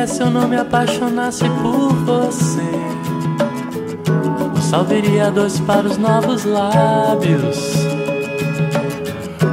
[0.00, 2.70] seria se eu não me apaixonasse por você?
[4.56, 7.74] O sal viria dois para os novos lábios.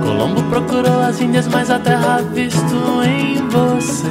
[0.04, 4.08] Colombo procurou as Índias, mas a terra visto em você.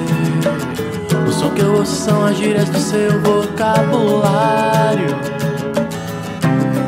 [1.26, 5.16] O som que eu ouço são as gírias do seu vocabulário.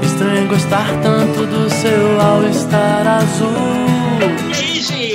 [0.02, 3.87] Estranho gostar tanto do seu all-star azul.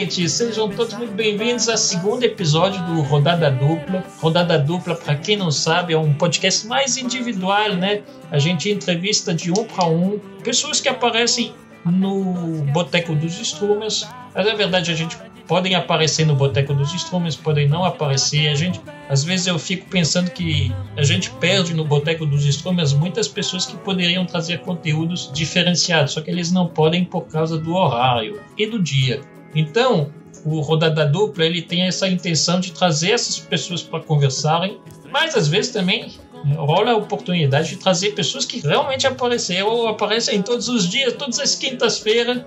[0.03, 4.03] Gente, sejam todos muito bem-vindos ao segundo episódio do Rodada Dupla.
[4.19, 8.01] Rodada Dupla, para quem não sabe, é um podcast mais individual, né?
[8.29, 11.53] A gente entrevista de um para um pessoas que aparecem
[11.85, 14.05] no Boteco dos Instrumentos.
[14.35, 15.15] Mas na verdade a gente
[15.47, 18.49] podem aparecer no Boteco dos Instrumentos, podem não aparecer.
[18.49, 22.91] A gente, às vezes eu fico pensando que a gente perde no Boteco dos Instrumentos
[22.91, 27.73] muitas pessoas que poderiam trazer conteúdos diferenciados, só que eles não podem por causa do
[27.73, 29.21] horário e do dia.
[29.55, 30.11] Então,
[30.45, 34.79] o Rodada Dupla ele tem essa intenção de trazer essas pessoas para conversarem,
[35.11, 36.11] mas às vezes também
[36.55, 41.39] rola a oportunidade de trazer pessoas que realmente apareceram ou aparecem todos os dias, todas
[41.39, 42.43] as quintas-feiras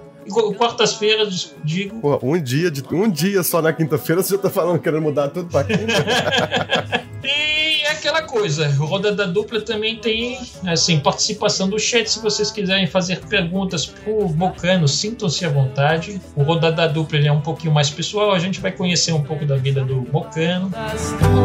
[0.59, 2.01] quartas-feiras, digo.
[2.01, 5.29] Pô, um dia, de, um dia só na quinta-feira você já tá falando querendo mudar
[5.29, 5.87] tudo pra quinta.
[7.23, 12.11] e é aquela coisa, Roda da Dupla também tem assim, participação do chat.
[12.11, 16.20] Se vocês quiserem fazer perguntas pro Mocano, sintam-se à vontade.
[16.34, 19.47] O Roda da Dupla é um pouquinho mais pessoal, a gente vai conhecer um pouco
[19.47, 20.70] da vida do Mocano.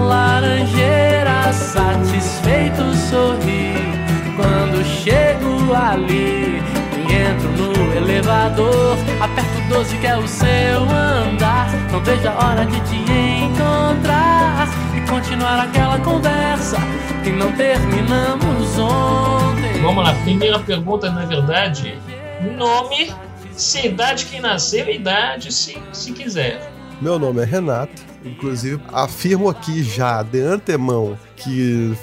[0.08, 3.74] Laranjeira satisfeito sorri
[4.36, 6.62] quando chego ali
[7.12, 11.81] entro no elevador, aperto 12 que é o seu andar.
[11.92, 16.78] Não vejo a hora de te encontrar e continuar aquela conversa
[17.22, 19.82] que não terminamos ontem.
[19.82, 22.00] Vamos lá, primeira pergunta, na verdade,
[22.58, 23.14] nome,
[23.52, 26.72] cidade que nasceu, idade, se, se quiser.
[27.02, 28.12] Meu nome é Renato.
[28.24, 31.94] Inclusive, afirmo aqui já, de antemão, que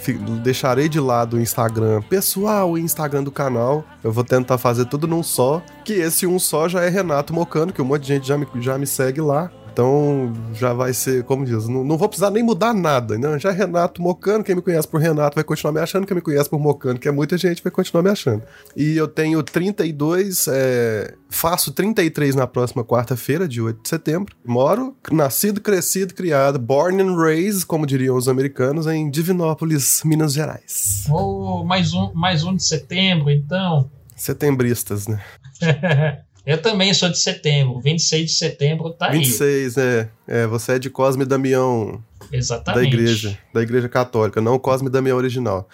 [0.42, 3.84] deixarei de lado o Instagram pessoal e Instagram do canal.
[4.02, 5.62] Eu vou tentar fazer tudo num só.
[5.84, 8.46] Que esse um só já é Renato Mocano, que um monte de gente já me,
[8.56, 9.50] já me segue lá.
[9.78, 13.16] Então já vai ser, como diz, não, não vou precisar nem mudar nada.
[13.16, 13.38] Né?
[13.38, 16.20] Já é Renato Mocano, quem me conhece por Renato vai continuar me achando, quem me
[16.20, 18.42] conhece por Mocano, que é muita gente, vai continuar me achando.
[18.76, 24.34] E eu tenho 32, é, faço 33 na próxima quarta-feira, de 8 de setembro.
[24.44, 31.04] Moro, nascido, crescido, criado, born and raised, como diriam os americanos, em Divinópolis, Minas Gerais.
[31.08, 33.88] Oh, mais um, mais um de setembro, então.
[34.16, 35.22] Setembristas, né?
[36.48, 39.64] Eu também sou de setembro, 26 de setembro tá 26, aí.
[39.64, 40.10] 26, é.
[40.26, 42.02] É, você é de Cosme Damião.
[42.32, 42.82] Exatamente.
[42.82, 45.68] Da igreja, da igreja católica, não Cosme Damião original.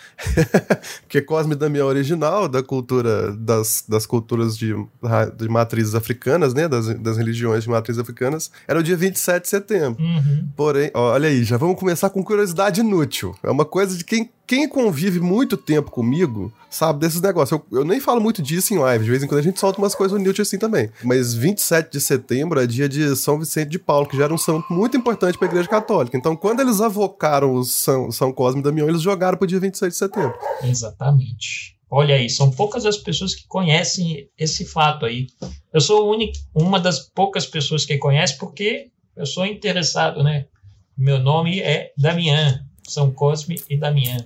[1.03, 4.75] Porque Cosme Damião original, da cultura, das, das culturas de,
[5.37, 9.49] de matrizes africanas, né, das, das religiões de matrizes africanas, era o dia 27 de
[9.49, 10.03] setembro.
[10.03, 10.49] Uhum.
[10.57, 13.35] Porém, ó, olha aí, já vamos começar com curiosidade inútil.
[13.43, 17.61] É uma coisa de quem, quem convive muito tempo comigo sabe desses negócios.
[17.71, 19.79] Eu, eu nem falo muito disso em live, de vez em quando a gente solta
[19.79, 20.91] umas coisas inúteis assim também.
[21.03, 24.39] Mas 27 de setembro é dia de São Vicente de Paulo, que já era um
[24.39, 26.17] santo muito importante para a Igreja Católica.
[26.17, 29.61] Então, quando eles avocaram o São, São Cosme e Damião, eles jogaram para o dia
[29.61, 30.35] 26 de setembro.
[30.63, 31.75] Exatamente.
[31.91, 35.29] Olha aí, são poucas as pessoas que conhecem esse fato aí.
[35.73, 40.47] Eu sou única, uma das poucas pessoas que conhece porque eu sou interessado, né?
[40.97, 44.25] Meu nome é Damian, São Cosme e Damian.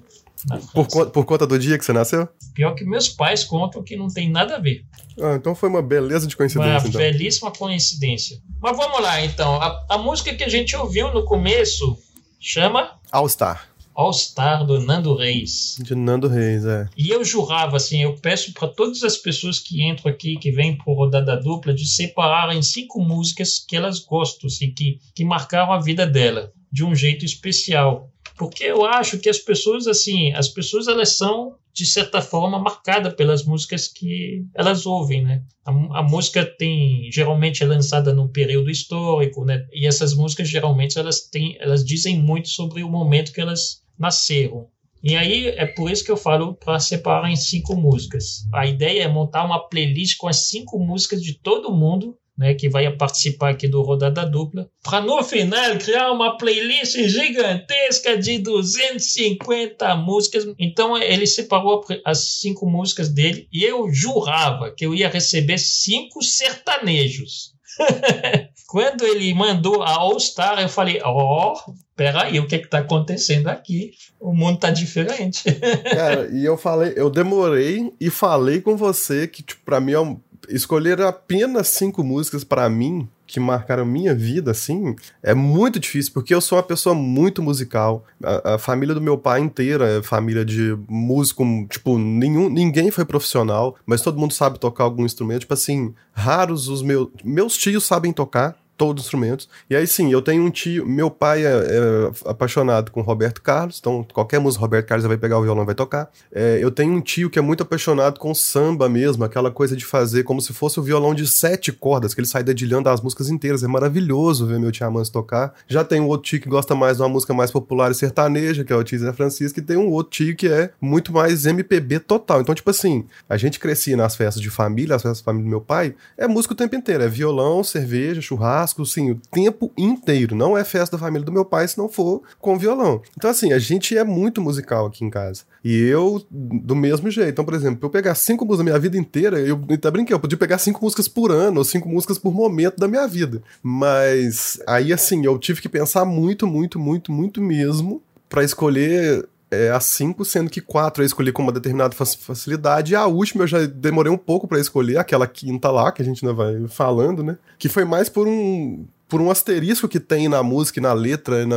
[0.73, 2.29] Por, por, conta do dia que você nasceu?
[2.55, 4.85] Pior que meus pais contam que não tem nada a ver.
[5.21, 6.79] Ah, então foi uma beleza de coincidência.
[6.79, 7.01] Uma então.
[7.01, 8.41] belíssima coincidência.
[8.61, 9.61] Mas vamos lá, então.
[9.61, 11.99] A, a música que a gente ouviu no começo
[12.39, 13.69] chama All Star.
[13.95, 15.77] All Star do Nando Reis.
[15.81, 16.89] De Nando Reis, é.
[16.97, 20.79] E eu jurava, assim, eu peço para todas as pessoas que entram aqui, que vêm
[20.79, 25.81] por rodada dupla, de separarem cinco músicas que elas gostam, assim, que, que marcaram a
[25.81, 28.09] vida dela de um jeito especial
[28.39, 33.15] porque eu acho que as pessoas assim, as pessoas elas são de certa forma marcadas
[33.15, 35.43] pelas músicas que elas ouvem, né?
[35.65, 35.71] A,
[36.01, 39.67] a, música tem geralmente é lançada num período histórico, né?
[39.73, 44.69] E essas músicas geralmente elas têm, elas dizem muito sobre o momento que elas nasceram.
[45.03, 48.47] E aí é por isso que eu falo para separar em cinco músicas.
[48.53, 52.69] A ideia é montar uma playlist com as cinco músicas de todo mundo né, que
[52.69, 59.97] vai participar aqui do Rodada Dupla, para no final criar uma playlist gigantesca de 250
[59.97, 60.47] músicas.
[60.57, 66.23] Então ele separou as cinco músicas dele e eu jurava que eu ia receber cinco
[66.23, 67.53] sertanejos.
[68.69, 72.81] Quando ele mandou a All Star, eu falei: Ó, oh, peraí, o que que tá
[72.81, 73.93] acontecendo aqui?
[74.21, 75.43] O mundo tá diferente.
[75.91, 80.01] Cara, e eu falei, eu demorei e falei com você que, tipo, pra mim é
[80.01, 86.13] um, escolher apenas cinco músicas para mim que marcaram minha vida, assim, é muito difícil,
[86.15, 88.05] porque eu sou uma pessoa muito musical.
[88.25, 93.05] A, a, família do meu pai inteira é família de músico, tipo, nenhum, ninguém foi
[93.05, 95.41] profissional, mas todo mundo sabe tocar algum instrumento.
[95.41, 97.09] Tipo assim, raros os meus.
[97.23, 99.49] Meus tios sabem tocar, todos os instrumentos.
[99.69, 103.79] E aí sim, eu tenho um tio, meu pai é, é apaixonado com Roberto Carlos,
[103.81, 106.11] então qualquer música Roberto Carlos vai pegar o violão e vai tocar.
[106.33, 109.85] É, eu tenho um tio que é muito apaixonado com samba mesmo, aquela coisa de
[109.85, 113.29] fazer como se fosse o violão de sete cordas, que ele sai dedilhando as músicas
[113.29, 113.65] inteiras.
[113.65, 115.53] É maravilhoso ver meu tio Amans tocar.
[115.67, 118.65] Já tem um outro tio que gosta mais de uma música mais popular e sertaneja,
[118.65, 121.47] que é o tio Zé Francisco, e tem um outro tio que é muito mais
[121.47, 122.41] MPB total.
[122.41, 125.51] Então, tipo assim, a gente crescia nas festas de família, as festas de família do
[125.51, 129.73] meu pai, é música o tempo inteiro, é violão, cerveja, churrasco, churrasco, assim, o tempo
[129.77, 130.37] inteiro.
[130.37, 133.01] Não é festa da família do meu pai se não for com violão.
[133.17, 135.43] Então, assim, a gente é muito musical aqui em casa.
[135.65, 137.31] E eu, do mesmo jeito.
[137.31, 140.21] Então, por exemplo, eu pegar cinco músicas da minha vida inteira, eu até brinquei, eu
[140.21, 143.43] podia pegar cinco músicas por ano, ou cinco músicas por momento da minha vida.
[143.63, 149.71] Mas aí, assim, eu tive que pensar muito, muito, muito, muito mesmo para escolher é,
[149.71, 153.49] as cinco, sendo que quatro eu escolhi com uma determinada facilidade, e a última eu
[153.49, 157.23] já demorei um pouco para escolher, aquela quinta lá, que a gente ainda vai falando,
[157.23, 157.39] né?
[157.59, 161.47] Que foi mais por um por um asterisco que tem na música e na letra
[161.47, 161.57] na,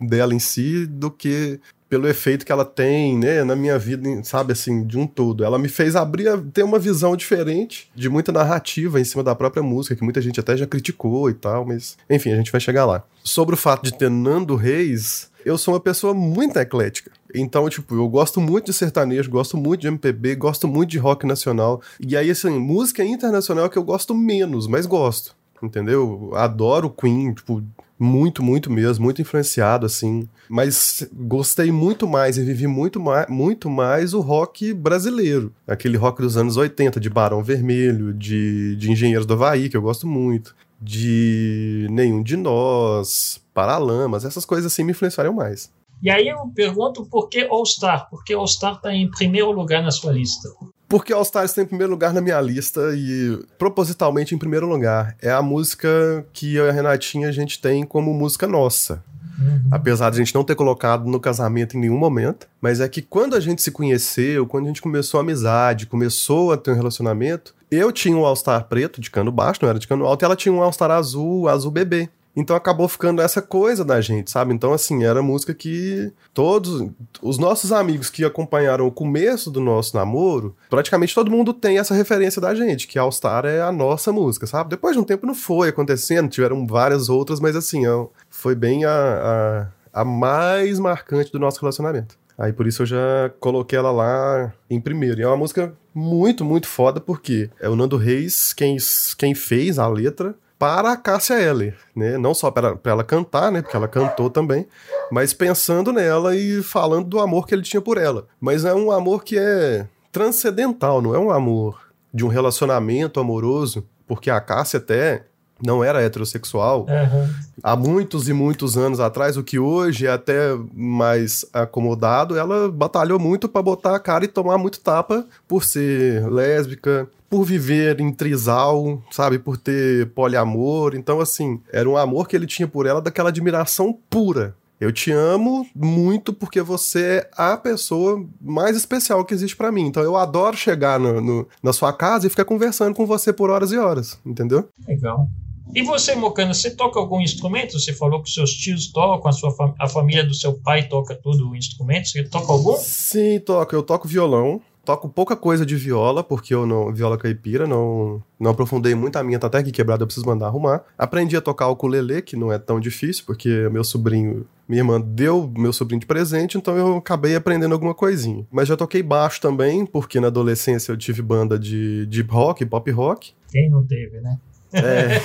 [0.00, 4.52] dela em si, do que pelo efeito que ela tem, né, na minha vida, sabe,
[4.52, 5.42] assim, de um todo.
[5.42, 9.62] Ela me fez abrir, ter uma visão diferente de muita narrativa em cima da própria
[9.62, 12.84] música, que muita gente até já criticou e tal, mas, enfim, a gente vai chegar
[12.84, 13.02] lá.
[13.24, 17.10] Sobre o fato de ter Nando Reis, eu sou uma pessoa muito eclética.
[17.34, 21.26] Então, tipo, eu gosto muito de sertanejo, gosto muito de MPB, gosto muito de rock
[21.26, 21.82] nacional.
[22.00, 25.36] E aí, assim, música internacional é que eu gosto menos, mas gosto.
[25.62, 26.30] Entendeu?
[26.34, 27.62] Adoro Queen, tipo,
[27.98, 30.28] muito, muito mesmo, muito influenciado, assim.
[30.48, 35.52] Mas gostei muito mais e vivi muito mais, muito mais o rock brasileiro.
[35.66, 39.82] Aquele rock dos anos 80, de Barão Vermelho, de, de Engenheiros do Havaí, que eu
[39.82, 40.54] gosto muito.
[40.80, 45.68] De Nenhum de Nós, Paralamas, essas coisas assim me influenciaram mais.
[46.02, 48.08] E aí eu pergunto por que All Star?
[48.08, 50.48] Por que All Star está em primeiro lugar na sua lista?
[50.88, 55.16] Porque All Star está em primeiro lugar na minha lista e propositalmente em primeiro lugar.
[55.20, 59.04] É a música que eu e a Renatinha a gente tem como música nossa.
[59.38, 59.68] Uhum.
[59.70, 62.48] Apesar de a gente não ter colocado no casamento em nenhum momento.
[62.60, 66.52] Mas é que quando a gente se conheceu, quando a gente começou a amizade, começou
[66.52, 69.86] a ter um relacionamento, eu tinha um All-Star preto de cano baixo, não era de
[69.86, 72.08] cano alto, e ela tinha um All-Star azul, azul bebê.
[72.38, 74.54] Então acabou ficando essa coisa da gente, sabe?
[74.54, 76.88] Então, assim, era música que todos
[77.20, 81.94] os nossos amigos que acompanharam o começo do nosso namoro, praticamente todo mundo tem essa
[81.94, 84.70] referência da gente, que All Star é a nossa música, sabe?
[84.70, 87.82] Depois de um tempo não foi acontecendo, tiveram várias outras, mas assim,
[88.30, 92.16] foi bem a, a, a mais marcante do nosso relacionamento.
[92.38, 95.20] Aí por isso eu já coloquei ela lá em primeiro.
[95.20, 98.76] E é uma música muito, muito foda, porque é o Nando Reis quem,
[99.18, 102.18] quem fez a letra para a Cássia Eller, né?
[102.18, 103.62] Não só para, para ela cantar, né?
[103.62, 104.66] Porque ela cantou também,
[105.10, 108.26] mas pensando nela e falando do amor que ele tinha por ela.
[108.40, 113.86] Mas é um amor que é transcendental, não é um amor de um relacionamento amoroso,
[114.06, 115.24] porque a Cássia até
[115.64, 116.82] não era heterossexual.
[116.82, 117.34] Uhum.
[117.62, 123.18] Há muitos e muitos anos atrás, o que hoje é até mais acomodado, ela batalhou
[123.18, 128.12] muito para botar a cara e tomar muito tapa por ser lésbica, por viver em
[128.12, 129.38] trisal, sabe?
[129.38, 130.94] Por ter poliamor.
[130.94, 134.56] Então, assim, era um amor que ele tinha por ela daquela admiração pura.
[134.80, 139.86] Eu te amo muito porque você é a pessoa mais especial que existe para mim.
[139.86, 143.50] Então eu adoro chegar no, no, na sua casa e ficar conversando com você por
[143.50, 144.68] horas e horas, entendeu?
[144.86, 145.28] Legal.
[145.74, 147.78] E você, Mocano, você toca algum instrumento?
[147.78, 151.14] Você falou que seus tios tocam, a, sua fam a família do seu pai toca
[151.14, 152.08] tudo o instrumento.
[152.08, 152.76] Você toca algum?
[152.76, 153.74] Sim, toco.
[153.74, 154.62] Eu toco violão.
[154.88, 156.90] Toco pouca coisa de viola, porque eu não.
[156.94, 160.46] Viola caipira, não, não aprofundei muito a minha, tá até aqui quebrada, eu preciso mandar
[160.46, 160.82] arrumar.
[160.96, 164.46] Aprendi a tocar o ukulele, que não é tão difícil, porque meu sobrinho.
[164.66, 168.46] Minha irmã deu meu sobrinho de presente, então eu acabei aprendendo alguma coisinha.
[168.50, 172.90] Mas já toquei baixo também, porque na adolescência eu tive banda de deep rock, pop
[172.90, 173.34] rock.
[173.50, 174.38] Quem não teve, né?
[174.72, 175.22] É.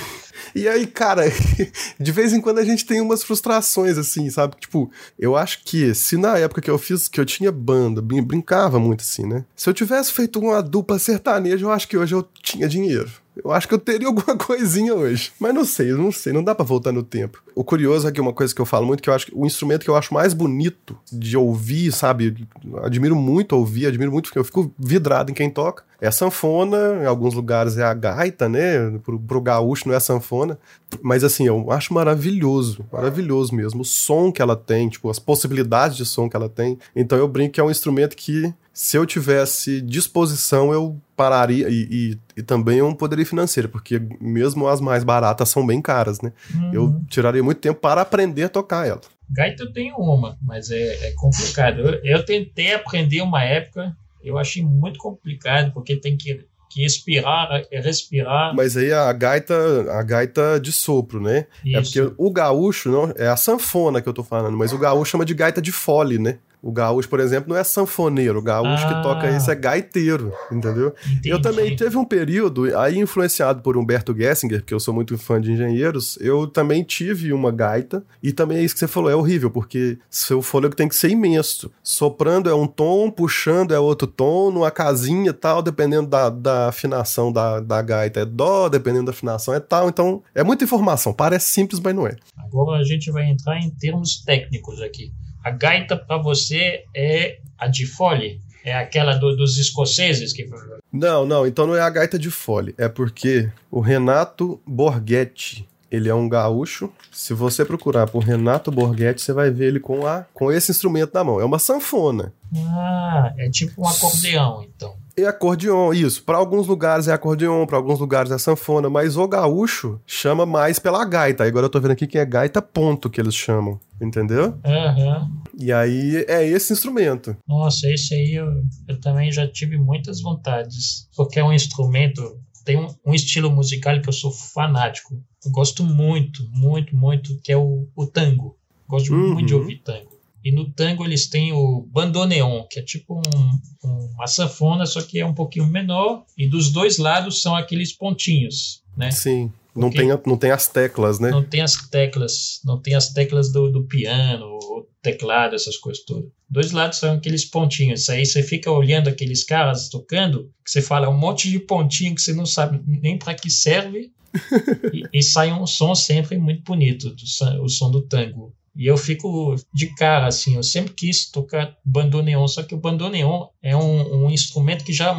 [0.54, 1.24] E aí, cara,
[1.98, 4.56] de vez em quando a gente tem umas frustrações, assim, sabe?
[4.58, 8.78] Tipo, eu acho que se na época que eu fiz, que eu tinha banda, brincava
[8.78, 9.44] muito assim, né?
[9.56, 13.10] Se eu tivesse feito uma dupla sertaneja, eu acho que hoje eu tinha dinheiro.
[13.42, 15.32] Eu acho que eu teria alguma coisinha hoje.
[15.40, 17.42] Mas não sei, não sei, não dá para voltar no tempo.
[17.54, 19.46] O curioso é que uma coisa que eu falo muito, que eu acho que o
[19.46, 22.46] instrumento que eu acho mais bonito de ouvir, sabe?
[22.82, 25.82] Admiro muito ouvir, admiro muito, porque eu fico vidrado em quem toca.
[26.04, 28.98] É sanfona, em alguns lugares é a gaita, né?
[29.02, 30.58] Pro, pro gaúcho não é a sanfona.
[31.02, 33.80] Mas assim, eu acho maravilhoso, maravilhoso mesmo.
[33.80, 36.78] O som que ela tem, tipo, as possibilidades de som que ela tem.
[36.94, 41.88] Então eu brinco que é um instrumento que se eu tivesse disposição, eu pararia e,
[41.90, 46.32] e, e, também um poderio financeiro, porque mesmo as mais baratas são bem caras, né?
[46.52, 46.74] Uhum.
[46.74, 49.00] Eu tiraria muito tempo para aprender a tocar ela.
[49.30, 51.80] Gaita eu tenho uma, mas é, é complicado.
[51.80, 57.62] Eu, eu, tentei aprender uma época, eu achei muito complicado, porque tem que, que expirar,
[57.70, 58.54] respirar.
[58.54, 59.54] Mas aí a gaita,
[59.92, 61.46] a gaita de sopro, né?
[61.64, 61.76] Isso.
[61.76, 65.12] É porque o gaúcho, não, é a sanfona que eu tô falando, mas o gaúcho
[65.12, 66.38] chama de gaita de fole, né?
[66.64, 68.38] O gaúcho, por exemplo, não é sanfoneiro.
[68.38, 68.94] O gaúcho ah.
[68.94, 70.94] que toca isso é gaiteiro, entendeu?
[71.06, 71.28] Entendi.
[71.28, 75.38] Eu também teve um período, aí influenciado por Humberto Gessinger, porque eu sou muito fã
[75.38, 78.02] de engenheiros, eu também tive uma gaita.
[78.22, 81.10] E também é isso que você falou, é horrível, porque seu fôlego tem que ser
[81.10, 81.70] imenso.
[81.82, 86.68] Soprando é um tom, puxando é outro tom, numa casinha e tal, dependendo da, da
[86.68, 89.90] afinação da, da gaita é dó, dependendo da afinação é tal.
[89.90, 91.12] Então, é muita informação.
[91.12, 92.16] Parece simples, mas não é.
[92.38, 95.12] Agora a gente vai entrar em termos técnicos aqui.
[95.44, 98.40] A gaita para você é a de fole?
[98.64, 100.48] É aquela do, dos escoceses que.
[100.90, 102.74] Não, não, então não é a gaita de fole.
[102.78, 106.90] É porque o Renato Borghetti, ele é um gaúcho.
[107.12, 111.12] Se você procurar por Renato Borghetti, você vai ver ele com, a, com esse instrumento
[111.12, 111.38] na mão.
[111.38, 112.32] É uma sanfona.
[112.56, 116.22] Ah, é tipo um acordeão, então é acordeon, isso.
[116.22, 120.78] Para alguns lugares é acordeon, para alguns lugares é sanfona, mas o gaúcho chama mais
[120.78, 121.44] pela gaita.
[121.44, 124.58] Agora eu tô vendo aqui que é gaita ponto que eles chamam, entendeu?
[124.64, 125.42] Uhum.
[125.58, 127.36] E aí é esse instrumento.
[127.46, 128.48] Nossa, esse aí eu,
[128.88, 134.00] eu também já tive muitas vontades, porque é um instrumento, tem um, um estilo musical
[134.00, 135.14] que eu sou fanático.
[135.44, 138.56] Eu gosto muito, muito, muito, que é o, o tango.
[138.88, 139.34] Gosto uhum.
[139.34, 140.13] muito de ouvir tango.
[140.44, 145.00] E no tango eles têm o bandoneon, que é tipo um, um, uma sanfona, só
[145.00, 146.24] que é um pouquinho menor.
[146.36, 149.10] E dos dois lados são aqueles pontinhos, né?
[149.10, 149.50] Sim.
[149.74, 151.30] Não tem, não tem as teclas, né?
[151.30, 156.04] Não tem as teclas, não tem as teclas do, do piano, o teclado, essas coisas
[156.04, 156.30] todas.
[156.48, 158.08] Dois lados são aqueles pontinhos.
[158.08, 162.22] Aí você fica olhando aqueles caras tocando, que você fala um monte de pontinho que
[162.22, 164.12] você não sabe nem para que serve.
[164.92, 168.52] e, e, sai um som sempre muito bonito, do, o som do tango.
[168.76, 173.46] E eu fico de cara, assim, eu sempre quis tocar bandoneon, só que o bandoneon
[173.62, 175.14] é um, um instrumento que já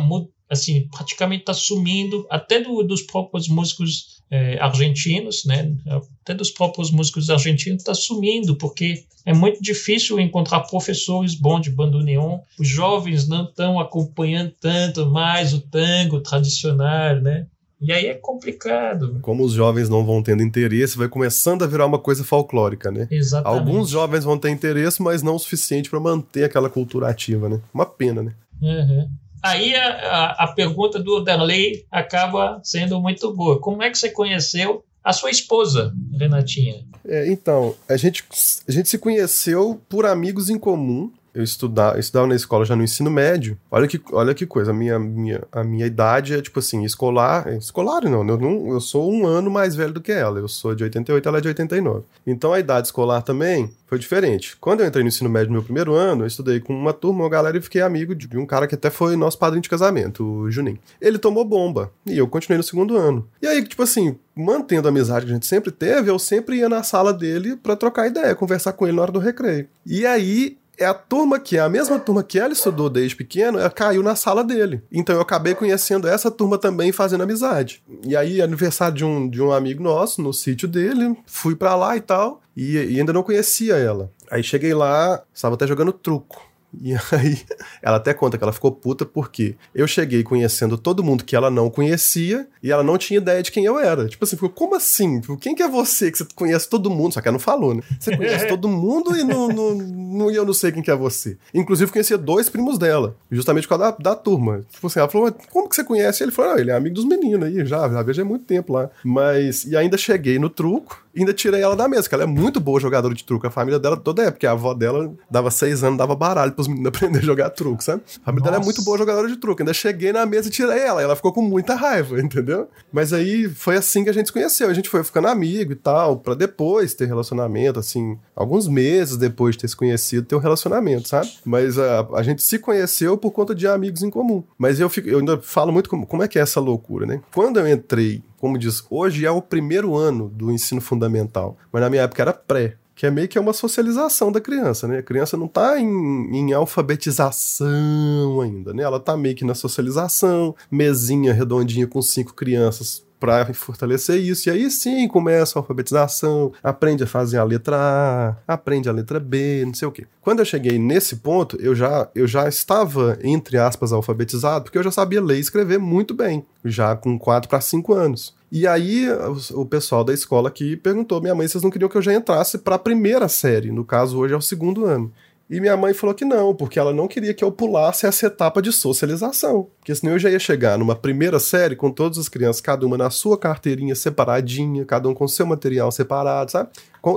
[0.49, 5.75] assim, praticamente está sumindo, até do, dos próprios músicos é, argentinos, né?
[6.21, 11.71] Até dos próprios músicos argentinos está sumindo, porque é muito difícil encontrar professores bons de
[11.71, 12.39] bandoneon.
[12.59, 17.47] Os jovens não estão acompanhando tanto mais o tango tradicional, né?
[17.81, 19.19] E aí é complicado.
[19.21, 23.07] Como os jovens não vão tendo interesse, vai começando a virar uma coisa folclórica, né?
[23.11, 23.59] Exatamente.
[23.59, 27.59] Alguns jovens vão ter interesse, mas não o suficiente para manter aquela cultura ativa, né?
[27.73, 28.33] Uma pena, né?
[28.61, 29.09] Uhum.
[29.43, 33.59] Aí a, a, a pergunta do Darley acaba sendo muito boa.
[33.59, 36.83] Como é que você conheceu a sua esposa, Renatinha?
[37.05, 38.23] É, então, a gente,
[38.67, 42.75] a gente se conheceu por amigos em comum eu estudava, eu estudava na escola já
[42.75, 43.57] no ensino médio.
[43.69, 47.47] Olha que, olha que coisa, a minha, minha, a minha idade é tipo assim, escolar.
[47.57, 50.39] Escolar não, eu não, eu sou um ano mais velho do que ela.
[50.39, 52.03] Eu sou de 88, ela é de 89.
[52.25, 54.55] Então a idade escolar também foi diferente.
[54.59, 57.23] Quando eu entrei no ensino médio no meu primeiro ano, eu estudei com uma turma,
[57.23, 60.23] uma galera e fiquei amigo de um cara que até foi nosso padrinho de casamento,
[60.23, 60.79] o Juninho.
[61.01, 63.27] Ele tomou bomba e eu continuei no segundo ano.
[63.41, 66.69] E aí, tipo assim, mantendo a amizade que a gente sempre teve, eu sempre ia
[66.69, 69.67] na sala dele para trocar ideia, conversar com ele na hora do recreio.
[69.85, 73.59] E aí é a turma que é a mesma turma que ela estudou desde pequeno,
[73.59, 74.83] ela caiu na sala dele.
[74.91, 77.83] Então eu acabei conhecendo essa turma também fazendo amizade.
[78.03, 81.95] E aí, aniversário de um, de um amigo nosso, no sítio dele, fui para lá
[81.95, 84.11] e tal, e, e ainda não conhecia ela.
[84.29, 86.41] Aí cheguei lá, estava até jogando truco.
[86.81, 87.39] E aí,
[87.81, 91.49] ela até conta que ela ficou puta porque eu cheguei conhecendo todo mundo que ela
[91.49, 94.07] não conhecia e ela não tinha ideia de quem eu era.
[94.07, 95.21] Tipo assim, ficou, como assim?
[95.21, 97.13] Tipo, quem que é você que você conhece todo mundo?
[97.13, 97.81] Só que ela não falou, né?
[97.99, 101.37] Você conhece todo mundo e não, não, não, eu não sei quem que é você.
[101.53, 104.65] Inclusive, conhecia dois primos dela, justamente por causa da, da turma.
[104.71, 106.23] Tipo assim, ela falou, como que você conhece?
[106.23, 108.73] Ele falou, ah, ele é amigo dos meninos aí, já, já vejo há muito tempo
[108.73, 108.89] lá.
[109.03, 112.59] Mas, e ainda cheguei no truco, ainda tirei ela da mesa, porque ela é muito
[112.59, 113.47] boa jogadora de truco.
[113.47, 116.64] A família dela toda é, porque a avó dela dava seis anos, dava baralho pros
[116.67, 118.01] meninos aprender a jogar truco, sabe?
[118.21, 119.61] A família dela é muito boa jogadora de truco.
[119.61, 121.01] Ainda cheguei na mesa e tirei ela.
[121.01, 122.69] Ela ficou com muita raiva, entendeu?
[122.91, 124.69] Mas aí foi assim que a gente se conheceu.
[124.69, 129.55] A gente foi ficando amigo e tal, para depois ter relacionamento, assim, alguns meses depois
[129.55, 131.29] de ter se conhecido, ter um relacionamento, sabe?
[131.43, 134.43] Mas a, a gente se conheceu por conta de amigos em comum.
[134.57, 137.21] Mas eu, fico, eu ainda falo muito como, como é que é essa loucura, né?
[137.33, 141.89] Quando eu entrei como diz, hoje é o primeiro ano do ensino fundamental, mas na
[141.89, 144.99] minha época era pré que é meio que uma socialização da criança, né?
[144.99, 145.85] A criança não está em,
[146.33, 148.83] em, alfabetização ainda, né?
[148.83, 154.49] Ela está meio que na socialização, mesinha redondinha com cinco crianças para fortalecer isso.
[154.49, 159.19] E aí sim começa a alfabetização, aprende a fazer a letra A, aprende a letra
[159.19, 160.05] B, não sei o quê.
[160.21, 164.83] Quando eu cheguei nesse ponto, eu já, eu já estava, entre aspas, alfabetizado, porque eu
[164.83, 168.35] já sabia ler e escrever muito bem, já com 4 para 5 anos.
[168.55, 169.05] E aí
[169.53, 172.57] o, pessoal da escola aqui perguntou: minha mãe, vocês não queriam que eu já entrasse
[172.59, 173.69] para a primeira série?
[173.69, 175.11] No caso, hoje é o segundo ano.
[175.49, 178.61] E minha mãe falou que não, porque ela não queria que eu pulasse essa etapa
[178.61, 179.67] de socialização.
[179.77, 182.97] Porque senão eu já ia chegar numa primeira série com todas as crianças, cada uma
[182.97, 186.69] na sua carteirinha separadinha, cada um com seu material separado, sabe?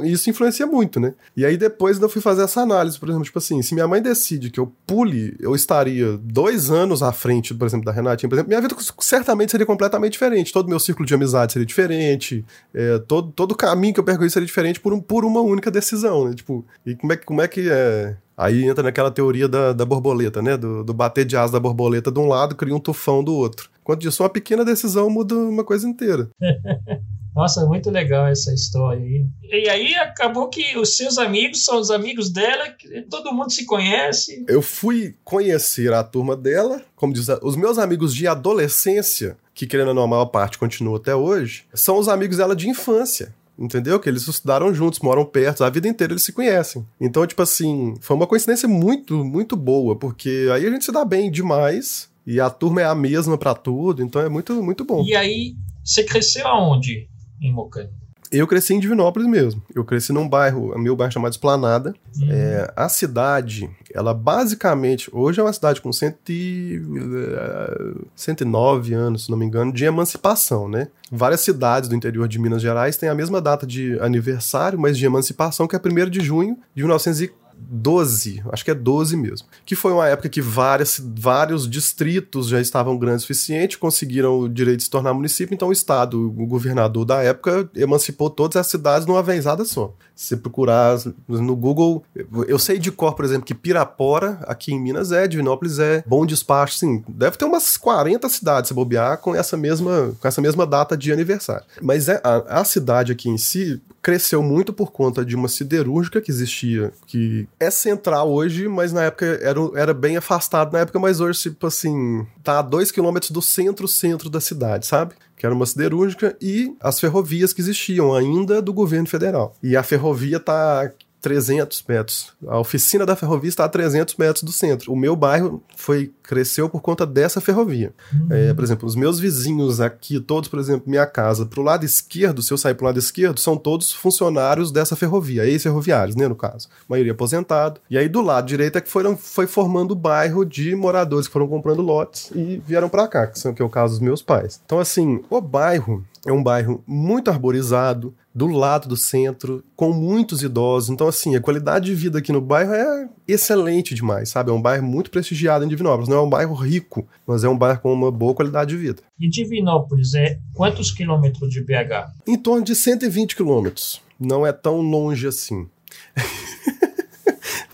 [0.04, 1.14] Isso influencia muito, né?
[1.36, 4.02] E aí depois eu fui fazer essa análise, por exemplo, tipo assim, se minha mãe
[4.02, 8.36] decide que eu pule, eu estaria dois anos à frente, por exemplo, da Renatinha, por
[8.36, 10.52] exemplo, minha vida certamente seria completamente diferente.
[10.52, 14.30] Todo meu círculo de amizade seria diferente, é, todo, todo o caminho que eu percorri
[14.30, 16.34] seria diferente por, um, por uma única decisão, né?
[16.34, 20.40] Tipo, e como é, como é que é Aí entra naquela teoria da, da borboleta,
[20.40, 20.56] né?
[20.56, 23.68] Do, do bater de asa da borboleta de um lado, cria um tufão do outro.
[23.88, 26.28] Quanto disso, uma pequena decisão muda uma coisa inteira.
[27.34, 29.26] Nossa, muito legal essa história aí.
[29.44, 32.66] E aí acabou que os seus amigos são os amigos dela,
[33.08, 34.44] todo mundo se conhece.
[34.46, 39.88] Eu fui conhecer a turma dela, como diz, os meus amigos de adolescência, que querendo
[39.88, 43.98] ou não a maior parte continua até hoje, são os amigos dela de infância entendeu?
[43.98, 46.86] Que eles estudaram juntos, moram perto, a vida inteira eles se conhecem.
[47.00, 51.04] Então, tipo assim, foi uma coincidência muito, muito boa, porque aí a gente se dá
[51.04, 55.02] bem demais e a turma é a mesma para tudo, então é muito, muito bom.
[55.02, 57.08] E aí, você cresceu aonde
[57.40, 57.88] em Mocan?
[58.30, 59.62] Eu cresci em Divinópolis mesmo.
[59.74, 61.94] Eu cresci num bairro, meu bairro chamado Esplanada.
[62.20, 62.28] Uhum.
[62.30, 69.24] É, a cidade, ela basicamente, hoje é uma cidade com cento e, uh, 109 anos,
[69.24, 70.88] se não me engano, de emancipação, né?
[71.10, 75.06] Várias cidades do interior de Minas Gerais têm a mesma data de aniversário, mas de
[75.06, 77.47] emancipação, que é 1 de junho de 1940.
[77.58, 79.46] 12, acho que é 12 mesmo.
[79.66, 84.48] Que foi uma época que várias, vários distritos já estavam grandes o suficiente, conseguiram o
[84.48, 88.66] direito de se tornar município, então o Estado, o governador da época, emancipou todas as
[88.66, 89.94] cidades numa vezada só.
[90.18, 92.02] Se procurar no Google,
[92.48, 96.26] eu sei de cor, por exemplo, que Pirapora, aqui em Minas é, Divinópolis é, Bom
[96.26, 100.66] Despacho, sim, deve ter umas 40 cidades, se bobear, com essa mesma, com essa mesma
[100.66, 101.64] data de aniversário.
[101.80, 106.20] Mas é, a, a cidade aqui em si cresceu muito por conta de uma siderúrgica
[106.20, 110.98] que existia, que é central hoje, mas na época era, era bem afastado na época,
[110.98, 115.14] mas hoje, tipo assim, tá a dois quilômetros do centro-centro da cidade, sabe?
[115.38, 119.54] Que era uma siderúrgica, e as ferrovias que existiam ainda do governo federal.
[119.62, 122.32] E a ferrovia tá 300 metros.
[122.46, 124.92] A oficina da ferrovia está a 300 metros do centro.
[124.92, 127.94] O meu bairro foi cresceu por conta dessa ferrovia.
[128.12, 128.28] Uhum.
[128.30, 132.42] É, por exemplo, os meus vizinhos aqui, todos, por exemplo, minha casa, pro lado esquerdo,
[132.42, 136.68] se eu sair pro lado esquerdo, são todos funcionários dessa ferrovia, ex-ferroviários, né, no caso.
[136.70, 137.80] A maioria aposentado.
[137.88, 141.32] E aí do lado direito é que foram, foi formando o bairro de moradores que
[141.32, 144.20] foram comprando lotes e vieram para cá, que, são, que é o caso dos meus
[144.20, 144.60] pais.
[144.66, 150.44] Então, assim, o bairro é um bairro muito arborizado, do lado do centro, com muitos
[150.44, 150.90] idosos.
[150.90, 154.50] Então, assim, a qualidade de vida aqui no bairro é excelente demais, sabe?
[154.50, 156.08] É um bairro muito prestigiado em Divinópolis.
[156.08, 159.02] Não é um bairro rico, mas é um bairro com uma boa qualidade de vida.
[159.18, 162.12] E Divinópolis é quantos quilômetros de BH?
[162.28, 164.00] Em torno de 120 quilômetros.
[164.20, 165.68] Não é tão longe assim.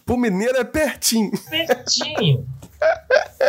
[0.07, 1.31] Pro mineiro é pertinho.
[1.51, 2.47] Pertinho.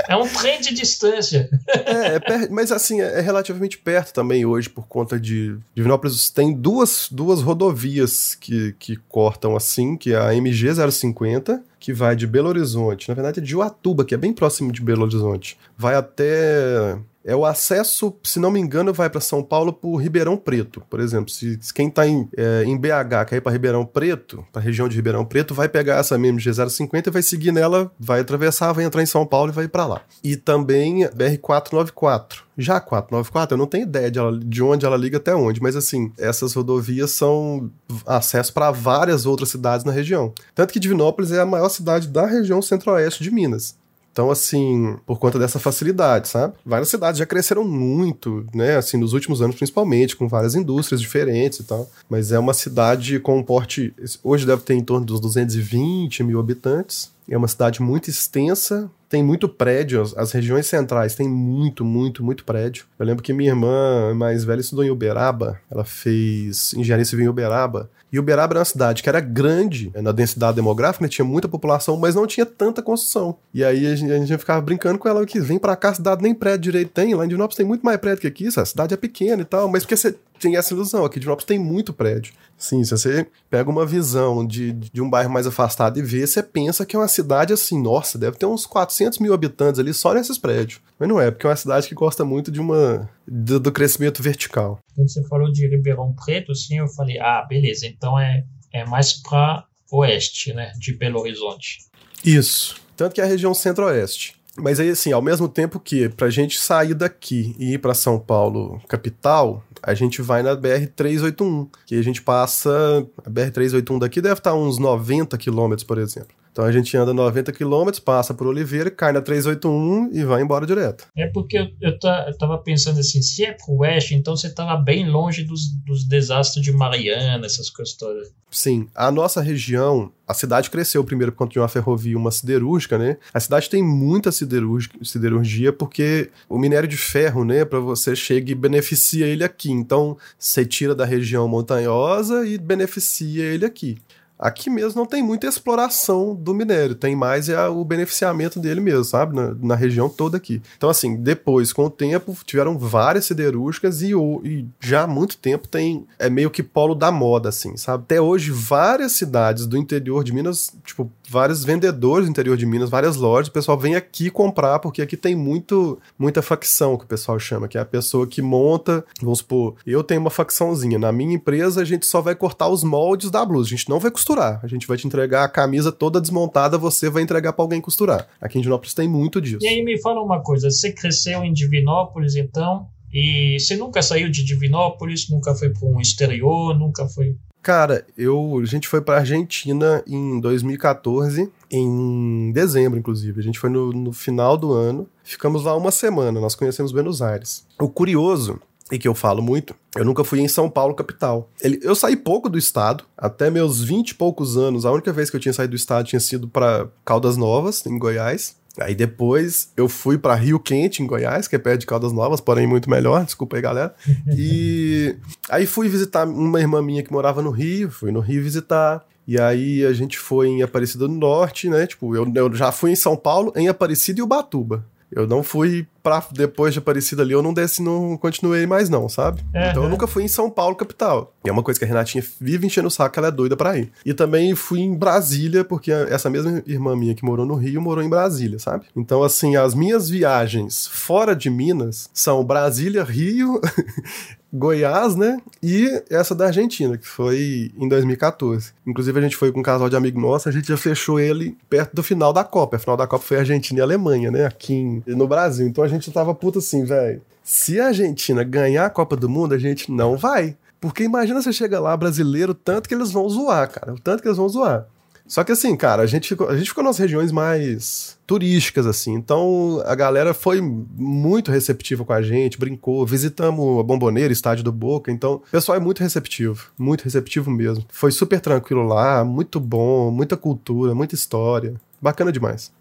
[0.07, 1.49] É um trem de distância.
[1.67, 2.51] É, é per...
[2.51, 8.35] mas assim, é relativamente perto também hoje, por conta de Divinópolis tem duas, duas rodovias
[8.35, 13.15] que, que cortam assim, que é a MG 050, que vai de Belo Horizonte, na
[13.15, 17.43] verdade é de Uatuba, que é bem próximo de Belo Horizonte, vai até é o
[17.43, 20.83] acesso, se não me engano, vai para São Paulo por Ribeirão Preto.
[20.87, 24.45] Por exemplo, se, se quem está em, é, em BH quer ir para Ribeirão Preto,
[24.53, 27.91] para a região de Ribeirão Preto, vai pegar essa MMG 050 e vai seguir nela,
[27.99, 30.01] vai atravessar, vai entrar em São Paulo e vai para lá.
[30.23, 32.45] E também BR-494.
[32.57, 35.61] Já a 494, eu não tenho ideia de, ela, de onde ela liga até onde,
[35.61, 37.69] mas assim, essas rodovias são
[38.05, 40.31] acesso para várias outras cidades na região.
[40.53, 43.75] Tanto que Divinópolis é a maior cidade da região centro-oeste de Minas.
[44.15, 46.53] Então, assim, por conta dessa facilidade, sabe?
[46.65, 48.77] Várias cidades já cresceram muito, né?
[48.77, 51.91] Assim, nos últimos anos, principalmente, com várias indústrias diferentes e tal.
[52.09, 53.93] Mas é uma cidade com um porte.
[54.23, 57.11] Hoje deve ter em torno dos 220 mil habitantes.
[57.29, 62.45] É uma cidade muito extensa, tem muito prédio, as regiões centrais tem muito, muito, muito
[62.45, 62.85] prédio.
[62.99, 67.29] Eu lembro que minha irmã mais velha estudou em Uberaba, ela fez engenharia civil em
[67.29, 71.09] Uberaba, e Uberaba era uma cidade que era grande na densidade demográfica, né?
[71.09, 73.35] tinha muita população, mas não tinha tanta construção.
[73.53, 75.95] E aí a gente, a gente ficava brincando com ela que vem para cá, a
[75.95, 78.65] cidade nem prédio direito tem, lá em Divinópolis tem muito mais prédio que aqui, a
[78.65, 81.59] cidade é pequena e tal, mas porque você tem essa ilusão, aqui em Divinópolis tem
[81.59, 82.33] muito prédio.
[82.57, 86.41] Sim, se você pega uma visão de, de um bairro mais afastado e vê, você
[86.41, 89.93] pensa que é uma cidade assim, nossa, deve ter uns 400 400 mil habitantes ali
[89.93, 90.81] só nesses prédios.
[90.99, 94.21] Mas não é, porque é uma cidade que gosta muito de uma do, do crescimento
[94.21, 94.79] vertical.
[94.95, 98.43] Quando você falou de Ribeirão Preto, assim, eu falei, ah, beleza, então é,
[98.73, 101.79] é mais para oeste, né, de Belo Horizonte.
[102.23, 102.75] Isso.
[102.95, 104.35] Tanto que é a região centro-oeste.
[104.57, 108.17] Mas aí, assim, ao mesmo tempo que pra gente sair daqui e ir para São
[108.17, 113.05] Paulo, capital, a gente vai na BR-381, que a gente passa.
[113.25, 116.44] A BR-381 daqui deve estar uns 90 quilômetros, por exemplo.
[116.55, 120.65] Então a gente anda 90 quilômetros, passa por Oliveira, cai na 381 e vai embora
[120.65, 121.05] direto.
[121.13, 124.49] É porque eu, eu, tá, eu tava pensando assim, se é pro oeste, então você
[124.49, 128.33] tava bem longe dos, dos desastres de Mariana, essas coisas todas.
[128.49, 132.97] Sim, a nossa região, a cidade cresceu primeiro por conta de uma ferrovia, uma siderúrgica,
[132.97, 133.17] né?
[133.33, 138.55] A cidade tem muita siderurgia porque o minério de ferro, né, para você chega e
[138.55, 139.69] beneficia ele aqui.
[139.69, 143.97] Então, você tira da região montanhosa e beneficia ele aqui.
[144.37, 149.05] Aqui mesmo não tem muita exploração do minério, tem mais é o beneficiamento dele mesmo,
[149.05, 149.35] sabe?
[149.35, 150.61] Na, na região toda aqui.
[150.75, 154.11] Então, assim, depois, com o tempo, tiveram várias siderúrgicas e,
[154.43, 156.05] e, já há muito tempo tem.
[156.19, 158.03] É meio que polo da moda, assim, sabe?
[158.03, 162.89] Até hoje, várias cidades do interior de Minas, tipo, vários vendedores do interior de Minas,
[162.89, 167.07] várias lojas, o pessoal vem aqui comprar, porque aqui tem muito, muita facção, que o
[167.07, 169.05] pessoal chama, que é a pessoa que monta.
[169.21, 170.99] Vamos supor, eu tenho uma facçãozinha.
[170.99, 173.99] Na minha empresa, a gente só vai cortar os moldes da blusa, a gente não
[173.99, 174.59] vai costurar.
[174.63, 178.27] A gente vai te entregar a camisa toda desmontada, você vai entregar para alguém costurar.
[178.39, 179.59] Aqui em Divinópolis tem muito disso.
[179.61, 184.29] E aí me fala uma coisa, você cresceu em Divinópolis, então, e você nunca saiu
[184.29, 187.35] de Divinópolis, nunca foi para um exterior, nunca foi
[187.65, 193.39] Cara, eu, a gente foi pra Argentina em 2014, em dezembro, inclusive.
[193.39, 195.09] A gente foi no, no final do ano.
[195.23, 197.65] Ficamos lá uma semana, nós conhecemos Buenos Aires.
[197.81, 201.49] O curioso e que eu falo muito, eu nunca fui em São Paulo, capital.
[201.59, 204.85] Ele, eu saí pouco do estado, até meus 20 e poucos anos.
[204.85, 207.97] A única vez que eu tinha saído do estado tinha sido para Caldas Novas, em
[207.97, 208.57] Goiás.
[208.79, 212.41] Aí depois eu fui para Rio Quente, em Goiás, que é perto de Caldas Novas,
[212.41, 213.95] porém muito melhor, desculpa aí, galera.
[214.35, 215.15] E
[215.49, 219.05] aí fui visitar uma irmã minha que morava no Rio, fui no Rio visitar.
[219.27, 221.87] E aí a gente foi em Aparecida do Norte, né?
[221.87, 224.85] Tipo, eu, eu já fui em São Paulo, em Aparecida e Ubatuba.
[225.11, 229.09] Eu não fui pra depois de Aparecida ali, eu não desci, não continuei mais não,
[229.09, 229.41] sabe?
[229.55, 229.61] Uhum.
[229.71, 231.33] Então eu nunca fui em São Paulo, capital.
[231.43, 233.75] E é uma coisa que a Renatinha vive enchendo o saco, ela é doida pra
[233.75, 233.91] ir.
[234.05, 238.03] E também fui em Brasília, porque essa mesma irmã minha que morou no Rio, morou
[238.03, 238.85] em Brasília, sabe?
[238.95, 243.59] Então, assim, as minhas viagens fora de Minas são Brasília, Rio,
[244.55, 245.37] Goiás, né?
[245.61, 248.71] E essa da Argentina, que foi em 2014.
[248.87, 251.57] Inclusive, a gente foi com um casal de amigo nosso, a gente já fechou ele
[251.69, 252.77] perto do final da Copa.
[252.77, 254.45] A final da Copa foi Argentina e Alemanha, né?
[254.45, 255.67] Aqui no Brasil.
[255.67, 257.21] Então a gente tava puto assim, velho.
[257.43, 260.57] Se a Argentina ganhar a Copa do Mundo, a gente não vai.
[260.79, 263.93] Porque imagina você chega lá, brasileiro, tanto que eles vão zoar, cara.
[263.93, 264.87] O tanto que eles vão zoar.
[265.27, 269.13] Só que assim, cara, a gente ficou, a gente ficou nas regiões mais turísticas, assim.
[269.13, 274.71] Então a galera foi muito receptiva com a gente, brincou, visitamos a Bomboneira, estádio do
[274.71, 275.11] Boca.
[275.11, 277.83] Então o pessoal é muito receptivo, muito receptivo mesmo.
[277.89, 281.73] Foi super tranquilo lá, muito bom, muita cultura, muita história.
[282.05, 282.71] Bacana demais.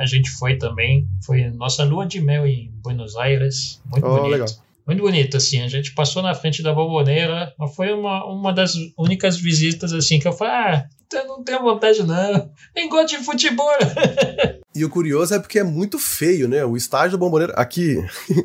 [0.00, 1.08] A gente foi também.
[1.24, 3.80] Foi nossa lua de mel em Buenos Aires.
[3.88, 4.30] Muito oh, bonito.
[4.32, 4.48] Legal
[4.88, 5.60] muito bonito, assim.
[5.60, 10.18] A gente passou na frente da bomboneira, mas foi uma, uma das únicas visitas, assim,
[10.18, 12.50] que eu falei, ah, eu não tenho vontade, não.
[12.74, 13.68] Nem gosto de futebol.
[14.74, 16.64] E o curioso é porque é muito feio, né?
[16.64, 17.52] O estádio do Bomboneira.
[17.54, 17.96] Aqui,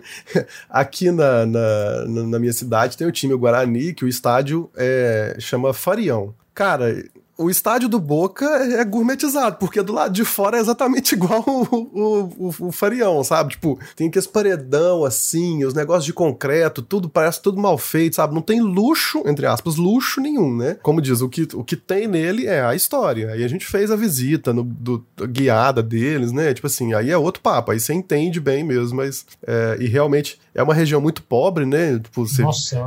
[0.68, 5.36] aqui na, na, na, minha cidade tem o time o Guarani, que o estádio é,
[5.38, 6.34] chama Farião.
[6.56, 7.04] Cara,
[7.38, 11.76] o estádio do Boca é gourmetizado, porque do lado de fora é exatamente igual o,
[11.76, 13.52] o, o, o Farião, sabe?
[13.52, 18.34] Tipo, tem aqueles paredão assim, os negócios de concreto, tudo parece tudo mal feito, sabe?
[18.34, 20.78] Não tem luxo, entre aspas, luxo nenhum, né?
[20.82, 23.32] Como diz, o que, o que tem nele é a história.
[23.32, 26.54] Aí a gente fez a visita no, do, guiada deles, né?
[26.54, 29.26] Tipo assim, aí é outro papo, aí você entende bem mesmo, mas.
[29.46, 32.00] É, e realmente é uma região muito pobre, né?
[32.00, 32.42] Tipo, você...
[32.42, 32.80] Nossa,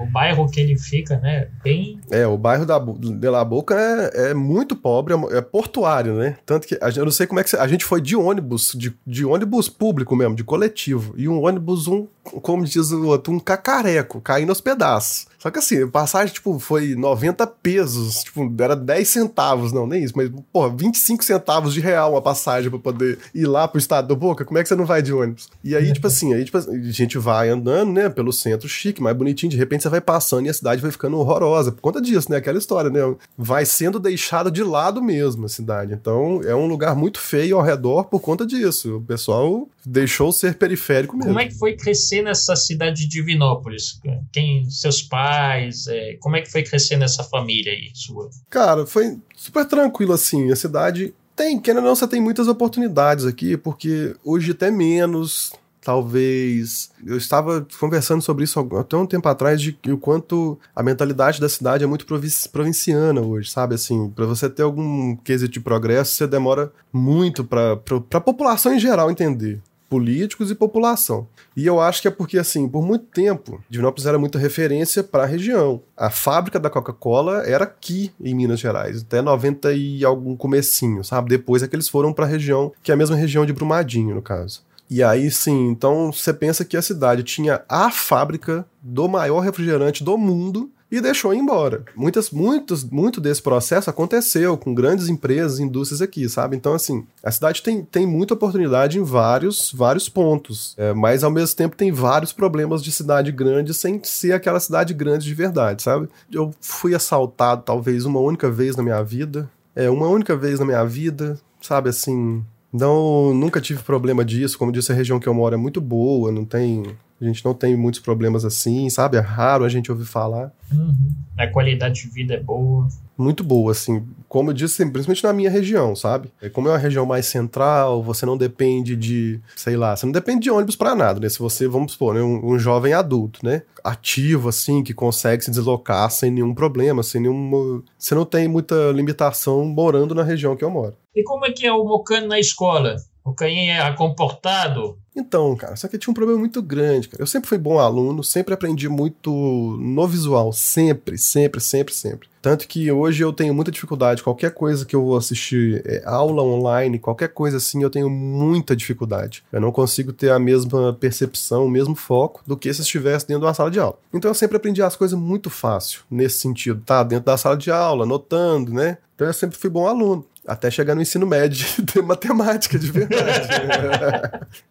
[0.00, 1.48] o bairro que ele fica, né?
[1.62, 2.00] Bem.
[2.10, 6.36] É, o bairro da, de La Boca é, é muito pobre, é, é, portuário, né?
[6.46, 7.54] Tanto que eu não sei como é que.
[7.56, 11.14] A gente foi de ônibus, de, de ônibus público mesmo, de coletivo.
[11.16, 15.26] E um ônibus, um, como diz o outro, um cacareco, caindo aos pedaços.
[15.42, 20.04] Só que assim, a passagem, tipo, foi 90 pesos, tipo, era 10 centavos, não, nem
[20.04, 24.06] isso, mas, pô, 25 centavos de real uma passagem pra poder ir lá pro estado
[24.06, 25.48] do Boca, como é que você não vai de ônibus?
[25.64, 29.16] E aí, tipo assim, aí, tipo, a gente vai andando, né, pelo centro chique, mais
[29.16, 32.30] bonitinho, de repente você vai passando e a cidade vai ficando horrorosa, por conta disso,
[32.30, 33.00] né, aquela história, né,
[33.36, 37.64] vai sendo deixada de lado mesmo a cidade, então é um lugar muito feio ao
[37.64, 41.32] redor por conta disso, o pessoal deixou ser periférico mesmo.
[41.32, 43.98] Como é que foi crescer nessa cidade de Divinópolis?
[44.32, 45.86] Quem, seus pais, pais?
[45.88, 48.28] É, como é que foi crescer nessa família aí sua?
[48.50, 50.50] Cara, foi super tranquilo assim.
[50.52, 56.90] A cidade tem, ou não, você tem muitas oportunidades aqui, porque hoje até menos, talvez.
[57.04, 61.48] Eu estava conversando sobre isso até um tempo atrás, de o quanto a mentalidade da
[61.48, 62.06] cidade é muito
[62.52, 63.74] provinciana hoje, sabe?
[63.74, 67.72] Assim, para você ter algum quesito de progresso, você demora muito para
[68.12, 69.60] a população em geral entender
[69.92, 71.28] políticos e população.
[71.54, 75.24] E eu acho que é porque, assim, por muito tempo, Divinópolis era muita referência para
[75.24, 75.82] a região.
[75.94, 81.28] A fábrica da Coca-Cola era aqui em Minas Gerais, até 90 e algum comecinho, sabe?
[81.28, 84.14] Depois é que eles foram para a região, que é a mesma região de Brumadinho,
[84.14, 84.62] no caso.
[84.88, 90.02] E aí sim, então você pensa que a cidade tinha a fábrica do maior refrigerante
[90.02, 91.82] do mundo e deixou embora.
[91.96, 96.54] Muitas, muitos, muito desse processo aconteceu com grandes empresas, indústrias aqui, sabe?
[96.54, 101.30] Então, assim, a cidade tem, tem muita oportunidade em vários, vários pontos, é, mas ao
[101.30, 105.82] mesmo tempo tem vários problemas de cidade grande sem ser aquela cidade grande de verdade,
[105.82, 106.10] sabe?
[106.30, 110.66] Eu fui assaltado talvez uma única vez na minha vida, é, uma única vez na
[110.66, 112.44] minha vida, sabe assim.
[112.70, 114.58] Não, nunca tive problema disso.
[114.58, 116.84] Como disse, a região que eu moro é muito boa, não tem
[117.22, 119.16] a gente não tem muitos problemas assim, sabe?
[119.16, 120.52] É raro a gente ouvir falar.
[120.72, 121.12] Uhum.
[121.38, 122.88] A qualidade de vida é boa.
[123.16, 124.04] Muito boa, assim.
[124.28, 126.30] Como eu disse, principalmente na minha região, sabe?
[126.40, 130.12] É como é uma região mais central, você não depende de, sei lá, você não
[130.12, 131.28] depende de ônibus para nada, né?
[131.28, 133.62] Se você, vamos supor, né, um, um, jovem adulto, né?
[133.84, 137.82] Ativo, assim, que consegue se deslocar sem nenhum problema, sem nenhuma.
[137.98, 140.96] Você não tem muita limitação morando na região que eu moro.
[141.14, 142.96] E como é que é o Mocano na escola?
[143.24, 144.98] O Caim é comportado?
[145.14, 147.22] Então, cara, só que tinha um problema muito grande, cara.
[147.22, 152.28] Eu sempre fui bom aluno, sempre aprendi muito no visual, sempre, sempre, sempre, sempre.
[152.40, 154.22] Tanto que hoje eu tenho muita dificuldade.
[154.22, 158.74] Qualquer coisa que eu vou assistir, é, aula online, qualquer coisa assim, eu tenho muita
[158.74, 159.44] dificuldade.
[159.52, 163.42] Eu não consigo ter a mesma percepção, o mesmo foco do que se estivesse dentro
[163.42, 163.98] de uma sala de aula.
[164.12, 167.04] Então eu sempre aprendi as coisas muito fácil, nesse sentido, tá?
[167.04, 168.98] Dentro da sala de aula, anotando, né?
[169.14, 173.48] Então eu sempre fui bom aluno até chegar no ensino médio de matemática de verdade.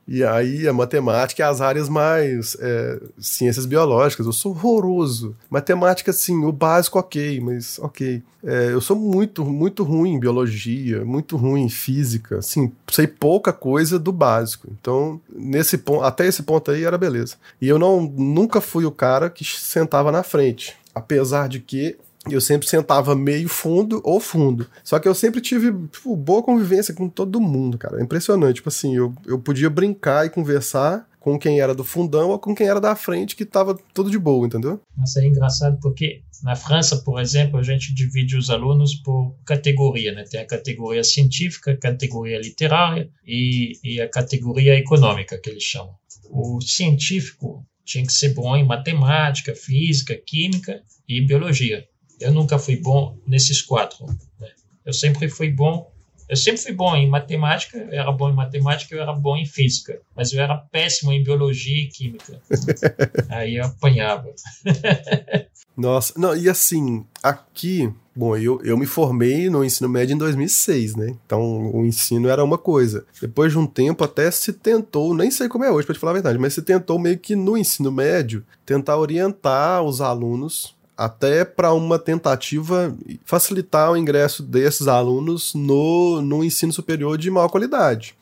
[0.07, 4.25] e aí a matemática é as áreas mais é, ciências biológicas.
[4.25, 5.35] Eu sou horroroso.
[5.49, 8.21] Matemática, sim, o básico, ok, mas ok.
[8.43, 12.39] É, eu sou muito, muito ruim em biologia, muito ruim em física.
[12.39, 14.67] Assim, sei pouca coisa do básico.
[14.79, 17.35] Então, nesse ponto, até esse ponto aí era beleza.
[17.61, 20.75] E eu não nunca fui o cara que sentava na frente.
[20.93, 21.97] Apesar de que
[22.29, 24.67] eu sempre sentava meio fundo ou fundo.
[24.83, 27.99] Só que eu sempre tive tipo, boa convivência com todo mundo, cara.
[27.99, 28.55] É impressionante.
[28.55, 32.53] Tipo assim, eu, eu podia brincar e conversar com quem era do fundão ou com
[32.53, 34.81] quem era da frente, que tava tudo de boa, entendeu?
[35.03, 40.11] Isso é engraçado porque na França, por exemplo, a gente divide os alunos por categoria,
[40.13, 40.23] né?
[40.23, 45.93] Tem a categoria científica, a categoria literária e, e a categoria econômica, que eles chamam.
[46.31, 51.85] O científico tinha que ser bom em matemática, física, química e biologia.
[52.21, 54.05] Eu nunca fui bom nesses quatro.
[54.39, 54.49] Né?
[54.85, 55.91] Eu sempre fui bom.
[56.29, 59.45] Eu sempre fui bom em matemática, eu era bom em matemática, eu era bom em
[59.45, 62.41] física, mas eu era péssimo em biologia e química.
[63.27, 64.33] Aí eu apanhava.
[65.75, 70.95] Nossa, não, e assim, aqui, bom, eu, eu me formei no ensino médio em 2006,
[70.95, 71.15] né?
[71.25, 73.05] Então o ensino era uma coisa.
[73.21, 76.11] Depois de um tempo até se tentou, nem sei como é hoje, para te falar
[76.11, 81.43] a verdade, mas se tentou meio que no ensino médio tentar orientar os alunos até
[81.43, 88.15] para uma tentativa facilitar o ingresso desses alunos no, no ensino superior de maior qualidade.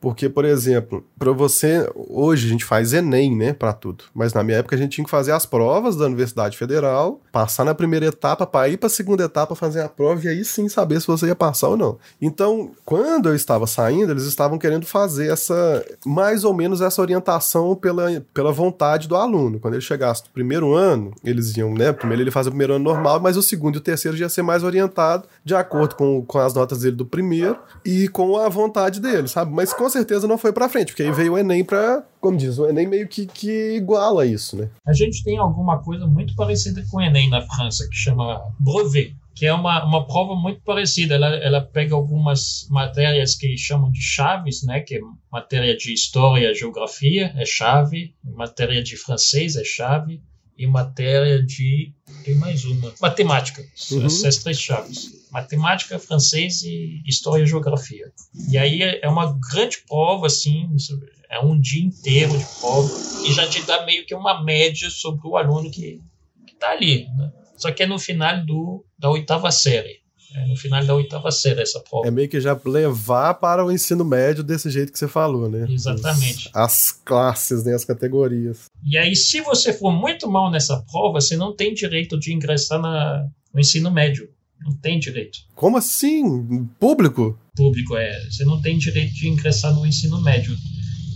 [0.00, 1.88] Porque, por exemplo, para você.
[1.94, 3.52] Hoje a gente faz Enem, né?
[3.52, 4.04] Para tudo.
[4.14, 7.64] Mas na minha época a gente tinha que fazer as provas da Universidade Federal, passar
[7.64, 10.68] na primeira etapa para ir para a segunda etapa fazer a prova e aí sim
[10.68, 11.98] saber se você ia passar ou não.
[12.20, 15.84] Então, quando eu estava saindo, eles estavam querendo fazer essa.
[16.04, 19.58] mais ou menos essa orientação pela, pela vontade do aluno.
[19.58, 21.92] Quando ele chegasse no primeiro ano, eles iam, né?
[21.92, 24.42] Primeiro ele fazia o primeiro ano normal, mas o segundo e o terceiro ia ser
[24.42, 29.00] mais orientado de acordo com, com as notas dele do primeiro e com a vontade
[29.00, 29.52] dele, sabe?
[29.52, 32.58] Mas com certeza não foi para frente, porque aí veio o Enem para, como diz,
[32.58, 34.68] o Enem meio que, que iguala isso, né?
[34.84, 39.14] A gente tem alguma coisa muito parecida com o Enem na França, que chama brevet,
[39.36, 41.14] que é uma, uma prova muito parecida.
[41.14, 44.80] Ela, ela pega algumas matérias que chamam de chaves, né?
[44.80, 50.20] Que é matéria de história, geografia é chave, matéria de francês é chave
[50.58, 51.92] e matéria de
[52.24, 53.62] tem mais uma matemática.
[53.92, 54.06] Uhum.
[54.06, 58.12] Essas três chaves matemática, francês e história e geografia.
[58.48, 60.68] E aí é, uma grande prova, assim,
[61.28, 62.90] é um dia inteiro de prova
[63.26, 66.00] e já te dá meio que uma média sobre o aluno que
[66.52, 67.08] está ali.
[67.16, 67.32] Né?
[67.56, 70.00] Só que é no final do, da oitava série.
[70.34, 72.06] É no final da oitava série essa prova.
[72.06, 75.66] É meio que já levar para o ensino médio desse jeito que você falou, né?
[75.70, 76.50] Exatamente.
[76.52, 77.74] As, as classes, né?
[77.74, 78.66] As categorias.
[78.84, 82.80] E aí, se você for muito mal nessa prova, você não tem direito de ingressar
[82.80, 84.28] na, no ensino médio.
[84.60, 85.38] Não tem direito.
[85.54, 86.66] Como assim?
[86.80, 87.38] Público?
[87.56, 90.54] público, é, você não tem direito de ingressar no ensino médio.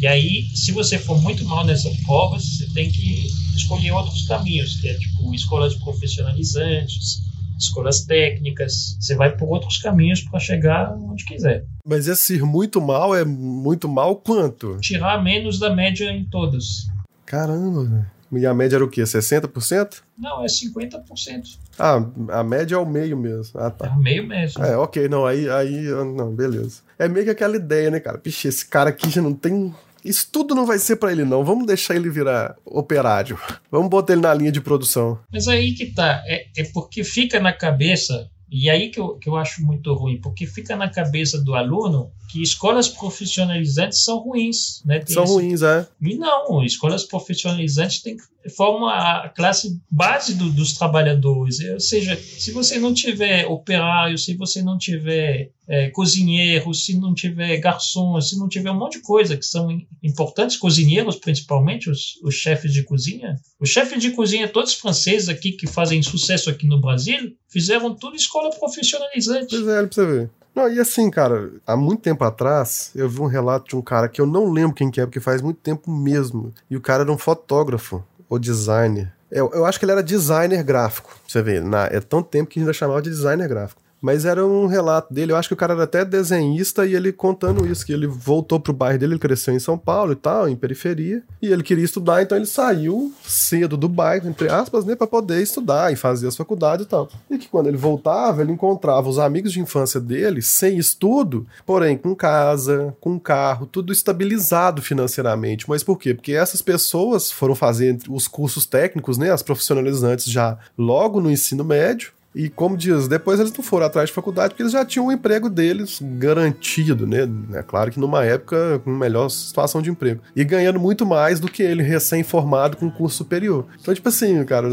[0.01, 4.81] E aí, se você for muito mal nessa prova, você tem que escolher outros caminhos,
[4.81, 7.21] que é tipo escolas profissionalizantes,
[7.59, 11.67] escolas técnicas, você vai por outros caminhos para chegar onde quiser.
[11.87, 14.79] Mas esse ir muito mal é muito mal quanto?
[14.81, 16.87] Tirar menos da média em todas.
[17.27, 19.03] Caramba, e a média era o quê?
[19.03, 20.03] 60%?
[20.19, 21.59] Não, é 50%.
[21.79, 23.61] Ah, a média é o meio mesmo.
[23.61, 23.87] Ah, tá.
[23.87, 24.65] É o meio mesmo.
[24.65, 25.83] É, ok, não, aí, aí,
[26.15, 26.83] não, beleza.
[26.99, 28.19] É meio que aquela ideia, né, cara?
[28.19, 31.45] Pixe, esse cara aqui já não tem isso tudo não vai ser para ele, não.
[31.45, 33.39] Vamos deixar ele virar operário.
[33.71, 35.19] Vamos botar ele na linha de produção.
[35.33, 36.23] Mas aí que tá.
[36.27, 40.21] É, é porque fica na cabeça, e aí que eu, que eu acho muito ruim,
[40.21, 44.99] porque fica na cabeça do aluno que escolas profissionalizantes são ruins, né?
[44.99, 45.33] Tem são esse...
[45.33, 45.87] ruins, é.
[46.01, 48.17] E não, escolas profissionalizantes tem,
[48.57, 51.61] formam a classe base do, dos trabalhadores.
[51.61, 57.15] Ou seja, se você não tiver operário, se você não tiver é, cozinheiro, se não
[57.15, 62.19] tiver garçom, se não tiver um monte de coisa que são importantes, cozinheiros principalmente, os,
[62.25, 63.37] os chefes de cozinha.
[63.61, 68.17] Os chefes de cozinha, todos franceses aqui que fazem sucesso aqui no Brasil, fizeram tudo
[68.17, 69.55] escola profissionalizante.
[69.55, 70.31] Pois é, pra você ver.
[70.53, 74.09] Não, e assim, cara, há muito tempo atrás, eu vi um relato de um cara
[74.09, 76.53] que eu não lembro quem que é, porque faz muito tempo mesmo.
[76.69, 79.13] E o cara era um fotógrafo, ou designer.
[79.31, 81.17] Eu, eu acho que ele era designer gráfico.
[81.29, 83.80] Você vê, na, é tão tempo que a gente ainda chamava de designer gráfico.
[84.01, 87.13] Mas era um relato dele, eu acho que o cara era até desenhista e ele
[87.13, 90.49] contando isso, que ele voltou pro bairro dele, ele cresceu em São Paulo e tal,
[90.49, 94.97] em periferia, e ele queria estudar, então ele saiu cedo do bairro, entre aspas, né,
[94.97, 97.09] pra poder estudar e fazer as faculdades e tal.
[97.31, 101.97] E que quando ele voltava, ele encontrava os amigos de infância dele sem estudo, porém
[101.97, 105.69] com casa, com carro, tudo estabilizado financeiramente.
[105.69, 106.15] Mas por quê?
[106.15, 111.65] Porque essas pessoas foram fazer os cursos técnicos, né, as profissionalizantes já logo no ensino
[111.65, 115.07] médio, e como diz, depois eles não foram atrás de faculdade porque eles já tinham
[115.07, 117.29] o emprego deles garantido, né?
[117.55, 120.21] É claro que numa época com melhor situação de emprego.
[120.37, 123.67] E ganhando muito mais do que ele recém-formado com curso superior.
[123.81, 124.69] Então, tipo assim, cara,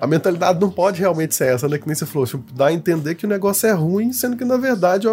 [0.00, 1.78] a mentalidade não pode realmente ser essa, né?
[1.78, 4.44] Que nem você falou, tipo, dá a entender que o negócio é ruim, sendo que
[4.44, 5.06] na verdade,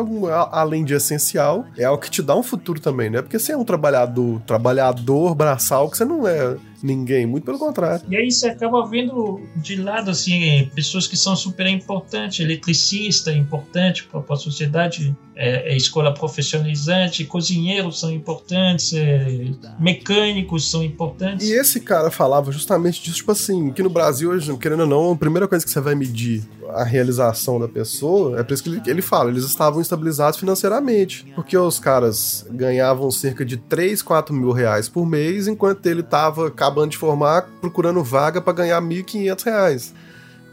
[0.51, 3.21] além de essencial, é algo que te dá um futuro também, né?
[3.21, 8.05] Porque você é um trabalhador, trabalhador braçal, que você não é ninguém, muito pelo contrário.
[8.09, 14.03] E aí você acaba vendo de lado, assim, pessoas que são super importantes, eletricista importante
[14.03, 19.47] para a sociedade, é, é, escola profissionalizante, cozinheiros são importantes, é,
[19.79, 21.47] mecânicos são importantes.
[21.47, 25.11] E esse cara falava justamente disso, tipo assim, que no Brasil, hoje, querendo ou não,
[25.11, 28.69] a primeira coisa que você vai medir a realização da pessoa, é por isso que
[28.69, 34.33] ele, ele fala, eles estavam estabilizados financeiramente, porque os caras ganhavam cerca de 3, 4
[34.33, 39.43] mil reais por mês, enquanto ele estava acabando de formar, procurando vaga para ganhar 1.500
[39.45, 39.93] reais.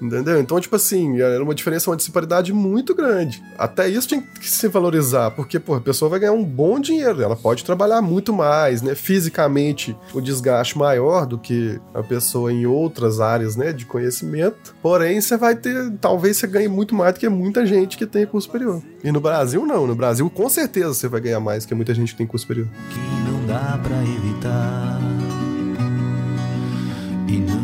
[0.01, 0.41] Entendeu?
[0.41, 3.41] Então, tipo assim, era uma diferença, uma disparidade muito grande.
[3.57, 7.23] Até isso tinha que se valorizar, porque, pô, a pessoa vai ganhar um bom dinheiro,
[7.23, 8.97] ela pode trabalhar muito mais, né?
[8.97, 14.75] Fisicamente, o desgaste maior do que a pessoa em outras áreas, né, de conhecimento.
[14.83, 18.27] Porém, você vai ter, talvez você ganhe muito mais do que muita gente que tem
[18.27, 18.83] curso superior.
[19.05, 19.87] E no Brasil, não.
[19.87, 22.43] No Brasil, com certeza, você vai ganhar mais do que muita gente que tem curso
[22.43, 22.67] superior.
[22.91, 24.99] Que não dá pra evitar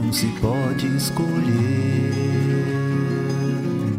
[0.09, 2.14] não se pode escolher.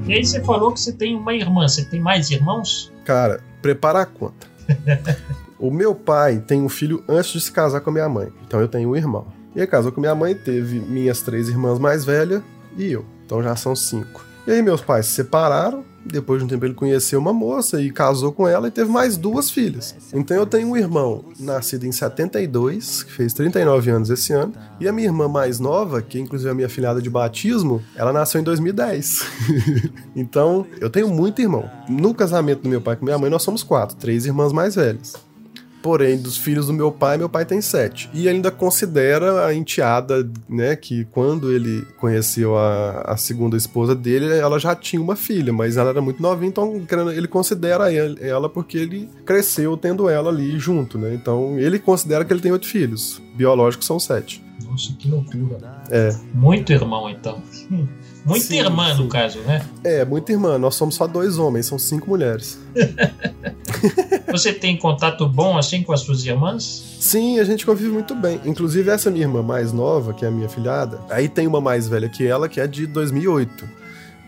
[0.07, 2.91] E aí você falou que você tem uma irmã, você tem mais irmãos?
[3.05, 4.47] Cara, prepara a conta.
[5.59, 8.29] o meu pai tem um filho antes de se casar com a minha mãe.
[8.47, 9.27] Então eu tenho um irmão.
[9.55, 12.41] E aí casou com minha mãe, teve minhas três irmãs mais velhas
[12.75, 13.05] e eu.
[13.23, 14.25] Então já são cinco.
[14.47, 17.91] E aí meus pais se separaram, depois de um tempo ele conheceu uma moça e
[17.91, 19.95] casou com ela e teve mais duas filhas.
[20.13, 24.87] Então eu tenho um irmão nascido em 72, que fez 39 anos esse ano, e
[24.87, 28.41] a minha irmã mais nova, que é inclusive a minha filhada de batismo, ela nasceu
[28.41, 29.23] em 2010.
[30.15, 31.69] então eu tenho muito irmão.
[31.87, 35.28] No casamento do meu pai com minha mãe nós somos quatro, três irmãs mais velhas.
[35.81, 38.09] Porém, dos filhos do meu pai, meu pai tem sete.
[38.13, 40.75] E ainda considera a enteada, né?
[40.75, 45.77] Que quando ele conheceu a, a segunda esposa dele, ela já tinha uma filha, mas
[45.77, 50.97] ela era muito novinha, então ele considera ela porque ele cresceu tendo ela ali junto,
[50.97, 51.13] né?
[51.13, 53.21] Então ele considera que ele tem oito filhos.
[53.35, 54.43] Biológicos são sete.
[54.65, 55.57] Nossa, que loucura.
[55.89, 56.15] É.
[56.33, 57.41] Muito irmão, então.
[58.25, 59.01] Muita sim, irmã, sim.
[59.01, 59.65] no caso, né?
[59.83, 60.57] É, muita irmã.
[60.57, 62.59] Nós somos só dois homens, são cinco mulheres.
[64.31, 66.97] Você tem contato bom assim com as suas irmãs?
[66.99, 68.39] Sim, a gente convive muito bem.
[68.45, 71.87] Inclusive, essa minha irmã mais nova, que é a minha filhada, aí tem uma mais
[71.87, 73.79] velha que ela, que é de 2008.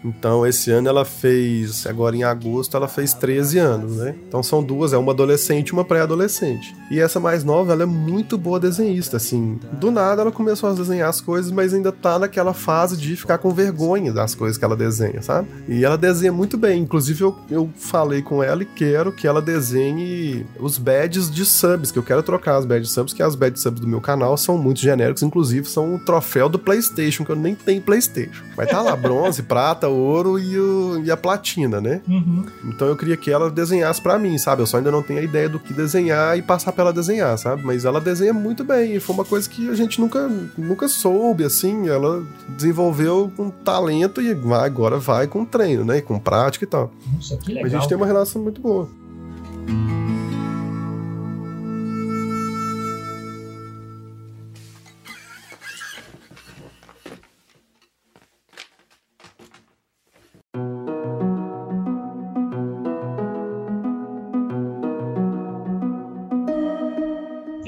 [0.04, 4.16] Então esse ano ela fez, agora em agosto, ela fez 13 anos, né?
[4.28, 6.76] Então são duas, é uma adolescente e uma pré-adolescente.
[6.90, 9.60] E essa mais nova, ela é muito boa desenhista, assim.
[9.74, 13.38] Do nada ela começou a desenhar as coisas, mas ainda tá naquela fase de ficar
[13.38, 15.48] com vergonha das coisas que ela desenha, sabe?
[15.68, 16.82] E ela desenha muito bem.
[16.82, 21.92] Inclusive eu, eu falei com ela e quero que ela desenhe os badges de subs,
[21.92, 24.58] que eu quero trocar as badges subs, que as badges subs do meu canal são
[24.58, 28.44] muito genéricos, inclusive são o troféu do PlayStation, que eu nem tenho PlayStation.
[28.56, 32.02] Vai tá lá bronze, prata, ouro e, o, e a platina, né?
[32.08, 32.46] Uhum.
[32.66, 34.62] Então eu queria que ela desenhasse para mim, sabe?
[34.62, 37.38] Eu só ainda não tenho a ideia do que desenhar e passar pra ela desenhar,
[37.38, 37.64] sabe?
[37.64, 38.96] Mas ela desenha muito bem.
[38.96, 41.88] E foi uma coisa que a gente nunca, nunca soube, assim.
[41.88, 45.98] Ela desenvolveu com talento e agora vai com treino, né?
[45.98, 46.92] E com prática e tal.
[47.14, 47.64] Nossa, que legal.
[47.64, 48.88] Mas a gente tem uma relação muito boa.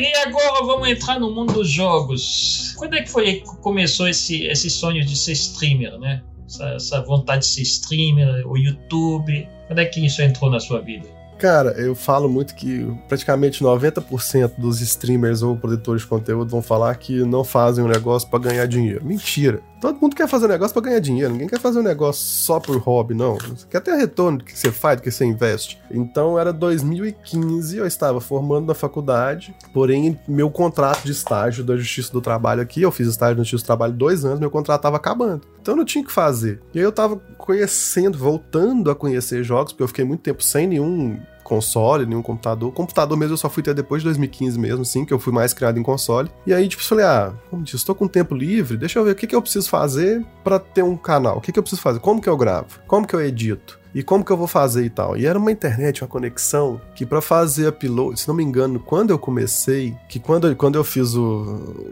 [0.04, 2.74] E agora vamos entrar no mundo dos jogos.
[2.78, 6.22] Quando é que foi que começou esse, esse sonho de ser streamer, né?
[6.46, 9.48] Essa, essa vontade de ser streamer, o YouTube.
[9.68, 11.08] Quando é que isso entrou na sua vida?
[11.40, 16.94] Cara, eu falo muito que praticamente 90% dos streamers ou produtores de conteúdo vão falar
[16.96, 19.06] que não fazem um negócio para ganhar dinheiro.
[19.06, 19.62] Mentira.
[19.84, 21.34] Todo mundo quer fazer um negócio para ganhar dinheiro.
[21.34, 23.34] Ninguém quer fazer um negócio só por hobby, não.
[23.36, 25.78] Você quer ter retorno do que você faz, do que você investe.
[25.92, 32.14] Então era 2015, eu estava formando na faculdade, porém meu contrato de estágio da Justiça
[32.14, 34.96] do Trabalho aqui, eu fiz estágio na Justiça do Trabalho dois anos, meu contrato estava
[34.96, 35.42] acabando.
[35.62, 36.62] Então eu não tinha o que fazer.
[36.74, 40.66] E aí eu tava conhecendo, voltando a conhecer jogos, porque eu fiquei muito tempo sem
[40.66, 42.72] nenhum console, nenhum computador.
[42.72, 45.54] Computador mesmo eu só fui ter depois de 2015 mesmo, assim, que eu fui mais
[45.54, 46.30] criado em console.
[46.46, 49.12] E aí, tipo, eu falei, ah, como disse, estou com tempo livre, deixa eu ver
[49.12, 51.38] o que, que eu preciso fazer para ter um canal.
[51.38, 52.00] O que, que eu preciso fazer?
[52.00, 52.80] Como que eu gravo?
[52.88, 53.84] Como que eu edito?
[53.96, 55.16] E como que eu vou fazer e tal?
[55.16, 59.12] E era uma internet, uma conexão que para fazer upload, se não me engano, quando
[59.12, 61.22] eu comecei, que quando, quando eu fiz o,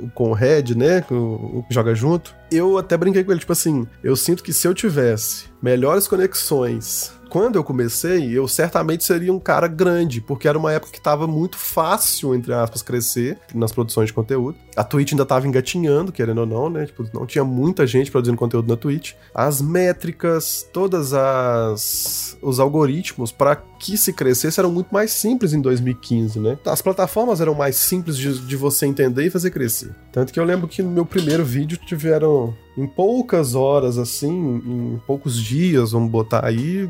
[0.01, 3.51] o com o Red, né, o, o joga junto, eu até brinquei com ele, tipo
[3.51, 9.31] assim, eu sinto que se eu tivesse melhores conexões quando eu comecei, eu certamente seria
[9.31, 13.71] um cara grande, porque era uma época que estava muito fácil, entre aspas, crescer nas
[13.71, 14.57] produções de conteúdo.
[14.75, 16.85] A Twitch ainda estava engatinhando, querendo ou não, né?
[16.85, 19.13] Tipo, não tinha muita gente produzindo conteúdo na Twitch.
[19.33, 25.61] As métricas, todas as os algoritmos para que se crescesse eram muito mais simples em
[25.61, 26.57] 2015, né?
[26.65, 29.95] As plataformas eram mais simples de, de você entender e fazer crescer.
[30.11, 35.01] Tanto que eu lembro que no meu primeiro vídeo tiveram em poucas horas, assim, em
[35.05, 36.89] poucos dias, vamos botar aí,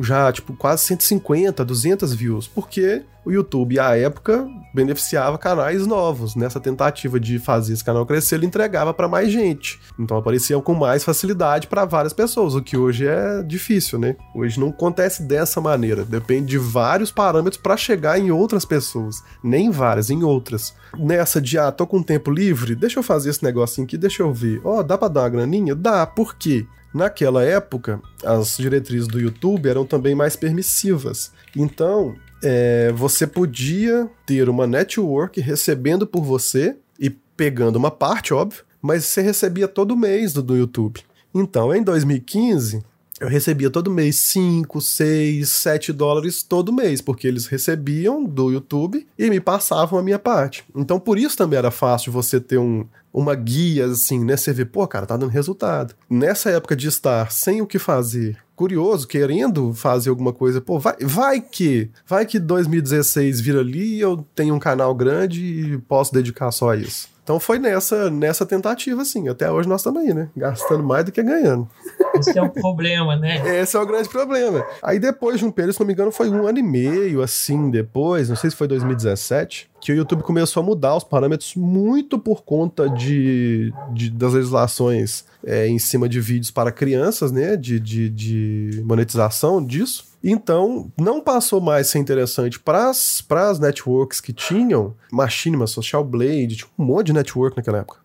[0.00, 2.48] já, tipo, quase 150, 200 views.
[2.48, 6.34] Porque o YouTube, à época, beneficiava canais novos.
[6.34, 9.80] Nessa tentativa de fazer esse canal crescer, ele entregava para mais gente.
[9.98, 14.16] Então aparecia com mais facilidade para várias pessoas, o que hoje é difícil, né?
[14.34, 16.04] Hoje não acontece dessa maneira.
[16.04, 19.22] Depende de vários parâmetros para chegar em outras pessoas.
[19.42, 20.74] Nem várias, em outras.
[20.98, 24.32] Nessa de, ah, tô com tempo livre, deixa eu fazer esse negocinho aqui, deixa eu
[24.32, 24.60] ver.
[24.64, 25.74] Ó, oh, dá pra dar uma graninha?
[25.74, 26.66] Dá, por quê?
[26.92, 31.32] Naquela época, as diretrizes do YouTube eram também mais permissivas.
[31.54, 38.64] Então, é, você podia ter uma network recebendo por você e pegando uma parte, óbvio,
[38.80, 41.00] mas você recebia todo mês do, do YouTube.
[41.34, 42.82] Então, em 2015,
[43.20, 49.06] eu recebia todo mês 5, 6, 7 dólares todo mês, porque eles recebiam do YouTube
[49.18, 50.64] e me passavam a minha parte.
[50.74, 54.38] Então, por isso também era fácil você ter um, uma guia, assim, né?
[54.38, 55.94] Você vê, pô, cara, tá dando resultado.
[56.08, 60.94] Nessa época de estar sem o que fazer, curioso, querendo fazer alguma coisa, pô, vai,
[61.00, 66.12] vai que, vai que 2016 vira ali e eu tenho um canal grande e posso
[66.12, 67.08] dedicar só a isso.
[67.22, 69.28] Então foi nessa, nessa tentativa, assim.
[69.28, 70.28] Até hoje nós estamos aí, né?
[70.36, 71.68] Gastando mais do que ganhando.
[72.14, 73.40] Esse é o problema, né?
[73.60, 74.64] Esse é o grande problema.
[74.82, 77.70] Aí depois de um período, se não me engano, foi um ano e meio, assim,
[77.70, 82.18] depois, não sei se foi 2017, que o YouTube começou a mudar os parâmetros muito
[82.18, 87.56] por conta de, de das legislações é, em cima de vídeos para crianças, né?
[87.56, 90.09] De, de, de monetização disso.
[90.22, 96.70] Então, não passou mais ser interessante para as networks que tinham Machinima, Social Blade, tinha
[96.78, 98.00] um monte de network naquela época.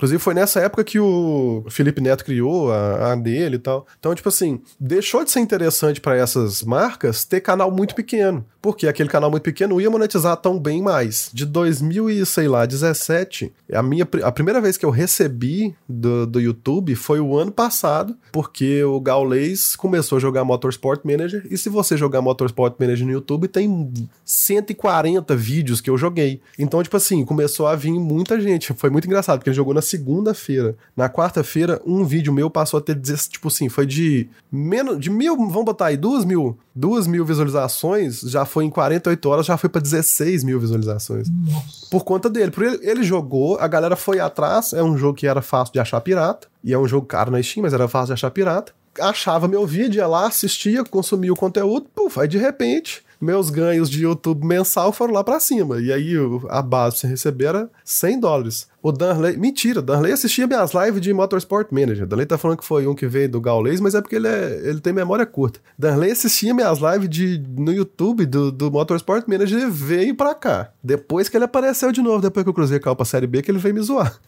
[0.00, 3.86] Inclusive, foi nessa época que o Felipe Neto criou a, a dele e tal.
[3.98, 8.42] Então, tipo assim, deixou de ser interessante para essas marcas ter canal muito pequeno.
[8.62, 11.30] Porque aquele canal muito pequeno ia monetizar tão bem mais.
[11.34, 16.26] De 2000 e, sei lá, 17, a, minha, a primeira vez que eu recebi do,
[16.26, 21.46] do YouTube foi o ano passado, porque o Gaules começou a jogar Motorsport Manager.
[21.50, 23.92] E se você jogar Motorsport Manager no YouTube, tem
[24.24, 26.40] 140 vídeos que eu joguei.
[26.58, 28.72] Então, tipo assim, começou a vir muita gente.
[28.72, 30.76] Foi muito engraçado, porque ele jogou na segunda-feira.
[30.96, 35.36] Na quarta-feira, um vídeo meu passou a ter, tipo assim, foi de menos de mil,
[35.36, 39.68] vamos botar aí, duas mil, duas mil visualizações, já foi em 48 horas, já foi
[39.68, 41.28] para 16 mil visualizações.
[41.28, 41.86] Nossa.
[41.90, 42.50] Por conta dele.
[42.50, 45.80] Porque ele, ele jogou, a galera foi atrás, é um jogo que era fácil de
[45.80, 48.72] achar pirata, e é um jogo caro na Steam, mas era fácil de achar pirata.
[49.00, 53.90] Achava meu vídeo, ia lá, assistia, consumia o conteúdo, puf, aí de repente meus ganhos
[53.90, 55.78] de YouTube mensal foram lá pra cima.
[55.80, 56.14] E aí
[56.48, 58.66] a base pra você receber era 100 dólares.
[58.82, 62.06] O Danley, mentira, Danley assistia minhas lives de Motorsport Manager.
[62.06, 64.60] Danley tá falando que foi um que veio do Gaules, mas é porque ele, é,
[64.64, 65.60] ele tem memória curta.
[65.78, 70.70] Danley assistia minhas lives de, no YouTube do, do Motorsport Manager e veio pra cá.
[70.82, 73.50] Depois que ele apareceu de novo, depois que eu cruzei a pra Série B, que
[73.50, 74.18] ele veio me zoar.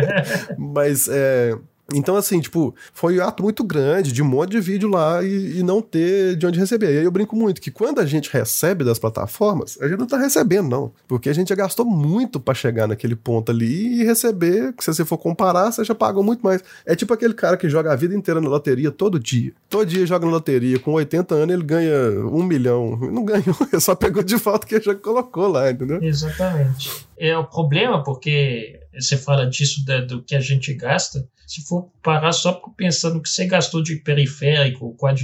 [0.58, 1.56] mas é.
[1.92, 5.58] Então, assim, tipo, foi um ato muito grande, de um monte de vídeo lá e,
[5.58, 6.94] e não ter de onde receber.
[6.94, 10.06] E aí eu brinco muito que quando a gente recebe das plataformas, a gente não
[10.06, 10.92] tá recebendo, não.
[11.06, 15.04] Porque a gente já gastou muito pra chegar naquele ponto ali e receber, se você
[15.04, 16.62] for comparar, você já pagou muito mais.
[16.86, 19.52] É tipo aquele cara que joga a vida inteira na loteria todo dia.
[19.68, 21.94] Todo dia joga na loteria, com 80 anos ele ganha
[22.26, 22.96] um milhão.
[22.96, 26.02] Não ganhou, ele só pegou de volta que já colocou lá, entendeu?
[26.02, 27.06] Exatamente.
[27.18, 31.88] É o problema, porque você fala disso da- do que a gente gasta, se for
[32.02, 35.22] parar só pensando que você gastou de periférico, quad,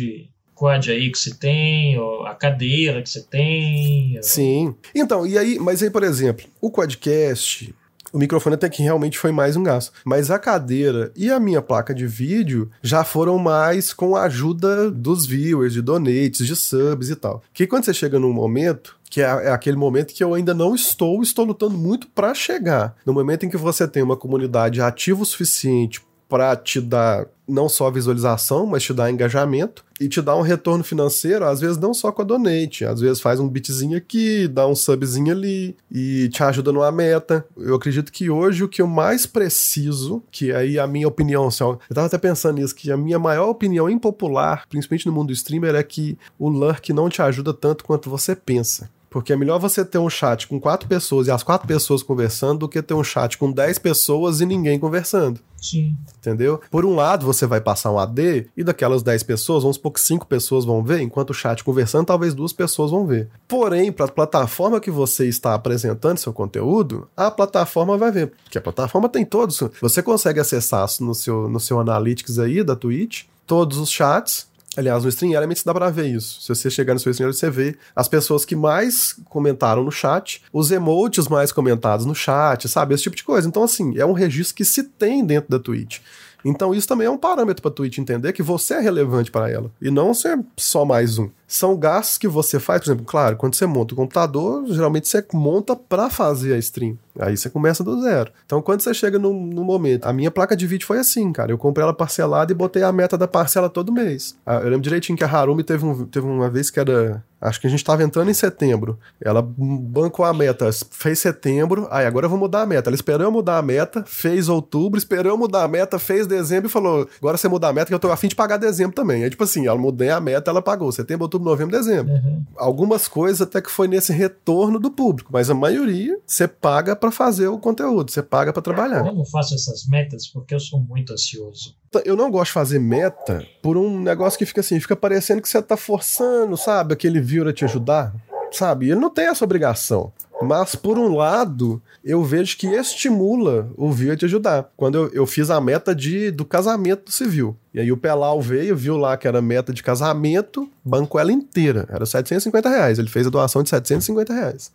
[0.54, 4.16] quad aí que você tem, ou a cadeira que você tem.
[4.16, 4.74] ou- Sim.
[4.94, 7.74] Então, e aí, mas aí, por exemplo, o quadcast,
[8.12, 9.92] o microfone até que realmente foi mais um gasto.
[10.04, 14.90] Mas a cadeira e a minha placa de vídeo já foram mais com a ajuda
[14.90, 17.42] dos viewers, de donates, de subs e tal.
[17.54, 20.74] Que quando você chega num momento que é, é aquele momento que eu ainda não
[20.74, 22.94] estou, estou lutando muito para chegar.
[23.04, 27.68] No momento em que você tem uma comunidade ativa o suficiente para te dar não
[27.68, 31.92] só visualização, mas te dar engajamento e te dar um retorno financeiro, às vezes não
[31.92, 36.28] só com a donate, às vezes faz um bitzinho aqui, dá um subzinho ali e
[36.28, 37.44] te ajuda numa meta.
[37.56, 41.64] Eu acredito que hoje o que eu mais preciso, que aí a minha opinião, assim,
[41.64, 45.32] eu tava até pensando nisso, que a minha maior opinião impopular, principalmente no mundo do
[45.32, 48.88] streamer, é que o lurk não te ajuda tanto quanto você pensa.
[49.10, 52.60] Porque é melhor você ter um chat com quatro pessoas e as quatro pessoas conversando
[52.60, 55.40] do que ter um chat com dez pessoas e ninguém conversando.
[55.60, 55.94] Sim.
[56.18, 56.60] Entendeu?
[56.70, 60.00] Por um lado, você vai passar um AD e daquelas 10 pessoas, vamos supor que
[60.00, 63.28] 5 pessoas vão ver, enquanto o chat conversando, talvez duas pessoas vão ver.
[63.46, 68.32] Porém, para a plataforma que você está apresentando seu conteúdo, a plataforma vai ver.
[68.44, 69.62] Porque a plataforma tem todos.
[69.80, 74.48] Você consegue acessar no seu, no seu Analytics aí da Twitch, todos os chats.
[74.76, 76.40] Aliás, no Stream Elements dá pra ver isso.
[76.42, 79.90] Se você chegar no seu Stream Elements, você vê as pessoas que mais comentaram no
[79.90, 82.94] chat, os emotes mais comentados no chat, sabe?
[82.94, 83.48] Esse tipo de coisa.
[83.48, 85.98] Então, assim, é um registro que se tem dentro da Twitch.
[86.44, 89.50] Então isso também é um parâmetro para a Twitch entender que você é relevante para
[89.50, 91.28] ela e não ser só mais um.
[91.46, 95.24] São gastos que você faz, por exemplo, claro, quando você monta o computador, geralmente você
[95.32, 96.96] monta para fazer a stream.
[97.18, 98.30] Aí você começa do zero.
[98.46, 101.50] Então quando você chega no, no, momento, a minha placa de vídeo foi assim, cara.
[101.50, 104.36] Eu comprei ela parcelada e botei a meta da parcela todo mês.
[104.46, 107.66] Eu lembro direitinho que a Harumi teve, um, teve uma vez que era Acho que
[107.66, 108.98] a gente estava entrando em setembro.
[109.20, 112.90] Ela bancou a meta, fez setembro, aí agora eu vou mudar a meta.
[112.90, 116.68] Ela esperou eu mudar a meta, fez outubro, esperou eu mudar a meta, fez dezembro
[116.68, 119.24] e falou: agora você mudar a meta que eu tô afim de pagar dezembro também.
[119.24, 122.12] Aí, tipo assim, ela mudei a meta, ela pagou setembro, outubro, novembro, dezembro.
[122.12, 122.44] Uhum.
[122.56, 127.10] Algumas coisas até que foi nesse retorno do público, mas a maioria você paga para
[127.10, 129.06] fazer o conteúdo, você paga para trabalhar.
[129.06, 131.74] Eu não faço essas metas porque eu sou muito ansioso.
[132.04, 135.48] Eu não gosto de fazer meta por um negócio que fica assim, fica parecendo que
[135.48, 138.14] você tá forçando, sabe, aquele viewer a te ajudar,
[138.52, 138.90] sabe?
[138.90, 140.12] Ele não tem essa obrigação.
[140.42, 144.70] Mas, por um lado, eu vejo que estimula o viewer a te ajudar.
[144.74, 147.54] Quando eu, eu fiz a meta de, do casamento civil.
[147.74, 151.86] E aí o Pelau veio, viu lá que era meta de casamento, bancou ela inteira.
[151.90, 152.98] Era 750 reais.
[152.98, 154.72] Ele fez a doação de 750 reais.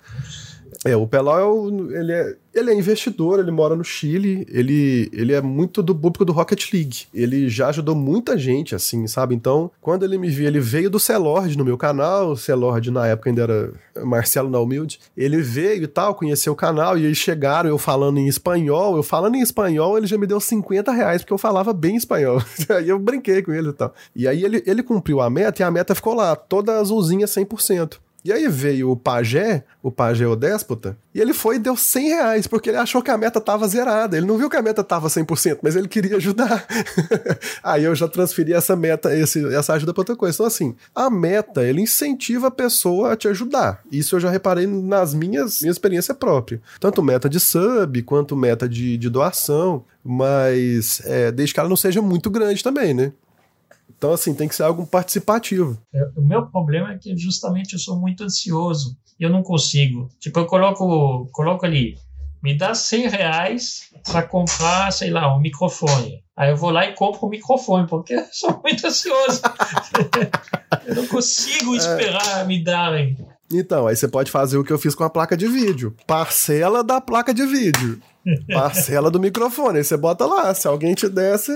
[0.85, 5.33] É, o Pelau é, ele é, ele é investidor, ele mora no Chile, ele, ele
[5.33, 7.07] é muito do público do Rocket League.
[7.11, 9.33] Ele já ajudou muita gente, assim, sabe?
[9.33, 13.07] Então, quando ele me viu, ele veio do Celord no meu canal, o Celord na
[13.07, 13.73] época ainda era
[14.05, 14.99] Marcelo na Humilde.
[15.17, 19.01] Ele veio e tal, conheceu o canal, e eles chegaram, eu falando em espanhol, eu
[19.01, 22.39] falando em espanhol, ele já me deu 50 reais, porque eu falava bem espanhol.
[22.69, 23.91] aí eu brinquei com ele e tal.
[24.15, 27.97] E aí ele, ele cumpriu a meta, e a meta ficou lá, toda azulzinha 100%.
[28.25, 32.07] E aí veio o pajé, o pajé o déspota, e ele foi e deu 100
[32.07, 34.17] reais, porque ele achou que a meta tava zerada.
[34.17, 36.65] Ele não viu que a meta tava 100%, mas ele queria ajudar.
[37.63, 40.35] aí eu já transferi essa meta, esse, essa ajuda pra outra coisa.
[40.35, 43.83] Então, assim, a meta, ele incentiva a pessoa a te ajudar.
[43.91, 46.59] Isso eu já reparei nas minhas, minha experiência própria.
[46.79, 51.77] Tanto meta de sub, quanto meta de, de doação, mas é, desde que ela não
[51.77, 53.11] seja muito grande também, né?
[53.97, 55.77] Então, assim, tem que ser algo participativo.
[56.15, 60.09] O meu problema é que justamente eu sou muito ansioso e eu não consigo.
[60.19, 61.95] Tipo, eu coloco, coloco ali
[62.43, 66.23] me dá 100 reais para comprar, sei lá, um microfone.
[66.37, 69.41] Aí eu vou lá e compro um microfone, porque eu sou muito ansioso.
[70.85, 71.77] eu não consigo É.
[71.77, 73.17] esperar me darem.
[73.51, 75.95] Então, aí você pode fazer o que eu fiz com a placa de vídeo.
[76.05, 77.99] Parcela da placa de vídeo.
[78.53, 79.79] Parcela do microfone.
[79.79, 80.53] Aí você bota lá.
[80.53, 81.53] Se alguém te der, você.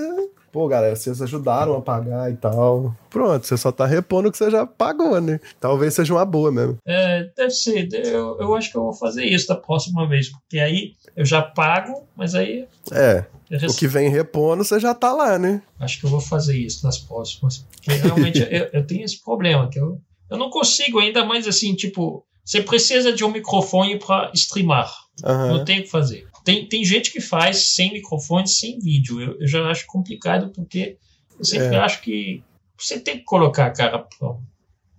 [0.51, 2.95] Pô, galera, vocês ajudaram a pagar e tal.
[3.09, 5.39] Pronto, você só tá repondo o que você já pagou, né?
[5.59, 6.77] Talvez seja uma boa mesmo.
[6.85, 10.59] É, deve ser, eu, eu acho que eu vou fazer isso da próxima vez, porque
[10.59, 13.25] aí eu já pago, mas aí É.
[13.67, 15.61] O que vem repondo, você já tá lá, né?
[15.79, 17.65] Acho que eu vou fazer isso nas próximas.
[17.71, 21.73] Porque realmente eu, eu tenho esse problema, que eu, eu não consigo ainda mais assim,
[21.73, 24.91] tipo, você precisa de um microfone para streamar.
[25.23, 26.27] Não tem o que fazer.
[26.43, 29.21] Tem, tem gente que faz sem microfone, sem vídeo.
[29.21, 30.97] Eu, eu já acho complicado porque
[31.37, 31.79] eu sempre É.
[31.79, 32.43] acho que
[32.77, 34.35] você tem que colocar a cara pra,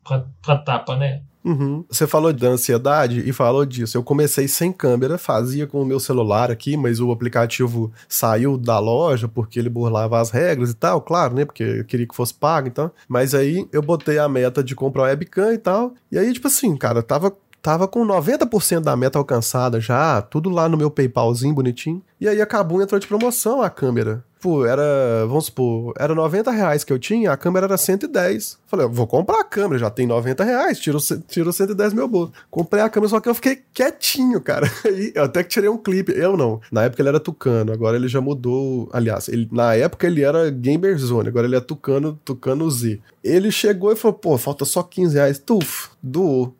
[0.05, 1.23] pra, pra tapa, né?
[1.43, 1.83] Uhum.
[1.89, 3.97] Você falou da ansiedade e falou disso.
[3.97, 8.79] Eu comecei sem câmera, fazia com o meu celular aqui, mas o aplicativo saiu da
[8.79, 11.47] loja porque ele burlava as regras e tal, claro, né?
[11.47, 12.91] Porque eu queria que fosse pago, então.
[13.09, 15.95] Mas aí eu botei a meta de comprar webcam e tal.
[16.13, 17.35] E aí, tipo assim, cara, tava.
[17.63, 22.03] Tava com 90% da meta alcançada já, tudo lá no meu PayPalzinho bonitinho.
[22.21, 24.25] E aí acabou entrou de promoção a câmera.
[24.41, 28.59] Pô, era, vamos supor, era 90 reais que eu tinha, a câmera era 110.
[28.67, 30.97] Falei, vou comprar a câmera, já tem 90 reais, tiro,
[31.29, 32.33] tiro o 110 do meu bolso.
[32.51, 34.67] Comprei a câmera, só que eu fiquei quietinho, cara.
[34.83, 36.59] Aí eu até que tirei um clipe, eu não.
[36.73, 38.89] Na época ele era Tucano, agora ele já mudou.
[38.95, 42.99] Aliás, ele, na época ele era Gamer Zone, agora ele é Tucano, Tucano Z.
[43.23, 45.39] Ele chegou e falou, pô, falta só 15 reais.
[45.39, 46.55] Tuf, doou.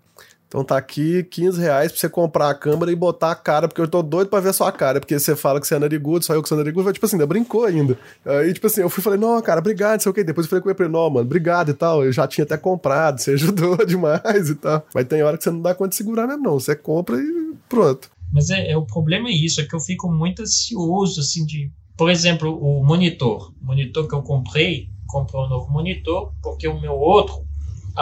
[0.51, 3.81] Então tá aqui 15 reais pra você comprar a câmera e botar a cara, porque
[3.81, 6.35] eu tô doido pra ver sua cara, porque você fala que você é narigudo, só
[6.35, 7.97] eu que sou narigudo, tipo assim, ainda brincou ainda.
[8.27, 10.25] Aí, tipo assim, eu fui e falei, não, cara, obrigado, sei o quê.
[10.25, 13.21] Depois eu falei com falei, não, mano, obrigado e tal, eu já tinha até comprado,
[13.21, 14.85] você ajudou demais e tal.
[14.93, 17.55] Mas tem hora que você não dá conta de segurar mesmo, não, você compra e
[17.69, 18.11] pronto.
[18.33, 21.71] Mas é, é o problema é isso, é que eu fico muito ansioso, assim, de...
[21.97, 23.53] Por exemplo, o monitor.
[23.63, 27.49] O monitor que eu comprei, comprei um novo monitor, porque o meu outro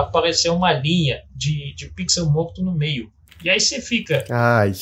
[0.00, 3.10] apareceu uma linha de, de pixel morto no meio.
[3.42, 4.72] E aí você fica, Ai.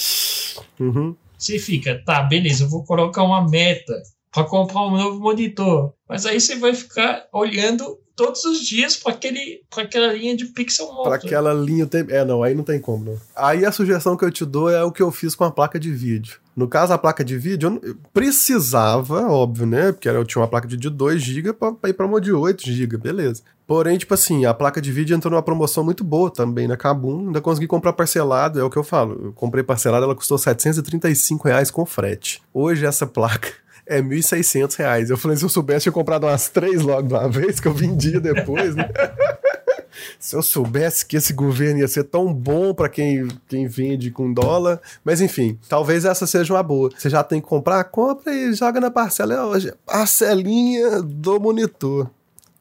[0.81, 1.15] Uhum.
[1.37, 3.95] você fica, tá, beleza, eu vou colocar uma meta
[4.33, 5.93] para comprar um novo monitor.
[6.09, 10.47] Mas aí você vai ficar olhando todos os dias para aquele para aquela linha de
[10.47, 11.05] pixel morto.
[11.05, 11.87] Pra aquela linha.
[11.87, 12.05] Tem...
[12.09, 13.21] É, não, aí não tem como, não.
[13.35, 15.79] Aí a sugestão que eu te dou é o que eu fiz com a placa
[15.79, 16.39] de vídeo.
[16.57, 19.93] No caso, a placa de vídeo, eu precisava, óbvio, né?
[19.93, 22.97] Porque eu tinha uma placa de 2 GB pra ir pra uma de 8 GB,
[22.97, 23.43] beleza.
[23.67, 27.27] Porém, tipo assim, a placa de vídeo entrou numa promoção muito boa também na Kabum.
[27.27, 29.21] Ainda consegui comprar parcelado, é o que eu falo.
[29.27, 32.41] Eu comprei parcelado, ela custou 735 reais com frete.
[32.55, 33.49] Hoje essa placa
[33.85, 35.11] é 1.600 reais.
[35.11, 37.69] Eu falei, se eu soubesse, eu tinha comprado umas três logo de uma vez, que
[37.69, 38.89] eu vendia depois, né?
[40.19, 44.33] Se eu soubesse que esse governo ia ser tão bom pra quem, quem vende com
[44.33, 44.81] dólar.
[45.05, 46.91] Mas enfim, talvez essa seja uma boa.
[46.97, 49.35] Você já tem que comprar, compra e joga na parcela.
[49.35, 52.11] É hoje, parcelinha do monitor.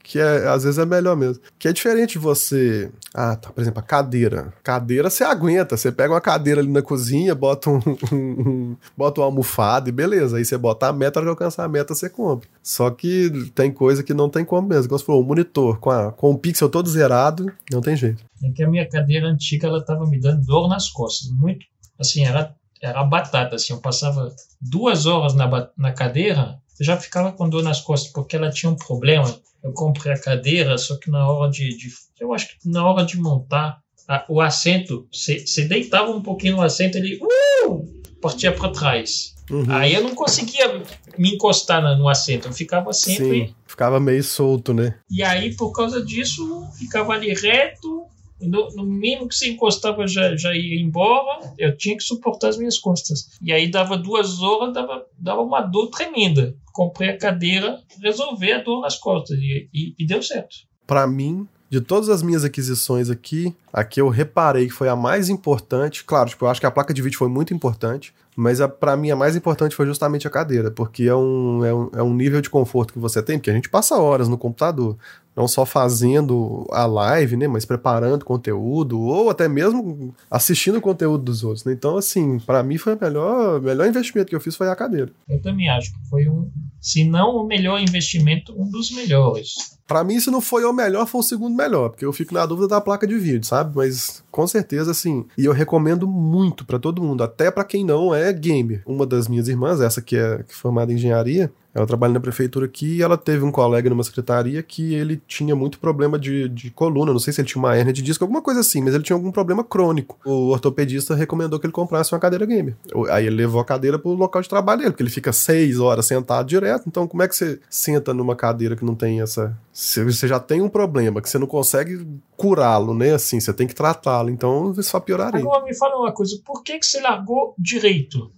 [0.07, 1.41] Que é, às vezes é melhor mesmo.
[1.57, 2.91] Que é diferente de você.
[3.11, 3.49] Ah, tá.
[3.49, 4.53] Por exemplo, a cadeira.
[4.61, 5.75] Cadeira você aguenta.
[5.75, 9.91] Você pega uma cadeira ali na cozinha, bota um, um- um- bota uma almofada e
[9.91, 10.37] beleza.
[10.37, 12.47] Aí você bota a meta, que alcançar a meta, você compra.
[12.61, 14.87] Só que tem coisa que não tem como mesmo.
[14.89, 18.23] Como você falou, o monitor com, a, com o pixel todo zerado, não tem jeito.
[18.43, 21.65] É que a minha cadeira antiga ela tava me dando dor nas costas, muito.
[21.99, 24.31] Assim, era era batata, assim, eu passava
[24.61, 28.71] duas horas na, na cadeira, eu já ficava com dor nas costas, porque ela tinha
[28.71, 29.33] um problema.
[29.63, 33.03] Eu comprei a cadeira, só que na hora de, de eu acho que na hora
[33.05, 37.19] de montar a- o assento, você deitava um pouquinho no assento, ele
[37.67, 37.83] uh,
[38.21, 39.33] partia para trás.
[39.49, 39.65] Uhum.
[39.69, 40.81] Aí eu não conseguia
[41.17, 44.95] me encostar na- no assento, eu ficava sempre Sim, ficava meio solto, né?
[45.09, 47.94] e aí, por causa disso, ficava ali reto.
[48.39, 51.53] No, no mínimo que se encostava já, já ia embora.
[51.57, 53.29] Eu tinha que suportar as minhas costas.
[53.41, 56.55] E aí dava duas horas, dava, dava uma dor tremenda.
[56.73, 59.37] Comprei a cadeira, resolvi a dor nas costas.
[59.39, 60.57] E, e, e deu certo.
[60.85, 64.95] Pra mim, de todas as minhas aquisições aqui, a que eu reparei que foi a
[64.95, 68.61] mais importante, claro, tipo, eu acho que a placa de vídeo foi muito importante, mas
[68.61, 71.89] a, pra mim a mais importante foi justamente a cadeira, porque é um, é, um,
[71.95, 74.97] é um nível de conforto que você tem, porque a gente passa horas no computador,
[75.35, 81.23] não só fazendo a live, né, mas preparando conteúdo, ou até mesmo assistindo o conteúdo
[81.23, 81.73] dos outros, né?
[81.73, 85.11] Então, assim, pra mim foi o melhor, melhor investimento que eu fiz foi a cadeira.
[85.27, 89.75] Eu também acho que foi um, se não o melhor investimento, um dos melhores.
[89.87, 92.45] Pra mim, se não foi o melhor, foi o segundo melhor, porque eu fico na
[92.45, 93.75] dúvida da placa de vídeo, sabe?
[93.75, 95.25] Mas com certeza, assim.
[95.37, 98.81] E eu recomendo muito pra todo mundo, até pra quem não é gamer.
[98.85, 102.21] Uma das minhas irmãs, essa que é, que é formada em engenharia, Ela trabalha na
[102.21, 106.47] prefeitura aqui e ela teve um colega numa secretaria que ele tinha muito problema de,
[106.47, 107.11] de coluna.
[107.11, 109.15] Não sei se ele tinha uma hernia de disco, alguma coisa assim, mas ele tinha
[109.15, 110.17] algum problema crônico.
[110.25, 112.77] O ortopedista recomendou que ele comprasse uma cadeira gamer.
[113.09, 116.05] Aí ele levou a cadeira pro local de trabalho dele, porque ele fica seis horas
[116.05, 116.85] sentado direto.
[116.87, 119.57] Então, como é que você senta numa cadeira que não tem essa.
[119.73, 122.07] Você já tem um problema, que você não consegue
[122.37, 123.13] curá-lo, né?
[123.13, 124.29] Assim, você tem que tratá-lo.
[124.29, 125.41] Então, isso só pioraria.
[125.41, 128.31] Agora me fala uma coisa: por que, que você largou direito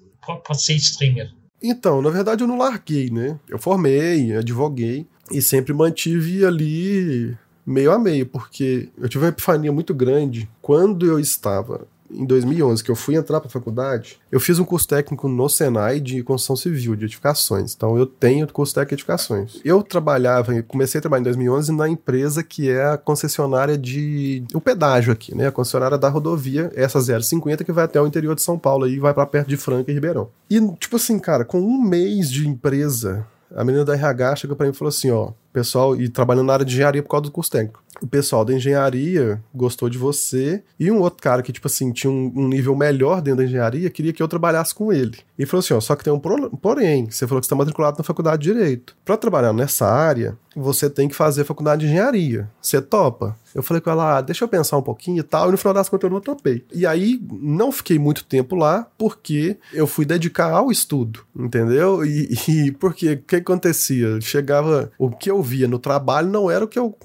[0.43, 1.36] para ser streamer?
[1.61, 3.39] Então, na verdade, eu não larguei, né?
[3.49, 7.35] Eu formei, advoguei e sempre mantive ali
[7.65, 12.83] meio a meio, porque eu tive uma epifania muito grande quando eu estava em 2011,
[12.83, 16.23] que eu fui entrar para a faculdade, eu fiz um curso técnico no Senai de
[16.23, 17.73] construção civil, de edificações.
[17.75, 19.59] Então eu tenho curso técnico de edificações.
[19.63, 24.61] Eu trabalhava, comecei a trabalhar em 2011 na empresa que é a concessionária de o
[24.61, 25.47] pedágio aqui, né?
[25.47, 28.99] A concessionária da rodovia, essa 050 que vai até o interior de São Paulo e
[28.99, 30.29] vai para perto de Franca e Ribeirão.
[30.49, 34.65] E tipo assim, cara, com um mês de empresa, a menina da RH chegou para
[34.65, 37.31] mim e falou assim, ó, pessoal, e trabalhando na área de engenharia por causa do
[37.31, 41.67] curso técnico o pessoal da engenharia gostou de você e um outro cara que, tipo
[41.67, 45.17] assim, tinha um, um, nível melhor dentro da engenharia queria que eu trabalhasse com ele.
[45.37, 47.97] E falou assim: ó, só que tem um porém, você falou que você está matriculado
[47.97, 48.95] na faculdade de Direito.
[49.03, 52.49] Para trabalhar nessa área, você tem que fazer faculdade de engenharia.
[52.61, 53.37] Você topa?
[53.53, 55.73] Eu falei com ela, ah, deixa eu pensar um pouquinho e tal, e no final
[55.73, 56.63] das contas eu não topei.
[56.73, 62.05] E aí, não fiquei muito tempo lá, porque eu fui dedicar ao estudo, entendeu?
[62.05, 64.19] E, e porque o que acontecia?
[64.21, 66.95] Chegava, o que eu via no trabalho não era o que eu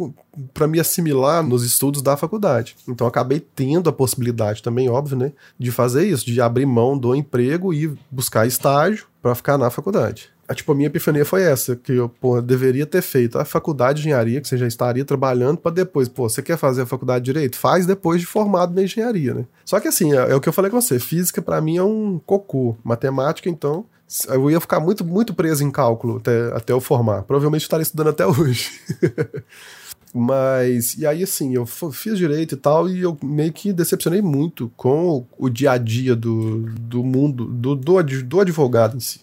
[0.54, 2.76] para me assimilar nos estudos da faculdade.
[2.88, 7.14] Então acabei tendo a possibilidade também, óbvio, né, de fazer isso, de abrir mão do
[7.14, 10.30] emprego e buscar estágio para ficar na faculdade.
[10.48, 14.02] A, tipo, a minha epifania foi essa, que eu, pô, deveria ter feito a faculdade
[14.02, 17.24] de engenharia, que você já estaria trabalhando, para depois, pô, você quer fazer a faculdade
[17.24, 17.56] de direito?
[17.56, 19.46] Faz depois de formado na engenharia, né?
[19.64, 21.82] Só que assim, é, é o que eu falei com você, física para mim é
[21.82, 23.86] um cocô, matemática, então,
[24.28, 27.22] eu ia ficar muito, muito preso em cálculo até, até eu formar.
[27.22, 28.70] Provavelmente estaria estudando até hoje.
[30.14, 34.70] Mas, e aí assim, eu fiz direito e tal, e eu meio que decepcionei muito
[34.76, 39.20] com o, dia a dia do, do mundo, do, do, do advogado em si.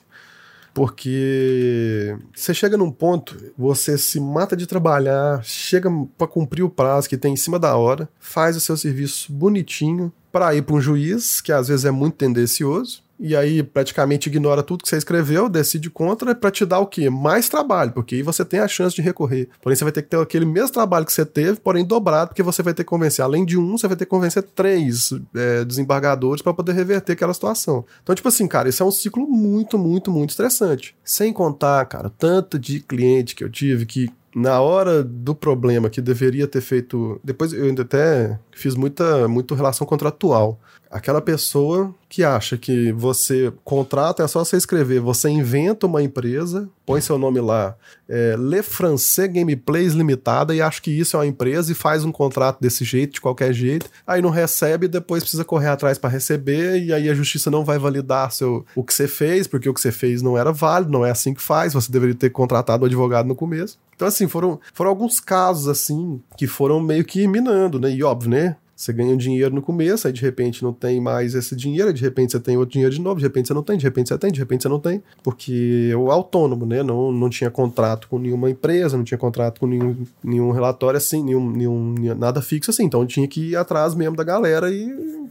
[0.74, 7.10] Porque você chega num ponto, você se mata de trabalhar, chega para cumprir o prazo
[7.10, 10.82] que tem em cima da hora, faz o seu serviço bonitinho para ir para um
[10.82, 15.50] juiz, que às vezes é muito tendencioso, e aí praticamente ignora tudo que você escreveu,
[15.50, 17.10] decide contra, para te dar o quê?
[17.10, 19.50] Mais trabalho, porque aí você tem a chance de recorrer.
[19.62, 22.44] Porém, você vai ter que ter aquele mesmo trabalho que você teve, porém dobrado, porque
[22.44, 25.66] você vai ter que convencer, além de um, você vai ter que convencer três é,
[25.66, 27.86] desembargadores para poder reverter aquela situação.
[28.02, 30.96] Então, tipo assim, cara, isso é um ciclo muito, muito, muito estressante.
[31.04, 36.02] Sem contar, cara, tanto de cliente que eu tive que na hora do problema que
[36.02, 37.20] deveria ter feito.
[37.24, 40.60] Depois eu ainda até fiz muita muito relação contratual.
[40.90, 46.68] Aquela pessoa que acha que você contrata, é só você escrever, você inventa uma empresa,
[46.84, 47.76] põe seu nome lá,
[48.08, 52.12] é, Le Français Gameplays Limitada, e acha que isso é uma empresa e faz um
[52.12, 56.84] contrato desse jeito, de qualquer jeito, aí não recebe, depois precisa correr atrás para receber,
[56.84, 59.82] e aí a justiça não vai validar seu, o que você fez, porque o que
[59.82, 62.88] você fez não era válido, não é assim que faz, você deveria ter contratado um
[62.88, 63.78] advogado no começo.
[63.96, 67.92] Então, assim, foram, foram alguns casos, assim, que foram meio que minando, né?
[67.92, 68.56] E óbvio, né?
[68.80, 72.02] Você ganha um dinheiro no começo, aí de repente não tem mais esse dinheiro, de
[72.02, 74.18] repente você tem outro dinheiro de novo, de repente você não tem, de repente você
[74.18, 78.18] tem, de repente você não tem, porque o autônomo, né, não, não tinha contrato com
[78.18, 82.86] nenhuma empresa, não tinha contrato com nenhum, nenhum relatório assim, nenhum, nenhum, nada fixo assim,
[82.86, 84.88] então tinha que ir atrás mesmo da galera e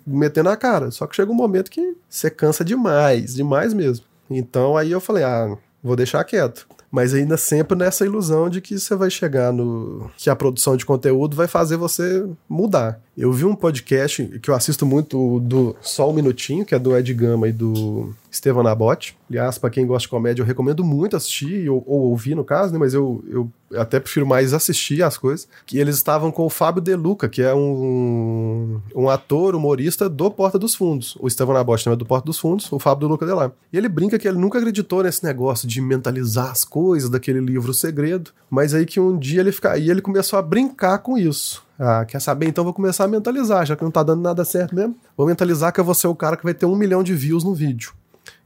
[0.07, 0.91] meter na cara.
[0.91, 4.05] Só que chega um momento que você cansa demais, demais mesmo.
[4.29, 8.79] Então aí eu falei, ah, vou deixar quieto mas ainda sempre nessa ilusão de que
[8.79, 10.11] você vai chegar no.
[10.17, 13.01] que a produção de conteúdo vai fazer você mudar.
[13.21, 16.97] Eu vi um podcast que eu assisto muito do Só um Minutinho, que é do
[16.97, 19.19] Ed Gama e do Estevam Nabote.
[19.29, 22.73] Aliás, para quem gosta de comédia, eu recomendo muito assistir, ou, ou ouvir no caso,
[22.73, 22.79] né?
[22.79, 25.49] Mas eu, eu até prefiro mais assistir as coisas.
[25.67, 30.31] Que eles estavam com o Fábio De Luca, que é um, um ator, humorista do
[30.31, 31.17] Porta dos Fundos.
[31.19, 33.51] O Estevam Nabote não é do Porta dos Fundos, o Fábio De Luca de lá.
[33.73, 37.73] E ele brinca que ele nunca acreditou nesse negócio de mentalizar as coisas daquele livro
[37.73, 41.19] O Segredo, mas aí que um dia ele fica, e ele começou a brincar com
[41.19, 41.67] isso.
[41.79, 42.47] Ah, quer saber?
[42.47, 44.97] Então vou começar a mentalizar, já que não tá dando nada certo mesmo.
[45.17, 47.45] Vou mentalizar que eu vou ser o cara que vai ter um milhão de views
[47.45, 47.93] no vídeo.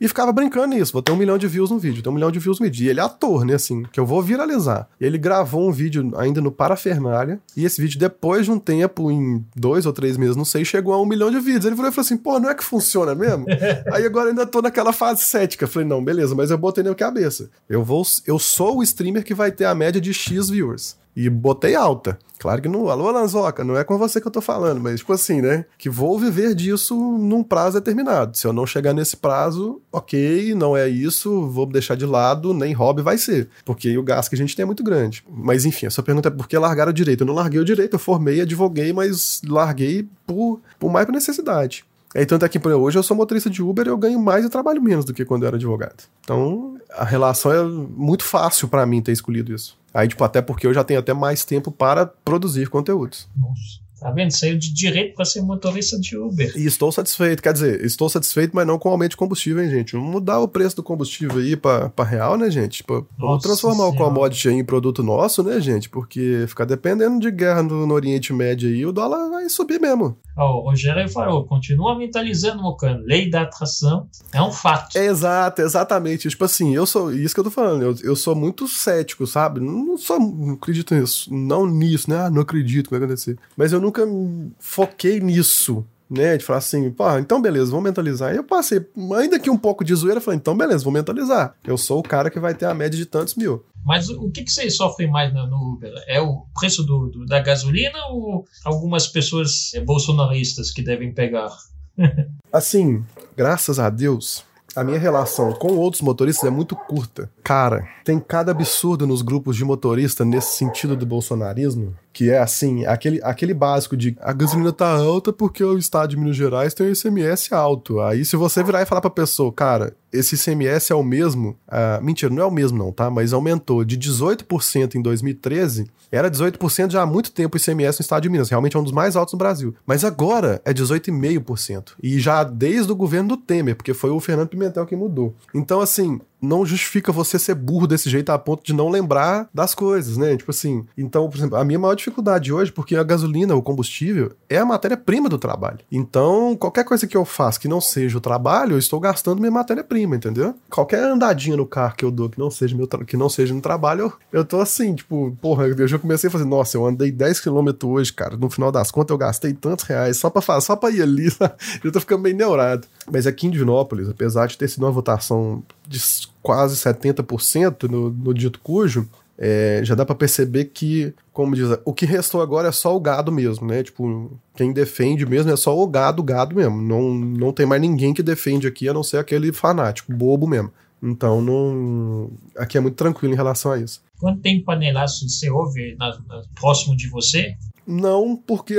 [0.00, 2.30] E ficava brincando nisso, vou ter um milhão de views no vídeo, ter um milhão
[2.30, 2.84] de views no vídeo.
[2.84, 4.88] E ele é ator, né, assim, que eu vou viralizar.
[5.00, 9.44] Ele gravou um vídeo ainda no Parafernália, e esse vídeo, depois de um tempo, em
[9.54, 11.66] dois ou três meses, não sei, chegou a um milhão de vídeos.
[11.66, 13.46] Ele falou, e falou assim, pô, não é que funciona mesmo?
[13.92, 15.66] Aí agora ainda tô naquela fase cética.
[15.66, 17.50] Falei, não, beleza, mas eu botei na cabeça.
[17.68, 20.96] Eu vou, eu sou o streamer que vai ter a média de X viewers.
[21.14, 22.18] E botei alta.
[22.43, 22.88] Claro que não.
[22.88, 25.64] Alô, Lanzoca, não é com você que eu tô falando, mas tipo assim, né?
[25.78, 28.36] Que vou viver disso num prazo determinado.
[28.36, 32.72] Se eu não chegar nesse prazo, ok, não é isso, vou deixar de lado, nem
[32.72, 33.49] hobby vai ser.
[33.64, 35.22] Porque o gasto que a gente tem é muito grande.
[35.30, 37.20] Mas enfim, a sua pergunta é por que largar o direito?
[37.20, 41.84] Eu não larguei o direito, eu formei, advoguei, mas larguei por, por mais por necessidade.
[42.14, 44.44] É, tanto é que, exemplo, hoje eu sou motorista de Uber e eu ganho mais
[44.44, 46.04] e trabalho menos do que quando eu era advogado.
[46.20, 49.78] Então, a relação é muito fácil para mim ter escolhido isso.
[49.94, 53.28] Aí, tipo, até porque eu já tenho até mais tempo para produzir conteúdos.
[53.36, 53.81] Nossa.
[54.03, 54.32] Tá vendo?
[54.32, 56.53] Saiu de direito para ser motorista de Uber.
[56.57, 57.40] E estou satisfeito.
[57.40, 59.92] Quer dizer, estou satisfeito, mas não com o aumento de combustível, hein, gente?
[59.92, 62.78] Vamos mudar o preço do combustível aí para real, né, gente?
[62.78, 64.11] Tipo, vamos transformar o Senhora.
[64.11, 65.88] commodity aí em produto nosso, né, gente?
[65.88, 70.16] Porque ficar dependendo de guerra no, no Oriente Médio aí, o dólar vai subir mesmo.
[70.36, 73.03] Ó, o Rogério falou, continua mentalizando, Mocano.
[73.05, 74.96] Lei da atração é um fato.
[74.96, 76.28] É exato, exatamente.
[76.28, 77.12] Tipo assim, eu sou.
[77.12, 79.61] Isso que eu tô falando, eu, eu sou muito cético, sabe?
[79.61, 81.32] Não, não sou, não acredito nisso.
[81.32, 82.26] Não nisso, né?
[82.26, 83.38] Ah, não acredito que vai acontecer.
[83.57, 85.84] Mas eu nunca foquei nisso.
[86.11, 88.34] Né, de falar assim, pô, então beleza, vamos mentalizar.
[88.34, 88.86] E eu passei,
[89.18, 91.55] ainda que um pouco de zoeira, falei, então beleza, vou mentalizar.
[91.64, 93.64] Eu sou o cara que vai ter a média de tantos mil.
[93.82, 95.90] Mas o que, que vocês sofrem mais no, Uber?
[96.07, 101.49] É o preço do, do- da gasolina ou algumas pessoas bolsonaristas que devem pegar?
[102.53, 103.03] Assim,
[103.34, 104.45] graças a Deus,
[104.76, 107.30] a minha relação com outros motoristas é muito curta.
[107.43, 112.84] Cara, tem cada absurdo nos grupos de motorista nesse sentido do bolsonarismo, que é assim,
[112.86, 116.86] aquele, aquele básico de a gasolina tá alta porque o estado de Minas Gerais tem
[116.86, 118.01] um ICMS alto.
[118.01, 121.99] Aí se você virar e falar pra pessoa, cara, esse ICMS é o mesmo, ah,
[122.01, 123.11] mentira, não é o mesmo não, tá?
[123.11, 128.03] Mas aumentou de 18% em 2013, era 18% já há muito tempo o ICMS no
[128.03, 129.74] estado de Minas, realmente é um dos mais altos no Brasil.
[129.84, 131.95] Mas agora é 18,5%.
[132.01, 135.34] E já desde o governo do Temer, porque foi o Fernando Pimentel que mudou.
[135.55, 139.74] Então, assim, não justifica você ser burro desse jeito a ponto de não lembrar das
[139.74, 140.36] coisas, né?
[140.36, 144.32] Tipo assim, então, por exemplo, a minha maior dificuldade hoje, porque a gasolina, o combustível,
[144.51, 145.78] é a matéria-prima do trabalho.
[145.90, 149.51] Então, qualquer coisa que eu faça que não seja o trabalho, eu estou gastando minha
[149.51, 150.55] matéria-prima, entendeu?
[150.68, 153.61] Qualquer andadinha no carro que eu dou que não seja, meu que não seja no
[153.61, 157.88] trabalho, eu, tô assim, tipo, porra, eu já comecei a fazer, nossa, eu andei 10km
[157.88, 158.36] hoje, cara.
[158.36, 161.32] No final das contas, eu gastei tantos reais só pra, fazer, só pra ir ali,
[161.84, 162.86] eu tô ficando meio neurado.
[163.11, 165.98] Mas aqui em Divinópolis, apesar de ter sido uma votação de
[166.42, 171.92] quase 70% no, no dito cujo, é, já dá pra perceber que, como diz, o
[171.92, 173.82] que restou agora é só o gado mesmo, né?
[173.82, 176.80] Tipo, quem defende mesmo é só o gado, gado mesmo.
[176.80, 180.70] Não, não tem mais ninguém que defende aqui, a não ser aquele fanático, bobo mesmo.
[181.03, 184.00] Então, não, aqui é muito tranquilo em relação a isso.
[184.20, 187.57] Quando tem panelaço, você ouve na- na- próximo de você?
[187.84, 188.76] Não, porque,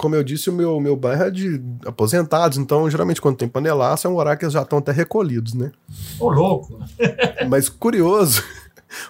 [0.00, 4.06] como eu disse, o meu, meu bairro é de aposentados, então geralmente quando tem panelaço
[4.06, 5.70] é um horário que eles já estão até recolhidos, né?
[6.18, 6.80] Ô, louco!
[7.50, 8.42] Mas curioso,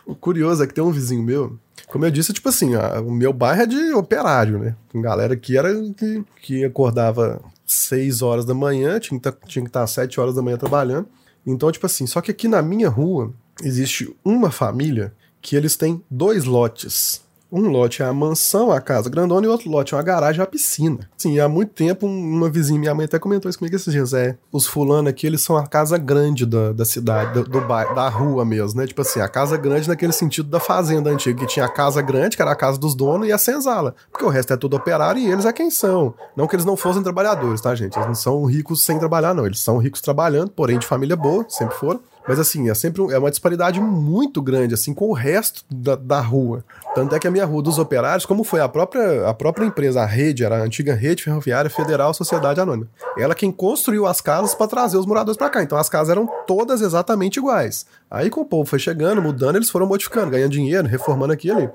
[0.05, 3.11] o curioso é que tem um vizinho meu, como eu disse, tipo assim, a- o
[3.13, 4.75] meu bairro é de operário, né?
[4.93, 9.63] Tem galera que era que, que acordava 6 horas da manhã, tinha que tá- tinha
[9.63, 11.07] que estar às 7 horas da manhã trabalhando.
[11.47, 13.33] Então, tipo assim, só que aqui na minha rua
[13.63, 17.23] existe uma família que eles têm dois lotes.
[17.53, 20.47] Um lote é a mansão, a casa grandona, e outro lote é uma garagem, uma
[20.47, 21.09] piscina.
[21.17, 24.15] Sim, há muito tempo, uma vizinha, minha mãe até comentou isso comigo esses dias.
[24.15, 27.95] É, os fulano aqui, eles são a casa grande da, da cidade, do, do bairro,
[27.95, 28.87] da rua mesmo, né?
[28.87, 32.37] Tipo assim, a casa grande naquele sentido da fazenda antiga, que tinha a casa grande,
[32.37, 33.95] que era a casa dos donos, e a senzala.
[34.11, 36.15] Porque o resto é tudo operário e eles é quem são.
[36.37, 37.97] Não que eles não fossem trabalhadores, tá, gente?
[37.97, 39.47] Eles não são ricos sem trabalhar, não.
[39.47, 42.01] Eles são ricos trabalhando, porém de família boa, sempre foram.
[42.29, 45.97] Mas assim, é sempre um- é uma disparidade muito grande, assim, com o resto da,
[45.97, 46.65] da rua.
[46.95, 50.03] Tanto é que a minha rua dos operários, como foi a própria, a própria empresa,
[50.03, 52.89] a rede, era a antiga Rede Ferroviária Federal Sociedade Anônima.
[53.19, 55.63] Ela quem construiu as casas para trazer os moradores para cá.
[55.63, 57.87] Então as casas eram todas exatamente iguais.
[58.11, 61.51] Aí com o povo foi chegando, mudando, eles foram modificando, ganhando dinheiro, reformando aqui e
[61.51, 61.71] ali.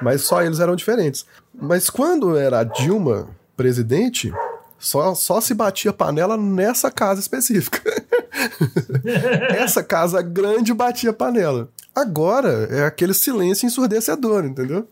[0.00, 1.24] Mas só eles eram diferentes.
[1.54, 4.32] Mas quando era a Dilma presidente,
[4.78, 7.80] só, só se batia panela nessa casa específica.
[9.56, 11.68] Essa casa grande batia panela.
[11.94, 14.88] Agora é aquele silêncio ensurdecedor, entendeu?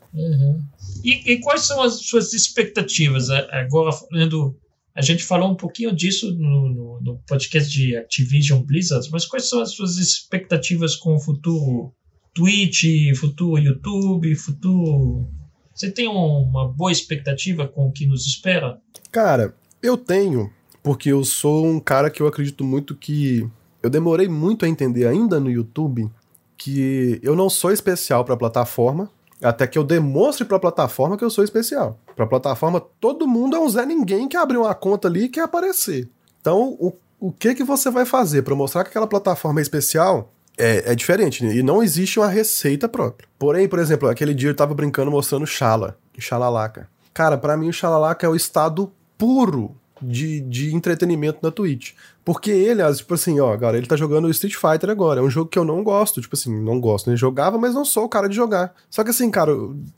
[1.02, 3.30] E, e quais são as suas expectativas?
[3.30, 4.56] A- Agora, falando.
[4.94, 9.48] A gente falou um pouquinho disso no, no- no podcast de Activision Blizzard, mas quais
[9.48, 11.92] são as suas expectativas com o futuro
[12.34, 12.84] Twitch,
[13.16, 15.28] futuro YouTube, futuro.
[15.74, 18.78] Você tem um- uma boa expectativa com o que nos espera?
[19.10, 20.50] Cara, eu tenho,
[20.82, 23.48] porque eu sou um cara que eu acredito muito que.
[23.82, 26.10] Eu demorei muito a entender ainda no YouTube
[26.56, 29.10] que eu não sou especial pra plataforma,
[29.42, 31.98] até que eu demonstre pra plataforma que eu sou especial.
[32.14, 35.40] Pra plataforma, todo mundo é um Zé Ninguém que abriu uma conta ali e quer
[35.40, 36.10] aparecer.
[36.38, 40.30] Então, o, o que que você vai fazer pra mostrar que aquela plataforma é especial?
[40.58, 41.54] É, é diferente, né?
[41.54, 43.26] e não existe uma receita própria.
[43.38, 46.86] Porém, por exemplo, aquele dia eu tava brincando mostrando Xala, Xalalaca.
[47.14, 51.92] Cara, para mim o Xalalaca é o estado puro de, de entretenimento na Twitch.
[52.24, 55.20] Porque ele, tipo assim, ó, cara, ele tá jogando Street Fighter agora.
[55.20, 57.16] É um jogo que eu não gosto, tipo assim, não gosto, né?
[57.16, 58.74] Jogava, mas não sou o cara de jogar.
[58.88, 59.52] Só que assim, cara,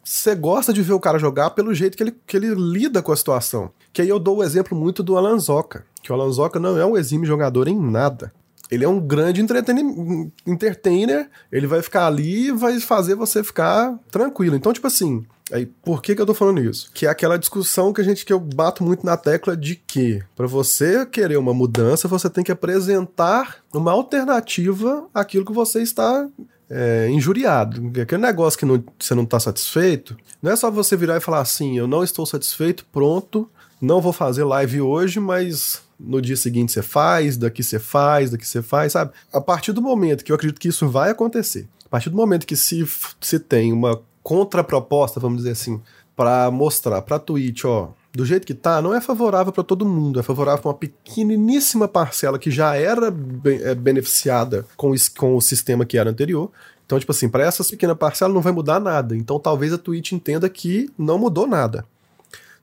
[0.04, 3.12] você gosta de ver o cara jogar pelo jeito que ele, que ele lida com
[3.12, 3.70] a situação.
[3.92, 5.84] Que aí eu dou o exemplo muito do Alanzoca.
[6.02, 8.32] Que o Alanzoca não é um exímio jogador em nada.
[8.72, 9.42] Ele é um grande
[10.46, 14.56] entertainer, ele vai ficar ali e vai fazer você ficar tranquilo.
[14.56, 16.90] Então, tipo assim, Aí, por que, que eu tô falando isso?
[16.94, 20.22] Que é aquela discussão que a gente que eu bato muito na tecla de que
[20.34, 26.26] para você querer uma mudança, você tem que apresentar uma alternativa àquilo que você está
[26.70, 27.92] é, injuriado.
[28.00, 31.40] Aquele negócio que não, você não está satisfeito, não é só você virar e falar
[31.40, 33.46] assim, eu não estou satisfeito, pronto,
[33.78, 38.46] não vou fazer live hoje, mas no dia seguinte você faz, daqui você faz, daqui
[38.46, 39.12] você faz, sabe?
[39.32, 42.46] A partir do momento que eu acredito que isso vai acontecer, a partir do momento
[42.46, 42.86] que se,
[43.20, 45.80] se tem uma contraproposta, vamos dizer assim,
[46.16, 50.20] para mostrar para Twitch, ó, do jeito que tá, não é favorável para todo mundo,
[50.20, 53.12] é favorável para uma pequeniníssima parcela que já era
[53.62, 56.50] é, beneficiada com, o, com o sistema que era anterior.
[56.84, 59.16] Então, tipo assim, para essa pequena parcela não vai mudar nada.
[59.16, 61.86] Então, talvez a Twitch entenda que não mudou nada.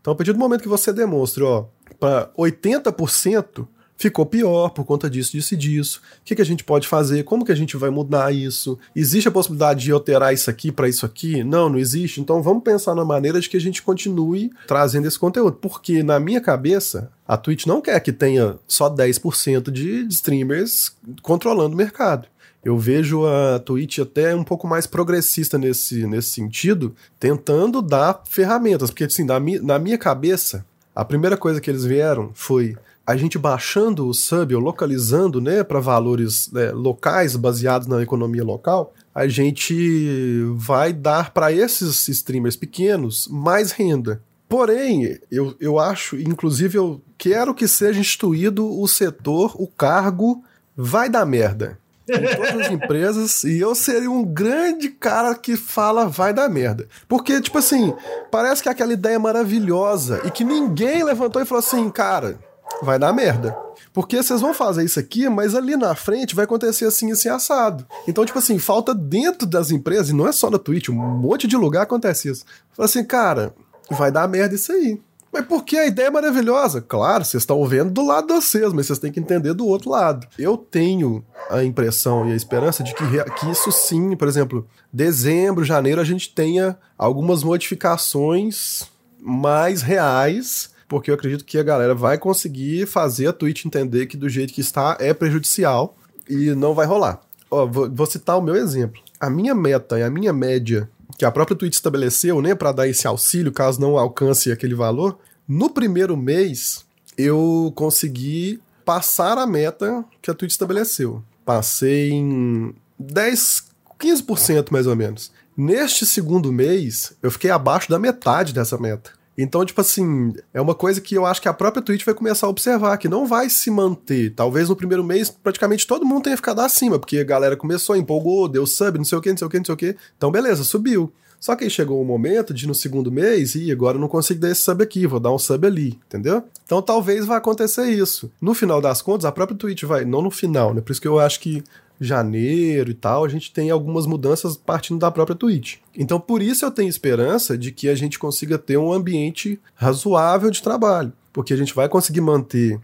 [0.02, 1.66] Então, a partir do momento que você demonstre, ó,
[2.00, 3.68] para 80%,
[4.00, 6.02] ficou pior por conta disso, disso e disso.
[6.22, 7.24] O que, que a gente pode fazer?
[7.24, 8.80] Como que a gente vai mudar isso?
[8.96, 11.44] Existe a possibilidade de alterar isso aqui para isso aqui?
[11.44, 12.22] Não, não existe.
[12.22, 15.58] Então vamos pensar na maneira de que a gente continue trazendo esse conteúdo.
[15.58, 21.74] Porque na minha cabeça, a Twitch não quer que tenha só 10% de streamers controlando
[21.76, 22.26] o mercado.
[22.64, 28.90] Eu vejo a Twitch até um pouco mais progressista nesse, nesse sentido, tentando dar ferramentas.
[28.90, 32.76] Porque, assim, na, mi, na minha cabeça, a primeira coisa que eles vieram foi
[33.10, 38.44] a gente baixando o sub ou localizando né, para valores né, locais baseados na economia
[38.44, 44.22] local, a gente vai dar para esses streamers pequenos mais renda.
[44.48, 50.44] Porém, eu, eu acho, inclusive eu quero que seja instituído o setor, o cargo,
[50.78, 51.80] vai dar merda.
[52.10, 56.88] Em todas as empresas, e eu seria um grande cara que fala vai dar merda.
[57.08, 57.94] Porque, tipo assim,
[58.32, 62.40] parece que é aquela ideia maravilhosa e que ninguém levantou e falou assim, cara,
[62.82, 63.58] vai dar merda.
[63.94, 67.86] Porque vocês vão fazer isso aqui, mas ali na frente vai acontecer assim, assim, assado.
[68.08, 71.48] Então, tipo assim, falta dentro das empresas, e não é só na Twitch, um monte
[71.48, 72.46] de lugar acontece isso.
[72.72, 73.54] Fala assim, cara,
[73.90, 75.02] vai dar merda isso aí.
[75.32, 76.82] Mas porque a ideia é maravilhosa.
[76.82, 79.92] Claro, vocês estão vendo do lado de vocês, mas vocês têm que entender do outro
[79.92, 80.28] lado.
[80.38, 83.04] Eu tenho a impressão e a esperança de que,
[83.40, 88.84] que isso sim, por exemplo, dezembro, janeiro, a gente tenha algumas modificações
[89.22, 94.18] mais reais porque eu acredito que a galera vai conseguir fazer a Twitch entender que
[94.18, 95.96] do jeito que está é prejudicial
[96.28, 97.22] e não vai rolar.
[97.50, 99.00] Ó, vou, vou citar o meu exemplo.
[99.20, 100.90] A minha meta e a minha média
[101.20, 105.20] que a própria Twitch estabeleceu, né, para dar esse auxílio caso não alcance aquele valor,
[105.46, 106.86] no primeiro mês
[107.18, 111.22] eu consegui passar a meta que a Twitch estabeleceu.
[111.44, 113.66] Passei em 10,
[114.00, 115.30] 15% mais ou menos.
[115.58, 119.12] Neste segundo mês, eu fiquei abaixo da metade dessa meta.
[119.42, 122.46] Então, tipo assim, é uma coisa que eu acho que a própria Twitch vai começar
[122.46, 124.34] a observar, que não vai se manter.
[124.36, 128.50] Talvez no primeiro mês praticamente todo mundo tenha ficado acima, porque a galera começou, empolgou,
[128.50, 129.96] deu sub, não sei o que, não sei o que, não sei o que.
[130.18, 131.10] Então, beleza, subiu.
[131.40, 134.10] Só que aí chegou o um momento de no segundo mês, e agora eu não
[134.10, 136.44] consigo dar esse sub aqui, vou dar um sub ali, entendeu?
[136.66, 138.30] Então talvez vá acontecer isso.
[138.42, 140.82] No final das contas, a própria Twitch vai, não no final, né?
[140.82, 141.64] Por isso que eu acho que
[142.00, 145.78] janeiro e tal, a gente tem algumas mudanças partindo da própria Twitch.
[145.96, 150.50] Então, por isso eu tenho esperança de que a gente consiga ter um ambiente razoável
[150.50, 152.80] de trabalho, porque a gente vai conseguir manter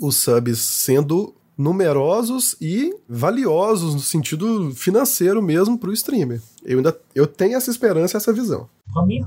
[0.00, 6.40] os subs sendo numerosos e valiosos no sentido financeiro mesmo para o streamer.
[6.64, 8.68] Eu ainda eu tenho essa esperança, essa visão.
[8.92, 9.20] Para mim,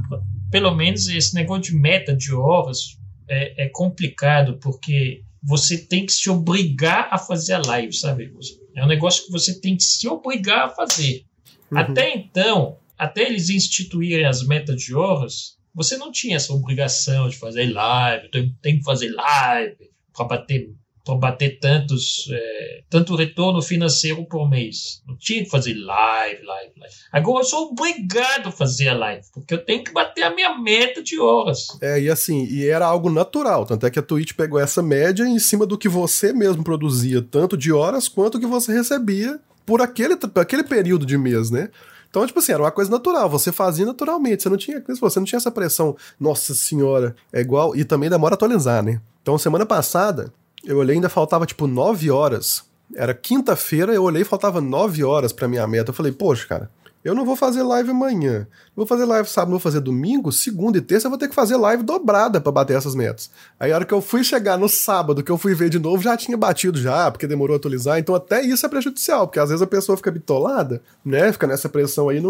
[0.50, 2.98] pelo menos esse negócio de meta de horas
[3.30, 8.34] é, é complicado porque você tem que se obrigar a fazer a live, sabe?
[8.76, 11.26] É um negócio que você tem que se obrigar a fazer.
[11.72, 11.78] Uhum.
[11.78, 17.38] Até então, até eles instituírem as metas de horas, você não tinha essa obrigação de
[17.38, 20.74] fazer live, tem, tem que fazer live para bater
[21.04, 25.02] para bater tantos é, tanto retorno financeiro por mês.
[25.08, 26.96] Não tinha que fazer live, live, live.
[27.12, 30.58] Agora eu sou obrigado a fazer a live, porque eu tenho que bater a minha
[30.58, 31.68] meta de horas.
[31.82, 33.66] É, e assim, e era algo natural.
[33.66, 37.22] Tanto é que a Twitch pegou essa média em cima do que você mesmo produzia,
[37.22, 41.70] tanto de horas quanto que você recebia por aquele, aquele período de mês, né?
[42.10, 45.26] Então, tipo assim, era uma coisa natural, você fazia naturalmente, você não tinha, você não
[45.26, 49.02] tinha essa pressão, nossa senhora, é igual, e também demora atualizar, né?
[49.24, 50.32] Então, semana passada,
[50.64, 52.64] eu olhei, ainda faltava tipo 9 horas
[52.96, 55.90] Era quinta-feira, eu olhei, faltava nove horas pra minha meta.
[55.90, 56.70] Eu falei, poxa, cara,
[57.04, 58.48] eu não vou fazer live amanhã.
[58.76, 61.58] Vou fazer live sábado, vou fazer domingo, segunda e terça eu vou ter que fazer
[61.58, 63.30] live dobrada para bater essas metas.
[63.60, 66.02] Aí a hora que eu fui chegar no sábado, que eu fui ver de novo,
[66.02, 68.00] já tinha batido já, porque demorou a atualizar.
[68.00, 71.32] Então até isso é prejudicial, porque às vezes a pessoa fica bitolada, né?
[71.34, 72.22] Fica nessa pressão aí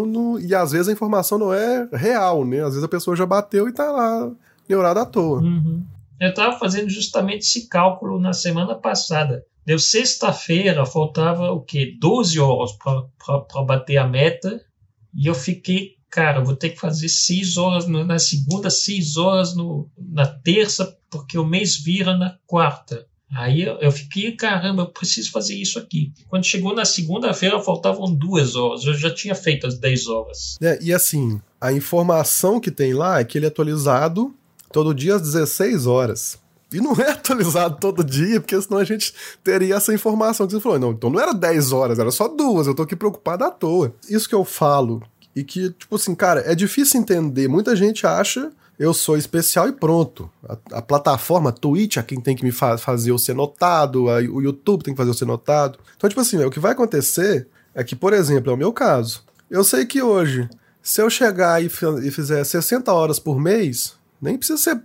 [0.42, 2.62] e às vezes a informação não é real, né?
[2.62, 4.32] Às vezes a pessoa já bateu e tá lá
[4.68, 5.40] neurada à toa.
[5.40, 5.84] Uhum.
[6.24, 9.44] Eu estava fazendo justamente esse cálculo na semana passada.
[9.66, 11.96] Deu sexta-feira, faltava o quê?
[12.00, 14.62] 12 horas para bater a meta.
[15.14, 19.56] E eu fiquei, cara, vou ter que fazer 6 horas no, na segunda, 6 horas
[19.56, 23.06] no, na terça, porque o mês vira na quarta.
[23.36, 26.14] Aí eu, fiquei, caramba, eu preciso fazer isso aqui.
[26.30, 28.86] Quando chegou na segunda-feira, faltavam duas horas.
[28.86, 30.58] Eu já tinha feito as 10 horas.
[30.62, 34.34] É, e assim, a informação que tem lá é que ele é atualizado
[34.74, 36.38] todo dia às 16 horas.
[36.72, 39.14] E não é atualizado todo dia, porque senão a gente
[39.44, 40.80] teria essa informação que você falou.
[40.80, 42.68] Não, então não era 10 horas, era só duas.
[42.68, 43.94] Eu tô aqui preocupado à toa.
[44.10, 45.02] Isso que eu falo,
[45.36, 47.48] e que, tipo assim, cara, é difícil entender.
[47.48, 50.30] Muita gente acha eu sou especial e pronto.
[50.48, 54.10] A, a plataforma, a Twitch, é quem tem que me fa fazer eu ser notado,
[54.10, 55.80] a, o YouTube tem que fazer eu ser notado.
[55.96, 59.24] Então, tipo assim, o que vai acontecer é que, por exemplo, é o meu caso.
[59.50, 60.50] Eu sei que hoje,
[60.82, 64.82] se eu chegar e, e fizer 60 horas por mês, nem precisa ser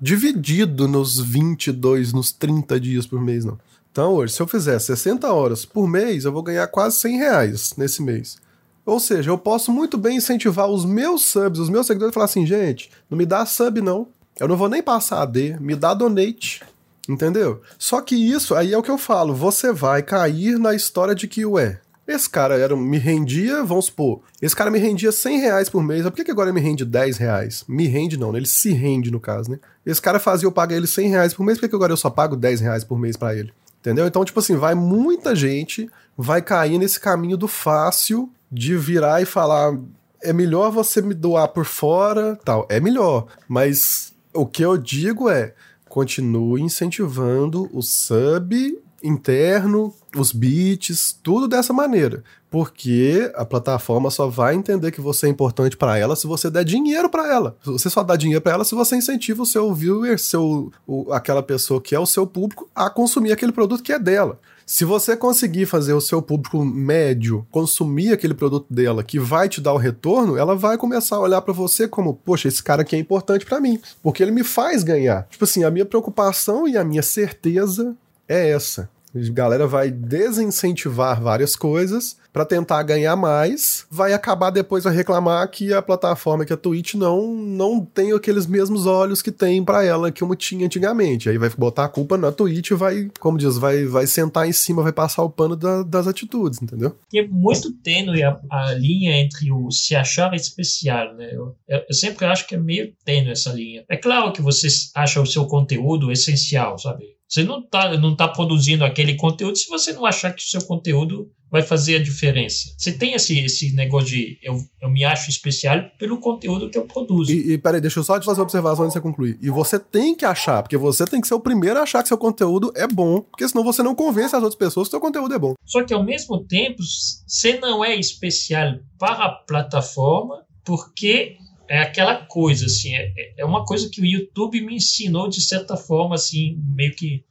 [0.00, 3.58] dividido nos 22, nos 30 dias por mês, não.
[3.90, 7.74] Então, hoje, se eu fizer 60 horas por mês, eu vou ganhar quase 100 reais
[7.76, 8.36] nesse mês.
[8.84, 12.26] Ou seja, eu posso muito bem incentivar os meus subs, os meus seguidores, e falar
[12.26, 14.06] assim, gente, não me dá sub não.
[14.38, 16.62] Eu não vou nem passar a D, me dá donate.
[17.08, 17.62] Entendeu?
[17.78, 21.26] Só que isso aí é o que eu falo, você vai cair na história de
[21.26, 25.68] que, ué, esse cara era, me rendia, vamos supor, esse cara me rendia 100 reais
[25.68, 27.64] por mês, por que, que agora ele me rende 10 reais?
[27.66, 28.38] Me rende não, né?
[28.38, 29.58] ele se rende no caso, né?
[29.84, 31.96] Esse cara fazia eu pagar ele 100 reais por mês, por que, que agora eu
[31.96, 33.52] só pago 10 reais por mês para ele?
[33.80, 34.06] Entendeu?
[34.06, 39.24] Então, tipo assim, vai muita gente, vai cair nesse caminho do fácil de virar e
[39.24, 39.76] falar
[40.22, 42.66] é melhor você me doar por fora, tal.
[42.68, 45.54] É melhor, mas o que eu digo é
[45.88, 52.22] continue incentivando o sub interno, os bits, tudo dessa maneira.
[52.50, 56.64] Porque a plataforma só vai entender que você é importante para ela se você der
[56.64, 57.56] dinheiro para ela.
[57.64, 61.42] Você só dá dinheiro para ela se você incentiva o seu viewer, seu, o, aquela
[61.42, 64.38] pessoa que é o seu público, a consumir aquele produto que é dela.
[64.64, 69.60] Se você conseguir fazer o seu público médio consumir aquele produto dela que vai te
[69.60, 72.96] dar o retorno, ela vai começar a olhar para você como, poxa, esse cara aqui
[72.96, 75.28] é importante para mim, porque ele me faz ganhar.
[75.30, 77.96] Tipo assim, a minha preocupação e a minha certeza
[78.28, 78.90] é essa.
[79.16, 85.50] A galera vai desincentivar várias coisas para tentar ganhar mais, vai acabar depois a reclamar
[85.50, 89.82] que a plataforma, que a Twitch não não tem aqueles mesmos olhos que tem para
[89.82, 91.30] ela que como tinha antigamente.
[91.30, 94.82] Aí vai botar a culpa na Twitch, vai, como diz, vai vai sentar em cima,
[94.82, 96.94] vai passar o pano da, das atitudes, entendeu?
[97.10, 101.30] E é muito tênue a, a, linha entre o se achar especial, né?
[101.32, 103.82] Eu, eu, sempre acho que é meio tênue essa linha.
[103.88, 107.16] É claro que você acha o seu conteúdo essencial, sabe?
[107.26, 110.62] Você não está não tá produzindo aquele conteúdo se você não achar que o seu
[110.66, 112.68] conteúdo vai fazer a diferença.
[112.76, 116.84] Você tem esse, esse negócio de eu, eu me acho especial pelo conteúdo que eu
[116.84, 117.32] produzo.
[117.32, 119.38] E, e peraí, deixa eu só te fazer uma observação antes de você concluir.
[119.40, 122.08] E você tem que achar, porque você tem que ser o primeiro a achar que
[122.08, 125.34] seu conteúdo é bom, porque senão você não convence as outras pessoas que seu conteúdo
[125.34, 125.54] é bom.
[125.64, 126.82] Só que ao mesmo tempo,
[127.26, 131.38] você não é especial para a plataforma, porque
[131.68, 135.76] é aquela coisa, assim, é, é uma coisa que o YouTube me ensinou de certa
[135.76, 137.24] forma, assim, meio que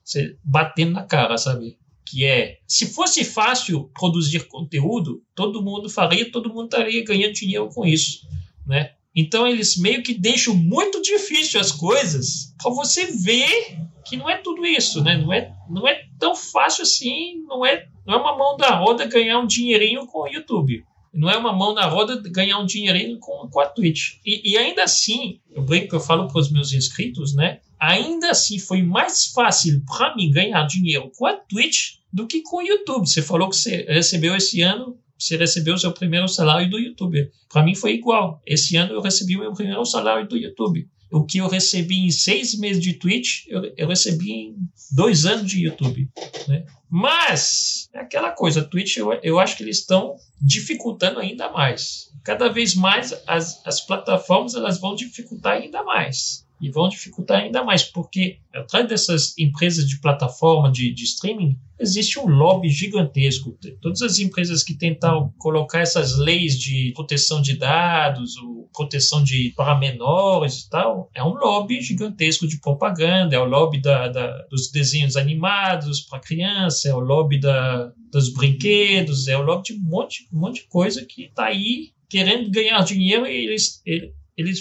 [0.43, 1.77] batendo na cara, sabe?
[2.05, 7.67] Que é, se fosse fácil produzir conteúdo, todo mundo faria, todo mundo estaria ganhando dinheiro
[7.69, 8.27] com isso,
[8.65, 8.91] né?
[9.15, 14.37] Então eles meio que deixam muito difícil as coisas para você ver que não é
[14.37, 15.17] tudo isso, né?
[15.17, 19.05] Não é, não é tão fácil assim, não é, não é uma mão da roda
[19.05, 20.85] ganhar um dinheirinho com o YouTube.
[21.13, 24.17] Não é uma mão na roda ganhar um dinheirinho com, com a Twitch.
[24.25, 27.61] E, e ainda assim, eu brinco, eu falo para os meus inscritos, né?
[27.87, 32.57] Ainda assim, foi mais fácil para mim ganhar dinheiro com a Twitch do que com
[32.57, 33.07] o YouTube.
[33.07, 37.29] Você falou que você recebeu esse ano, você recebeu seu primeiro salário do YouTube.
[37.47, 38.41] Para mim foi igual.
[38.43, 40.89] Esse ano eu recebi meu primeiro salário do YouTube.
[41.11, 44.55] O que eu recebi em seis meses de Twitch, eu, eu recebi em
[44.91, 46.09] dois anos de YouTube.
[46.47, 46.65] Né?
[46.89, 52.11] Mas, é aquela coisa, Twitch, eu, eu acho que eles estão dificultando ainda mais.
[52.23, 56.44] Cada vez mais as, as plataformas elas vão dificultar ainda mais.
[56.59, 62.19] E vão dificultar ainda mais, porque atrás dessas empresas de plataforma de, de streaming existe
[62.19, 63.57] um lobby gigantesco.
[63.81, 69.53] Todas as empresas que tentam colocar essas leis de proteção de dados, ou proteção de
[69.55, 74.45] para menores e tal, é um lobby gigantesco de propaganda, é o lobby da, da
[74.49, 79.73] dos desenhos animados para criança, é o lobby da, dos brinquedos, é o lobby de
[79.73, 84.11] um monte, um monte de coisa que está aí querendo ganhar dinheiro e eles, eles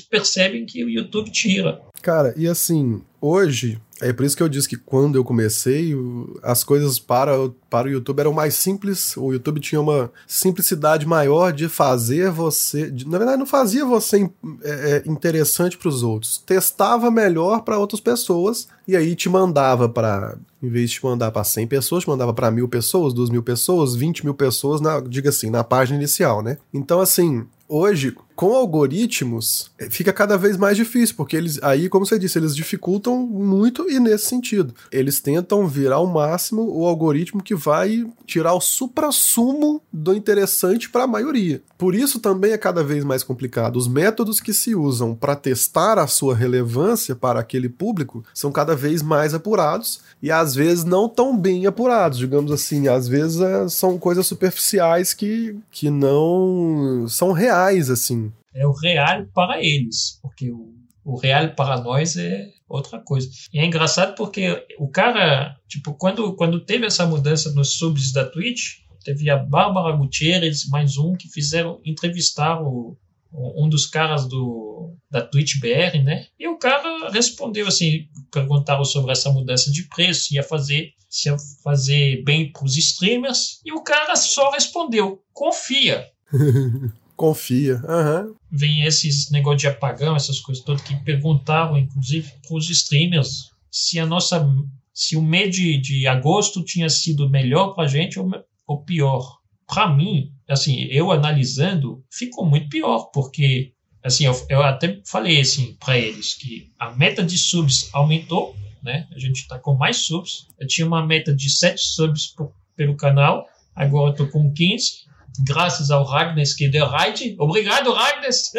[0.09, 1.81] percebem que o YouTube tira.
[2.01, 5.95] Cara, e assim, hoje, é por isso que eu disse que quando eu comecei,
[6.43, 7.33] as coisas para,
[7.71, 9.17] para o YouTube eram mais simples.
[9.17, 12.91] O YouTube tinha uma simplicidade maior de fazer você.
[12.91, 14.29] De, na verdade, não fazia você
[14.63, 16.39] é, é interessante para os outros.
[16.39, 20.37] Testava melhor para outras pessoas e aí te mandava para.
[20.63, 23.43] Em vez de te mandar para 100 pessoas, te mandava para mil pessoas, duas mil
[23.43, 26.57] pessoas, 20 mil pessoas, na, diga assim, na página inicial, né?
[26.73, 32.05] Então, assim, hoje, com algoritmos, é, fica cada vez mais difícil, porque eles, aí, como
[32.05, 34.75] você disse, eles dificultam muito e nesse sentido.
[34.91, 41.05] Eles tentam virar ao máximo o algoritmo que vai tirar o supra-sumo do interessante para
[41.05, 41.63] a maioria.
[41.79, 43.77] Por isso também é cada vez mais complicado.
[43.77, 48.74] Os métodos que se usam para testar a sua relevância para aquele público são cada
[48.75, 52.89] vez mais apurados e às vezes não tão bem apurados, digamos assim.
[52.89, 58.33] Às vezes é, são coisas superficiais que, que não são reais, assim.
[58.55, 60.73] É o real para eles, porque o,
[61.05, 63.29] o real para nós é outra coisa.
[63.53, 68.25] E é engraçado porque o cara, tipo, quando, quando teve essa mudança nos subs da
[68.25, 72.97] Twitch, teve a Bárbara Gutierrez, mais um, que fizeram entrevistar o,
[73.35, 76.27] um dos caras do, da Twitch BR, né?
[76.39, 81.29] E o cara respondeu assim, perguntaram sobre essa mudança de preço, se ia fazer, se
[81.29, 86.07] ia fazer bem para os streamers, e o cara só respondeu, confia.
[87.17, 88.35] confia, uhum.
[88.51, 93.99] Vem esses negócios de apagão, essas coisas todas que perguntavam, inclusive, para os streamers se
[93.99, 94.49] a nossa,
[94.93, 98.31] se o mês de, de agosto tinha sido melhor para a gente ou,
[98.69, 99.39] ou pior.
[99.67, 103.73] Para mim, assim, eu analisando, ficou muito pior, porque,
[104.03, 109.09] assim, eu, eu até falei, assim, para eles que a meta de subs aumentou, né?
[109.15, 110.47] A gente está com mais subs.
[110.61, 115.05] Eu tinha uma meta de 7 subs por, pelo canal, agora estou com 15,
[115.45, 117.35] graças ao Ragnes que deu raid.
[117.39, 118.53] Obrigado, Ragnes!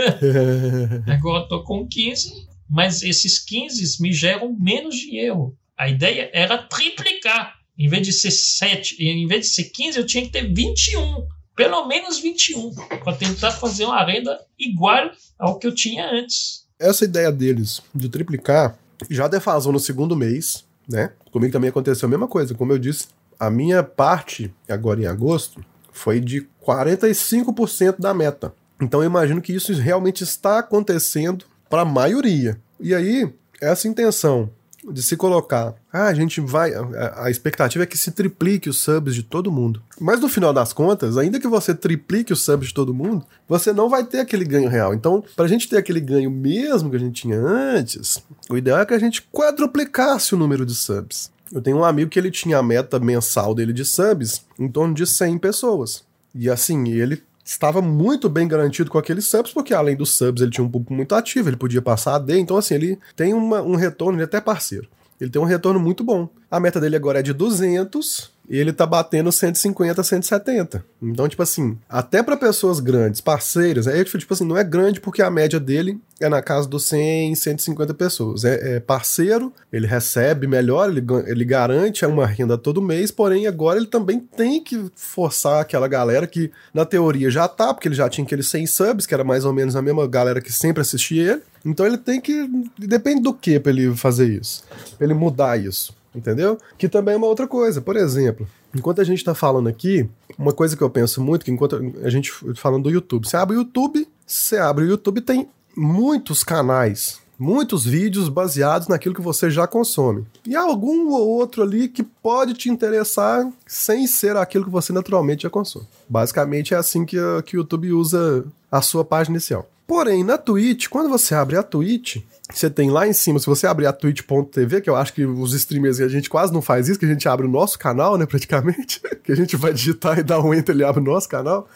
[1.08, 5.56] agora estou com 15, mas esses 15 me geram menos dinheiro.
[5.78, 7.54] A ideia era triplicar.
[7.78, 11.28] Em vez de ser 7, em vez de ser 15, eu tinha que ter 21
[11.56, 16.66] pelo menos 21, para tentar fazer uma renda igual ao que eu tinha antes.
[16.78, 18.78] Essa ideia deles de triplicar
[19.10, 21.12] já defasou no segundo mês, né?
[21.32, 22.54] Comigo também aconteceu a mesma coisa.
[22.54, 23.08] Como eu disse,
[23.40, 28.54] a minha parte, agora em agosto, foi de 45% da meta.
[28.82, 32.60] Então eu imagino que isso realmente está acontecendo para a maioria.
[32.80, 34.50] E aí, essa intenção
[34.92, 38.80] de se colocar, ah, a gente vai, a, a, expectativa é que se triplique os
[38.80, 39.82] subs de todo mundo.
[40.00, 43.74] Mas no final das contas, ainda que você triplique os subs de todo mundo, você
[43.74, 44.94] não vai ter aquele ganho real.
[44.94, 48.80] Então, para a gente ter aquele ganho mesmo que a gente tinha antes, o ideal
[48.80, 51.32] é que a gente quadruplicasse o número de subs.
[51.52, 54.94] Eu tenho um amigo que ele tinha a meta mensal dele de subs em torno
[54.94, 56.04] de 100 pessoas.
[56.34, 60.52] E assim, ele estava muito bem garantido com aqueles subs, porque além dos subs ele
[60.52, 63.62] tinha um público muito ativo, ele podia passar a D, então assim, ele tem uma,
[63.62, 64.90] um retorno, ele é até parceiro.
[65.22, 66.28] Ele tem um retorno muito bom.
[66.50, 70.86] A meta dele agora é de 200 e ele tá batendo 150, 170.
[71.02, 75.22] Então, tipo assim, até para pessoas grandes, parceiras, é tipo assim, não é grande porque
[75.22, 78.46] a média dele é na casa dos 100, 150 pessoas.
[78.46, 83.78] É, é parceiro, ele recebe melhor, ele, ele garante uma renda todo mês, porém agora
[83.78, 88.08] ele também tem que forçar aquela galera que na teoria já tá, porque ele já
[88.10, 91.34] tinha aqueles 100 subs, que era mais ou menos a mesma galera que sempre assistia
[91.34, 91.42] ele.
[91.66, 92.48] Então ele tem que.
[92.78, 94.64] Depende do que pra ele fazer isso.
[94.98, 96.58] Pra ele mudar isso entendeu?
[96.78, 97.82] Que também é uma outra coisa.
[97.82, 101.52] Por exemplo, enquanto a gente está falando aqui, uma coisa que eu penso muito, que
[101.52, 105.48] enquanto a gente falando do YouTube, você abre o YouTube, você abre o YouTube tem
[105.76, 110.26] muitos canais, muitos vídeos baseados naquilo que você já consome.
[110.46, 115.44] E algum ou outro ali que pode te interessar sem ser aquilo que você naturalmente
[115.44, 115.86] já consome.
[116.08, 119.70] Basicamente é assim que, que o YouTube usa a sua página inicial.
[119.88, 122.18] Porém, na Twitch, quando você abre a Twitch,
[122.52, 125.54] você tem lá em cima, se você abrir a twitch.tv, que eu acho que os
[125.54, 128.26] streamers a gente quase não faz isso, que a gente abre o nosso canal, né,
[128.26, 131.68] praticamente, que a gente vai digitar e dar um enter, ele abre o nosso canal.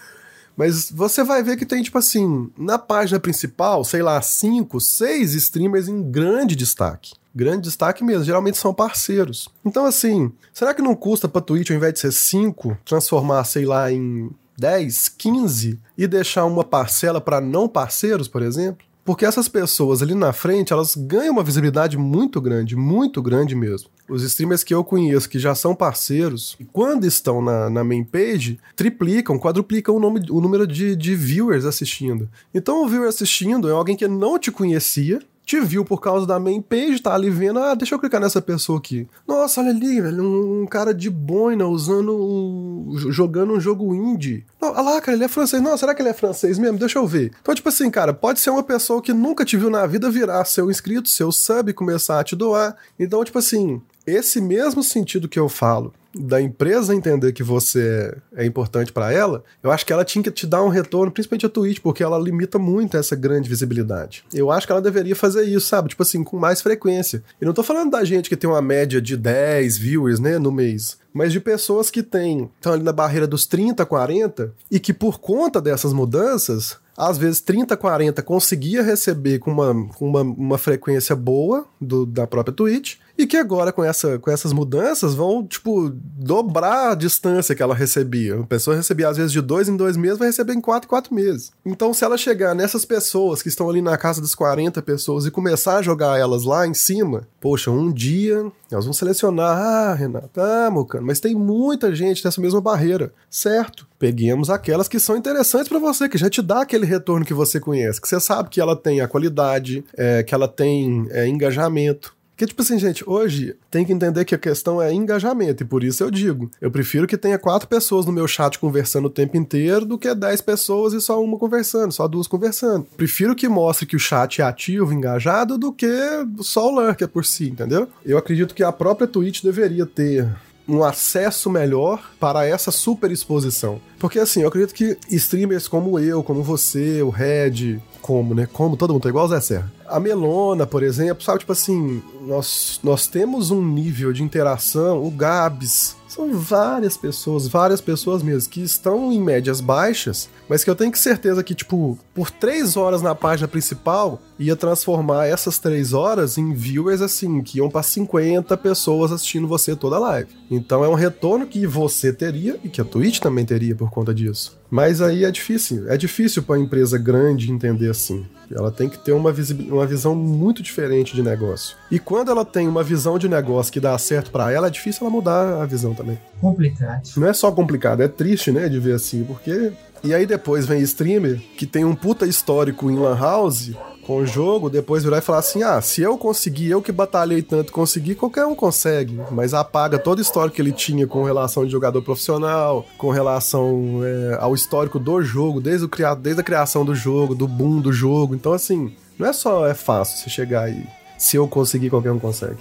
[0.58, 5.34] Mas você vai ver que tem, tipo assim, na página principal, sei lá, cinco, seis
[5.34, 7.14] streamers em grande destaque.
[7.34, 9.48] Grande destaque mesmo, geralmente são parceiros.
[9.64, 13.66] Então, assim, será que não custa pra Twitch, ao invés de ser cinco, transformar, sei
[13.66, 14.30] lá, em
[14.60, 18.86] 10, 15 e deixar uma parcela para não parceiros, por exemplo?
[19.10, 23.90] Porque essas pessoas ali na frente, elas ganham uma visibilidade muito grande, muito grande mesmo.
[24.08, 28.60] Os streamers que eu conheço, que já são parceiros, quando estão na, na main page,
[28.76, 32.30] triplicam, quadruplicam o, nome, o número de, de viewers assistindo.
[32.54, 35.20] Então o viewer assistindo é alguém que não te conhecia,
[35.50, 38.40] te viu por causa da main page, tá ali vendo, ah, deixa eu clicar nessa
[38.40, 39.08] pessoa aqui.
[39.28, 44.46] Nossa, olha ali, velho, um, um cara de boina usando um, jogando um jogo indie.
[44.62, 45.60] Não, olha lá, cara, ele é francês.
[45.60, 46.78] Não, será que ele é francês mesmo?
[46.78, 47.32] Deixa eu ver.
[47.42, 50.46] Então, tipo assim, cara, pode ser uma pessoa que nunca te viu na vida virar
[50.46, 52.76] seu inscrito, seu sub, começar a te doar.
[53.00, 58.46] Então, tipo assim, esse mesmo sentido que eu falo da empresa entender que você é
[58.46, 61.50] importante para ela, eu acho que ela tinha que te dar um retorno, principalmente a
[61.50, 64.24] Twitch, porque ela limita muito essa grande visibilidade.
[64.34, 65.90] Eu acho que ela deveria fazer isso, sabe?
[65.90, 67.24] Tipo assim, com mais frequência.
[67.40, 70.52] E não tô falando da gente que tem uma média de 10 viewers, né, no
[70.52, 74.94] mês mas de pessoas que têm, estão ali na barreira dos 30, 40 e que
[74.94, 81.18] por conta dessas mudanças, às vezes 30, 40 conseguia receber com uma, uma, uma frequência
[81.18, 85.90] boa do, da própria Twitch e que agora, com, essa, com essas mudanças, vão, tipo,
[85.94, 88.40] dobrar a distância que ela recebia.
[88.40, 90.90] A pessoa recebia, às vezes, de dois em dois meses, vai receber em quatro em
[90.90, 91.52] quatro meses.
[91.66, 95.32] Então, se ela chegar nessas pessoas que estão ali na casa das 40 pessoas e
[95.32, 100.40] começar a jogar elas lá em cima, poxa, um dia nós vamos selecionar, ah, Renato,
[100.40, 103.88] ah, Mocano, mas tem muita gente nessa mesma barreira, certo?
[103.98, 107.60] Peguemos aquelas que são interessantes para você, que já te dá aquele retorno que você
[107.60, 112.16] conhece, que você sabe que ela tem a qualidade, é, que ela tem é, engajamento.
[112.30, 115.84] Porque, tipo assim, gente, hoje tem que entender que a questão é engajamento, e por
[115.84, 119.36] isso eu digo: eu prefiro que tenha quatro pessoas no meu chat conversando o tempo
[119.36, 122.86] inteiro do que dez pessoas e só uma conversando, só duas conversando.
[122.96, 125.90] Prefiro que mostre que o chat é ativo, engajado, do que
[126.38, 127.90] só o lurker por si, entendeu?
[128.06, 130.30] Eu acredito que a própria Twitch deveria ter
[130.70, 133.82] um acesso melhor para essa super exposição.
[133.98, 138.48] Porque assim, eu acredito que streamers como eu, como você, o Red, como, né?
[138.52, 139.72] Como todo mundo tá igual o Zé Serra.
[139.88, 145.10] A Melona, por exemplo, sabe, tipo assim, nós, nós temos um nível de interação, o
[145.10, 150.76] Gabs, são várias pessoas, várias pessoas mesmo, que estão em médias baixas, mas que eu
[150.76, 155.92] tenho que certeza que, tipo, por três horas na página principal, ia transformar essas três
[155.92, 160.30] horas em viewers, assim, que iam para 50 pessoas assistindo você toda a live.
[160.50, 164.14] Então é um retorno que você teria e que a Twitch também teria por conta
[164.14, 164.58] disso.
[164.72, 168.26] Mas aí é difícil, é difícil para empresa grande entender assim.
[168.52, 169.34] Ela tem que ter uma,
[169.68, 171.76] uma visão muito diferente de negócio.
[171.92, 175.06] E quando ela tem uma visão de negócio que dá certo para ela, é difícil
[175.06, 176.20] ela mudar a visão também.
[176.40, 177.10] Complicado.
[177.18, 179.72] Não é só complicado, é triste, né, de ver assim, porque
[180.04, 183.72] e aí depois vem streamer que tem um puta histórico em Lan House
[184.10, 187.44] com o jogo, depois virar e falar assim: ah, se eu conseguir, eu que batalhei
[187.44, 189.22] tanto conseguir, qualquer um consegue.
[189.30, 194.02] Mas apaga toda a história que ele tinha com relação de jogador profissional, com relação
[194.04, 197.94] é, ao histórico do jogo, desde, o desde a criação do jogo, do boom do
[197.94, 198.34] jogo.
[198.34, 200.84] Então, assim, não é só é fácil você chegar aí.
[201.16, 202.58] Se eu conseguir, qualquer um consegue.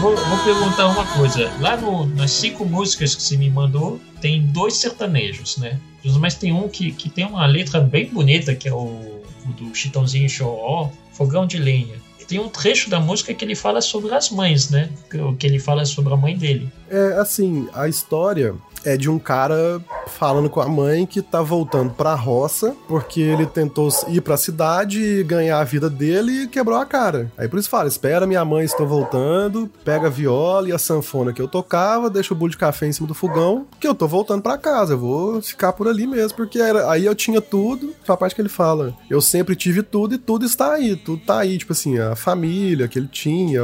[0.00, 1.52] Vou, vou perguntar uma coisa.
[1.60, 5.78] Lá no, nas cinco músicas que você me mandou, tem dois sertanejos, né?
[6.18, 9.74] Mas tem um que, que tem uma letra bem bonita, que é o, o do
[9.74, 11.96] Chitãozinho Choró, Fogão de Lenha.
[12.30, 14.88] Tem um trecho da música que ele fala sobre as mães, né?
[15.10, 16.72] Que, que ele fala sobre a mãe dele.
[16.88, 18.54] É assim, a história
[18.84, 23.46] é de um cara falando com a mãe que tá voltando pra roça porque ele
[23.46, 27.30] tentou ir pra cidade e ganhar a vida dele e quebrou a cara.
[27.36, 31.32] Aí por isso fala: espera, minha mãe, estou voltando, pega a viola e a sanfona
[31.32, 34.06] que eu tocava, deixa o bolo de café em cima do fogão, que eu tô
[34.06, 37.94] voltando pra casa, eu vou ficar por ali mesmo, porque era, aí eu tinha tudo,
[38.06, 38.94] a parte que ele fala.
[39.08, 42.86] Eu sempre tive tudo e tudo está aí, tudo tá aí, tipo assim, a família
[42.86, 43.62] que ele tinha,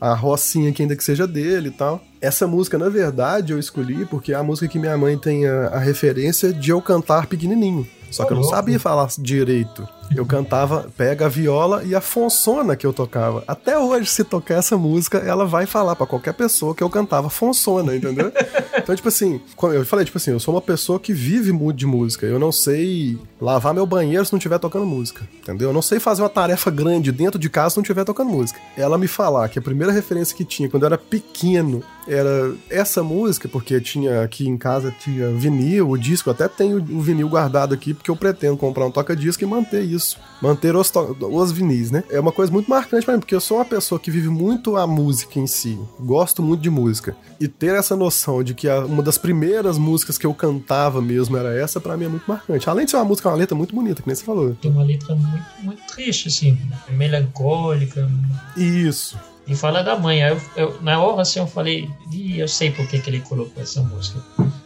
[0.00, 2.02] a rocinha que ainda que seja dele e tal.
[2.20, 5.68] Essa música, na verdade, eu escolhi porque é a música que minha mãe tem a,
[5.68, 7.86] a referência de eu cantar pequenininho.
[8.10, 9.86] Só que eu não sabia falar direito.
[10.14, 13.44] Eu cantava Pega a Viola e a Fonsona que eu tocava.
[13.46, 17.28] Até hoje, se tocar essa música, ela vai falar pra qualquer pessoa que eu cantava
[17.28, 18.32] Fonsona, entendeu?
[18.76, 21.86] então, tipo assim, eu falei, tipo assim, eu sou uma pessoa que vive muito de
[21.86, 22.26] música.
[22.26, 25.68] Eu não sei lavar meu banheiro se não estiver tocando música, entendeu?
[25.68, 28.60] Eu não sei fazer uma tarefa grande dentro de casa se não estiver tocando música.
[28.76, 33.02] Ela me falar que a primeira referência que tinha quando eu era pequeno era essa
[33.02, 37.74] música, porque tinha aqui em casa tinha vinil, o disco, até tenho o vinil guardado
[37.74, 40.18] aqui, porque eu pretendo comprar um toca-disco e manter isso.
[40.40, 40.90] Manter os,
[41.20, 42.02] os vinis, né?
[42.10, 44.76] É uma coisa muito marcante pra mim, porque eu sou uma pessoa que vive muito
[44.76, 45.78] a música em si.
[46.00, 47.16] Gosto muito de música.
[47.40, 51.36] E ter essa noção de que a- uma das primeiras músicas que eu cantava mesmo
[51.36, 52.68] era essa, pra mim é muito marcante.
[52.70, 54.54] Além de ser uma música, é uma letra muito bonita, que nem você falou.
[54.60, 56.58] Tem uma letra muito, muito triste, assim,
[56.90, 58.08] melancólica.
[58.56, 59.18] Isso.
[59.48, 60.22] E fala da mãe.
[60.22, 63.20] Aí eu, eu- na hora assim eu falei, Ih, eu sei por que, que ele
[63.20, 64.18] colocou essa música.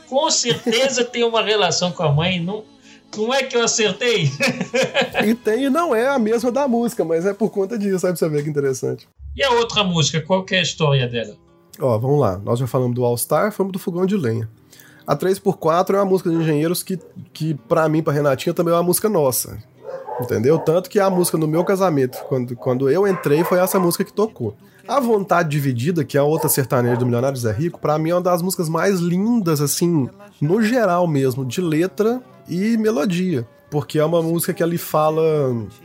[0.09, 2.41] Com certeza tem uma relação com a mãe.
[2.41, 2.65] Não,
[3.17, 4.31] não é que eu acertei?
[5.25, 8.19] E tem, e não é a mesma da música, mas é por conta disso, sabe?
[8.19, 9.07] Pra você ver que interessante.
[9.37, 11.37] E a outra música, qual que é a história dela?
[11.81, 12.39] Ó, vamos lá.
[12.39, 14.49] Nós já falamos do All Star, falamos do Fogão de Lenha.
[15.07, 16.99] A 3x4 é uma música de engenheiros que,
[17.33, 19.57] que pra mim, pra Renatinha, também é uma música nossa.
[20.21, 20.59] Entendeu?
[20.59, 24.13] Tanto que a música no meu casamento, quando, quando eu entrei, foi essa música que
[24.13, 24.55] tocou.
[24.87, 28.15] A Vontade Dividida, que é a outra sertaneja do Milionários é Rico, pra mim é
[28.15, 30.09] uma das músicas mais lindas, assim,
[30.41, 33.47] no geral mesmo, de letra e melodia.
[33.71, 35.23] Porque é uma música que ele fala,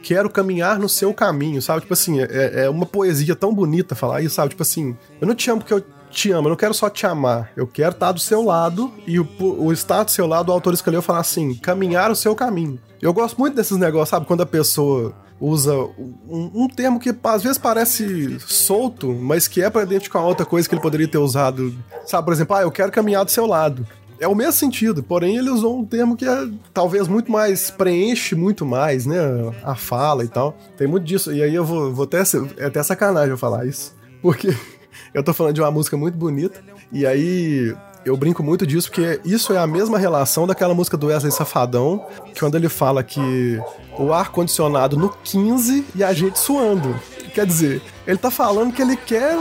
[0.04, 1.82] quero caminhar no seu caminho, sabe?
[1.82, 4.50] Tipo assim, é, é uma poesia tão bonita falar isso, sabe?
[4.50, 7.06] Tipo assim, eu não te amo porque eu te amo, eu não quero só te
[7.06, 10.52] amar, eu quero estar do seu lado e o, o estar do seu lado, o
[10.52, 12.80] autor escolheu falar assim, caminhar o seu caminho.
[13.02, 14.26] Eu gosto muito desses negócios, sabe?
[14.26, 19.70] Quando a pessoa usa um, um termo que às vezes parece solto, mas que é
[19.70, 21.74] pra identificar outra coisa que ele poderia ter usado.
[22.06, 23.86] Sabe, por exemplo, ah, eu quero caminhar do seu lado.
[24.20, 28.34] É o mesmo sentido, porém ele usou um termo que é talvez muito mais, preenche
[28.34, 29.18] muito mais, né?
[29.64, 30.58] A fala e tal.
[30.76, 31.32] Tem muito disso.
[31.32, 32.24] E aí eu vou, vou até,
[32.58, 33.96] é até sacanagem eu falar isso.
[34.20, 34.50] Porque
[35.14, 36.64] eu tô falando de uma música muito bonita.
[36.92, 37.76] E aí
[38.08, 42.06] eu brinco muito disso, porque isso é a mesma relação daquela música do Wesley Safadão,
[42.34, 43.62] que quando ele fala que
[43.98, 46.96] o ar-condicionado no 15 e a gente suando.
[47.34, 49.36] Quer dizer, ele tá falando que ele quer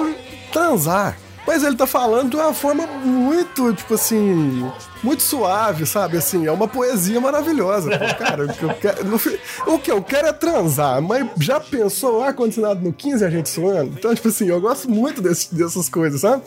[0.53, 1.17] transar.
[1.47, 4.69] Mas ele tá falando de uma forma muito, tipo assim,
[5.03, 6.17] muito suave, sabe?
[6.17, 7.91] Assim, é uma poesia maravilhosa.
[8.19, 9.21] Cara, o que eu quero,
[9.75, 13.31] o que eu quero é transar, mas já pensou o ar-condicionado no 15 e a
[13.31, 13.93] gente suando?
[13.97, 16.43] Então, tipo assim, eu gosto muito desse- dessas coisas, sabe?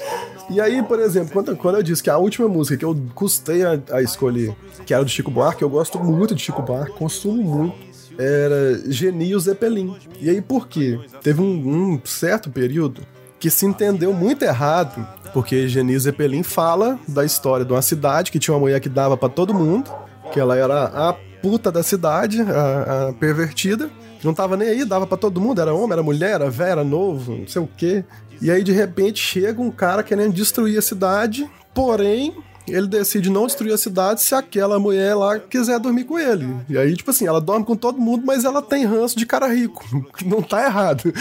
[0.50, 3.64] E aí, por exemplo, quando, quando eu disse que a última música que eu custei
[3.64, 4.54] a, a escolher,
[4.86, 9.40] que era do Chico Buarque, eu gosto muito de Chico Buarque, consumo muito era Genio
[9.40, 9.96] Zeppelin.
[10.20, 11.00] E aí por quê?
[11.24, 11.46] Teve um,
[11.94, 13.02] um certo período
[13.40, 18.40] que se entendeu muito errado, porque Genio Zeppelin fala da história de uma cidade que
[18.40, 19.90] tinha uma mulher que dava pra todo mundo,
[20.32, 23.90] que ela era a puta da cidade, a, a pervertida,
[24.20, 26.72] que não tava nem aí, dava pra todo mundo, era homem, era mulher, era velho,
[26.72, 28.04] era novo, não sei o quê.
[28.42, 32.36] E aí de repente chega um cara querendo destruir a cidade, porém
[32.72, 36.56] ele decide não destruir a cidade se aquela mulher lá quiser dormir com ele.
[36.70, 39.48] E aí, tipo assim, ela dorme com todo mundo, mas ela tem ranço de cara
[39.48, 39.86] rico.
[40.26, 41.14] Não tá errado.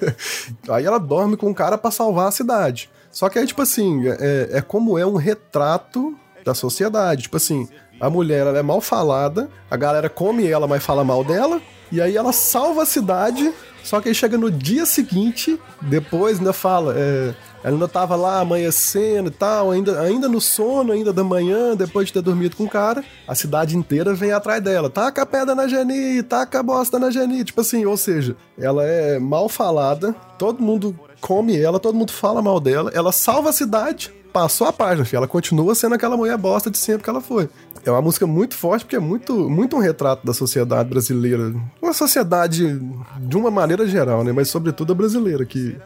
[0.68, 2.90] aí ela dorme com o cara pra salvar a cidade.
[3.10, 7.22] Só que aí, tipo assim, é, é como é um retrato da sociedade.
[7.22, 7.68] Tipo assim,
[8.00, 11.60] a mulher ela é mal falada, a galera come ela, mas fala mal dela,
[11.90, 13.52] e aí ela salva a cidade.
[13.88, 17.34] Só que aí chega no dia seguinte, depois ainda fala, é,
[17.64, 22.08] ela ainda tava lá amanhecendo e tal, ainda, ainda no sono, ainda da manhã, depois
[22.08, 24.90] de ter dormido com o cara, a cidade inteira vem atrás dela.
[24.90, 27.42] Taca a pedra na Geni, taca a bosta na Geni.
[27.42, 32.42] Tipo assim, ou seja, ela é mal falada, todo mundo come ela, todo mundo fala
[32.42, 35.18] mal dela, ela salva a cidade, passou a página, filho.
[35.18, 37.48] ela continua sendo aquela mulher bosta de sempre que ela foi.
[37.84, 41.54] É uma música muito forte, porque é muito, muito um retrato da sociedade brasileira.
[41.80, 42.80] Uma sociedade
[43.20, 44.32] de uma maneira geral, né?
[44.32, 45.76] Mas sobretudo a brasileira, que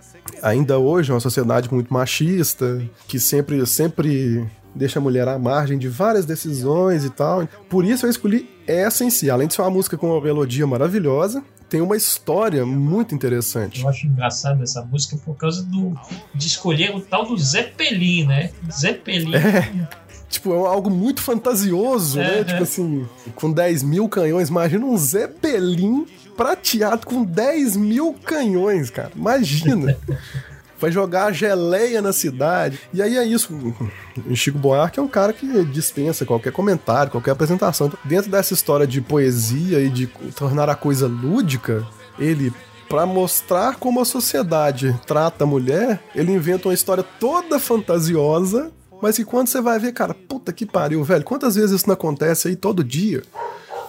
[0.43, 5.79] ainda hoje é uma sociedade muito machista, que sempre, sempre deixa a mulher à margem
[5.79, 7.47] de várias decisões e tal.
[7.69, 9.31] Por isso eu escolhi essa em si.
[9.31, 11.43] Além de ser uma música com uma melodia maravilhosa,
[11.73, 13.81] tem uma história muito interessante.
[13.81, 15.99] Eu acho engraçado essa música por causa do
[16.35, 18.51] de escolher o tal do Zeppelin, né?
[18.71, 19.33] Zeppelin.
[20.29, 22.41] Tipo, é algo muito fantasioso, né?
[22.41, 22.45] Uhum.
[22.45, 24.51] Tipo assim, com 10 mil canhões.
[24.51, 29.11] Imagina um Zeppelin prateado com 10 mil canhões, cara.
[29.17, 29.97] Imagina.
[30.83, 32.81] Vai jogar geleia na cidade.
[32.93, 33.55] E aí é isso.
[34.29, 37.93] O Chico Buarque é um cara que dispensa qualquer comentário, qualquer apresentação.
[38.05, 41.87] Dentro dessa história de poesia e de tornar a coisa lúdica,
[42.19, 42.53] ele
[42.89, 49.17] Pra mostrar como a sociedade trata a mulher, ele inventa uma história toda fantasiosa, mas
[49.17, 52.49] que quando você vai ver, cara, puta que pariu, velho, quantas vezes isso não acontece
[52.49, 53.23] aí todo dia?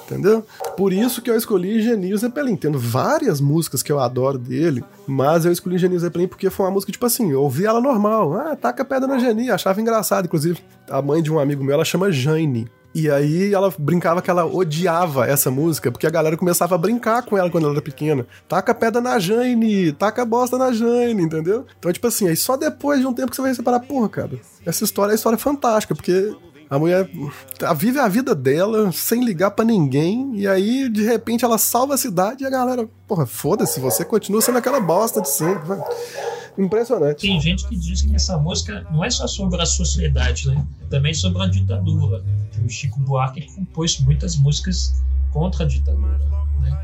[0.06, 0.46] Entendeu?
[0.76, 5.46] Por isso que eu escolhi Genio Zeppelin, tendo várias músicas que eu adoro dele, mas
[5.46, 8.56] eu escolhi Genio Zeppelin porque foi uma música, tipo assim, eu ouvi ela normal, ah,
[8.56, 10.60] taca a pedra na Geni, achava engraçado, inclusive
[10.90, 14.46] a mãe de um amigo meu, ela chama Jane, e aí ela brincava que ela
[14.46, 18.28] odiava essa música, porque a galera começava a brincar com ela quando ela era pequena.
[18.48, 21.66] Taca a pedra na Jane, taca a bosta na Jane, entendeu?
[21.80, 24.40] Então, tipo assim, aí só depois de um tempo que você vai separar, porra, cara,
[24.64, 26.36] essa história é uma história fantástica, porque
[26.74, 27.08] A mulher
[27.60, 31.94] tá- vive a vida dela sem ligar pra ninguém, e aí, de repente, ela salva
[31.94, 35.68] a cidade e a galera, porra, foda-se, você continua sendo aquela bosta de sempre.
[35.68, 35.80] vai.
[36.58, 37.22] Impressionante.
[37.22, 40.66] Tem gente que diz que essa música não é só sobre a sociedade, né?
[40.90, 42.24] Também sobre a ditadura.
[42.66, 44.96] O Chico Buarque compôs muitas músicas
[45.32, 46.20] contra a ditadura.
[46.60, 46.82] Né?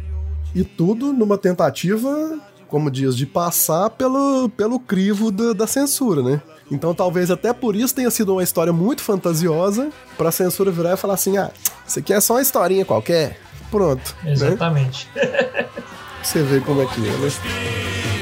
[0.53, 6.41] E tudo numa tentativa, como diz, de passar pelo, pelo crivo da, da censura, né?
[6.71, 10.97] Então talvez até por isso tenha sido uma história muito fantasiosa pra censura virar e
[10.97, 11.51] falar assim: ah,
[11.87, 13.39] isso aqui é só uma historinha qualquer.
[13.71, 14.15] Pronto.
[14.23, 14.31] Né?
[14.31, 15.09] Exatamente.
[16.21, 18.18] Você vê como é que é, né?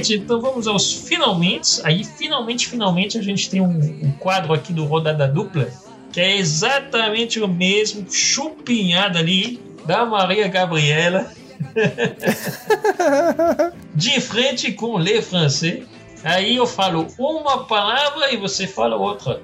[0.00, 1.80] Gente, então vamos aos finalmente.
[1.84, 5.68] Aí, finalmente, finalmente, a gente tem um, um quadro aqui do Rodada Dupla,
[6.10, 11.30] que é exatamente o mesmo chupinhado ali da Maria Gabriela.
[13.94, 15.82] de frente com Le Français.
[16.24, 19.42] Aí eu falo uma palavra e você fala outra.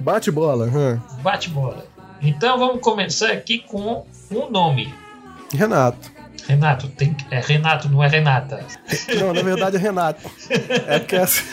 [0.00, 0.66] Bate bola.
[0.66, 1.02] hã?
[1.20, 1.84] Bate bola.
[2.22, 4.94] Então vamos começar aqui com um nome.
[5.52, 6.17] Renato.
[6.48, 8.64] Renato, tem, é Renato, não é Renata.
[9.20, 10.30] Não, na verdade é Renato.
[10.86, 11.44] É porque assim.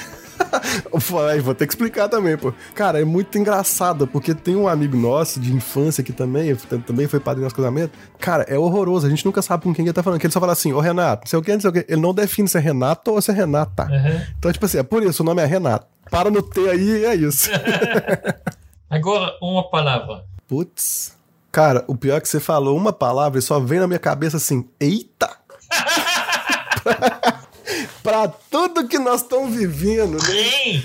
[1.30, 2.54] Ai, Vou ter que explicar também, pô.
[2.74, 6.56] Cara, é muito engraçado, porque tem um amigo nosso de infância que também,
[6.86, 7.98] também foi padrinho do nosso casamento.
[8.20, 9.06] Cara, é horroroso.
[9.06, 10.20] A gente nunca sabe com quem ele tá falando.
[10.20, 11.86] Que ele só fala assim, ô Renato, não sei o que, não sei o que.
[11.90, 13.84] Ele não define se é Renato ou se é Renata.
[13.84, 14.22] Uhum.
[14.38, 15.88] Então, tipo assim, é por isso, o nome é Renato.
[16.10, 17.50] Para no T aí, é isso.
[18.90, 20.24] Agora, uma palavra.
[20.48, 21.15] Putz.
[21.56, 24.36] Cara, o pior é que você falou uma palavra e só vem na minha cabeça
[24.36, 25.38] assim, eita!
[28.04, 30.84] pra tudo que nós estamos vivendo, né?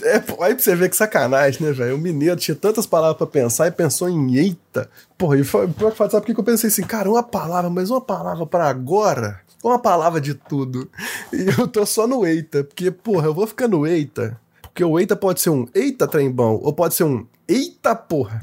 [0.00, 1.96] É, pô, aí pra você ver que sacanagem, né, velho?
[1.96, 4.88] O mineiro tinha tantas palavras pra pensar e pensou em eita.
[5.18, 7.90] Porra, e foi, pior que sabe por que eu pensei assim, cara, uma palavra, mas
[7.90, 9.42] uma palavra pra agora?
[9.62, 10.90] Uma palavra de tudo.
[11.34, 14.40] E eu tô só no eita, porque, porra, eu vou ficar no eita.
[14.62, 18.40] Porque o eita pode ser um eita trem bom, ou pode ser um eita porra.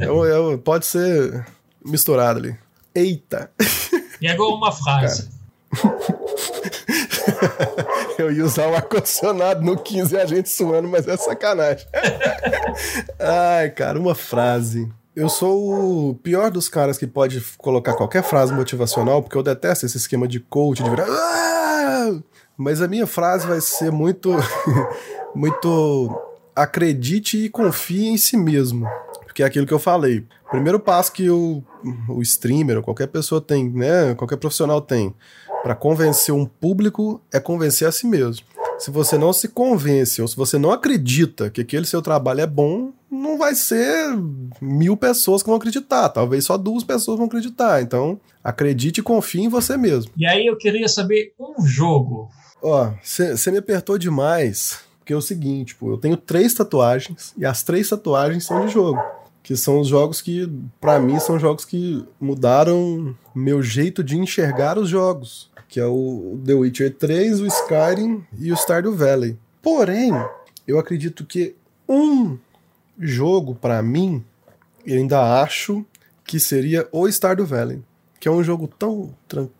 [0.00, 1.44] Eu- eu- pode ser
[1.84, 2.56] misturado ali.
[2.94, 3.50] Eita.
[4.20, 5.28] E agora uma frase.
[8.18, 11.86] Eu ia usar o ar-condicionado no 15 e a gente suando, mas é sacanagem.
[13.18, 14.90] Ai, cara, uma frase.
[15.16, 19.86] Eu sou o pior dos caras que pode colocar qualquer frase motivacional, porque eu detesto
[19.86, 21.06] esse esquema de coach, de virar.
[21.08, 22.18] "Ah!"
[22.56, 24.30] Mas a minha frase vai ser muito.
[25.34, 26.20] muito.
[26.60, 28.86] Acredite e confie em si mesmo.
[29.24, 30.24] Porque é aquilo que eu falei.
[30.50, 31.62] Primeiro passo que o,
[32.08, 34.14] o streamer ou qualquer pessoa tem, né?
[34.16, 35.14] Qualquer profissional tem
[35.62, 38.44] para convencer um público é convencer a si mesmo.
[38.78, 42.46] Se você não se convence ou se você não acredita que aquele seu trabalho é
[42.46, 44.16] bom, não vai ser
[44.60, 46.08] mil pessoas que vão acreditar.
[46.08, 47.82] Talvez só duas pessoas vão acreditar.
[47.82, 50.10] Então, acredite e confie em você mesmo.
[50.16, 52.30] E aí eu queria saber um jogo.
[52.62, 54.80] Ó, você me apertou demais.
[55.10, 58.72] Porque é o seguinte, pô, eu tenho três tatuagens e as três tatuagens são de
[58.72, 59.02] jogo.
[59.42, 60.48] Que são os jogos que,
[60.80, 65.50] pra mim, são jogos que mudaram meu jeito de enxergar os jogos.
[65.68, 69.36] Que é o The Witcher 3, o Skyrim e o Stardew Valley.
[69.60, 70.12] Porém,
[70.64, 71.56] eu acredito que
[71.88, 72.38] um
[72.96, 74.24] jogo, pra mim,
[74.86, 75.84] eu ainda acho
[76.22, 77.82] que seria o Stardew Valley.
[78.20, 79.59] Que é um jogo tão tranquilo,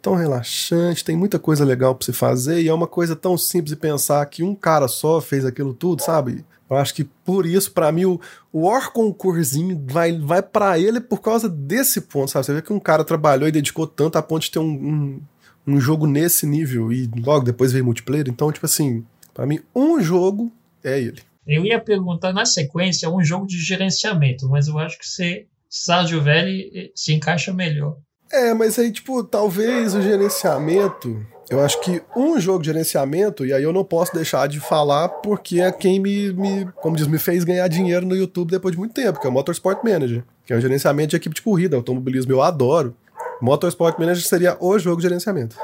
[0.00, 3.70] tão relaxante, tem muita coisa legal pra você fazer e é uma coisa tão simples
[3.70, 6.44] de pensar que um cara só fez aquilo tudo, sabe?
[6.70, 8.20] Eu acho que por isso, pra mim, o,
[8.52, 12.46] o War Concursinho vai, vai para ele por causa desse ponto, sabe?
[12.46, 15.20] Você vê que um cara trabalhou e dedicou tanto a ponto de ter um, um,
[15.66, 18.28] um jogo nesse nível e logo depois veio multiplayer.
[18.28, 19.04] Então, tipo assim,
[19.34, 20.52] pra mim, um jogo
[20.84, 21.20] é ele.
[21.44, 26.22] Eu ia perguntar na sequência um jogo de gerenciamento, mas eu acho que você, Stardew
[26.22, 27.96] Valley, eh, se encaixa melhor.
[28.32, 31.24] É, mas aí, tipo, talvez o gerenciamento.
[31.50, 35.08] Eu acho que um jogo de gerenciamento, e aí eu não posso deixar de falar
[35.08, 38.78] porque é quem me, me como diz, me fez ganhar dinheiro no YouTube depois de
[38.78, 41.76] muito tempo, que é o Motorsport Manager, que é um gerenciamento de equipe de corrida,
[41.76, 42.94] automobilismo eu adoro.
[43.42, 45.56] Motorsport Manager seria o jogo de gerenciamento.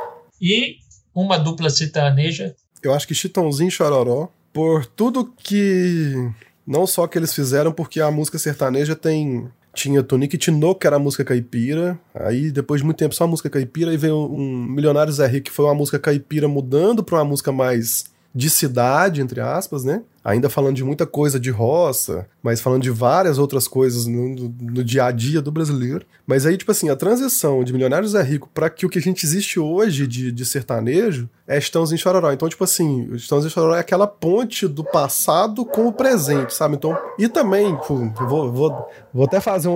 [0.42, 0.78] E
[1.14, 2.56] uma dupla sertaneja.
[2.82, 6.30] Eu acho que Chitãozinho e Chororó, por tudo que.
[6.66, 9.48] Não só que eles fizeram, porque a música sertaneja tem.
[9.76, 11.98] Tinha Tonique Tinoco, que era a música caipira.
[12.14, 13.90] Aí, depois de muito tempo, só a música caipira.
[13.90, 17.52] Aí veio um Milionário Zé Rico, que foi uma música caipira mudando pra uma música
[17.52, 20.02] mais de cidade, entre aspas, né?
[20.26, 24.28] Ainda falando de muita coisa de roça, mas falando de várias outras coisas no,
[24.60, 26.04] no- dia a dia do brasileiro.
[26.26, 29.02] Mas aí, tipo assim, a transição de Milionários é Rico para que o que a
[29.02, 32.32] gente existe hoje de, de sertanejo é Estãozinho Chororó.
[32.32, 36.74] Então, tipo assim, o Estãozinho Chororó é aquela ponte do passado com o presente, sabe?
[36.74, 37.94] Então, e também, pô,
[38.26, 39.72] vou, vou, vou até fazer um,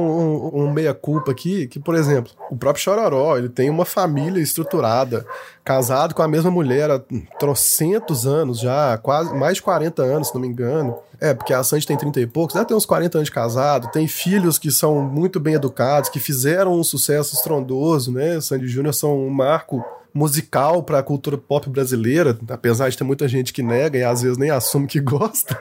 [0.53, 5.25] um, um meia-culpa aqui, que, por exemplo, o próprio Chororó, ele tem uma família estruturada,
[5.65, 7.01] casado com a mesma mulher há
[7.39, 10.97] trocentos anos já, quase mais de 40 anos, se não me engano.
[11.21, 13.91] É, porque a Sandy tem 30 e poucos, deve ter uns 40 anos de casado,
[13.91, 18.41] tem filhos que são muito bem educados, que fizeram um sucesso estrondoso, né?
[18.41, 19.85] Sandy Júnior são um marco
[20.15, 24.23] musical para a cultura pop brasileira, apesar de ter muita gente que nega e às
[24.23, 25.59] vezes nem assume que gosta.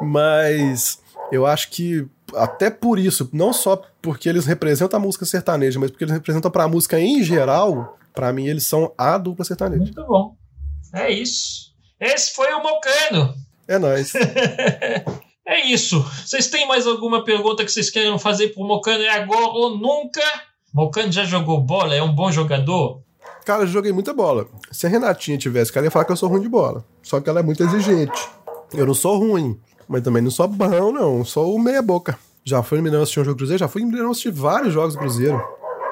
[0.00, 0.98] Mas
[1.30, 5.90] eu acho que até por isso, não só porque eles representam a música sertaneja, mas
[5.90, 9.82] porque eles representam para a música em geral, para mim eles são a dupla sertaneja.
[9.82, 10.34] Muito bom.
[10.92, 11.70] É isso.
[12.00, 13.34] Esse foi o Mocano.
[13.70, 14.12] É nóis.
[15.46, 16.00] É isso.
[16.24, 19.02] Vocês têm mais alguma pergunta que vocês querem fazer pro Mocano?
[19.02, 20.20] É agora ou nunca?
[20.72, 21.92] Mocano já jogou bola?
[21.92, 23.02] É um bom jogador?
[23.44, 24.46] Cara, eu joguei muita bola.
[24.70, 26.84] Se a Renatinha tivesse, cara, ia falar que eu sou ruim de bola.
[27.02, 28.28] Só que ela é muito exigente.
[28.72, 31.24] Eu não sou ruim, mas também não sou bom, não.
[31.24, 32.16] Sou o meia-boca.
[32.44, 33.58] Já fui no Mineirão assistir um jogo do Cruzeiro?
[33.58, 35.42] Já fui no Mineirão assistir vários jogos do Cruzeiro.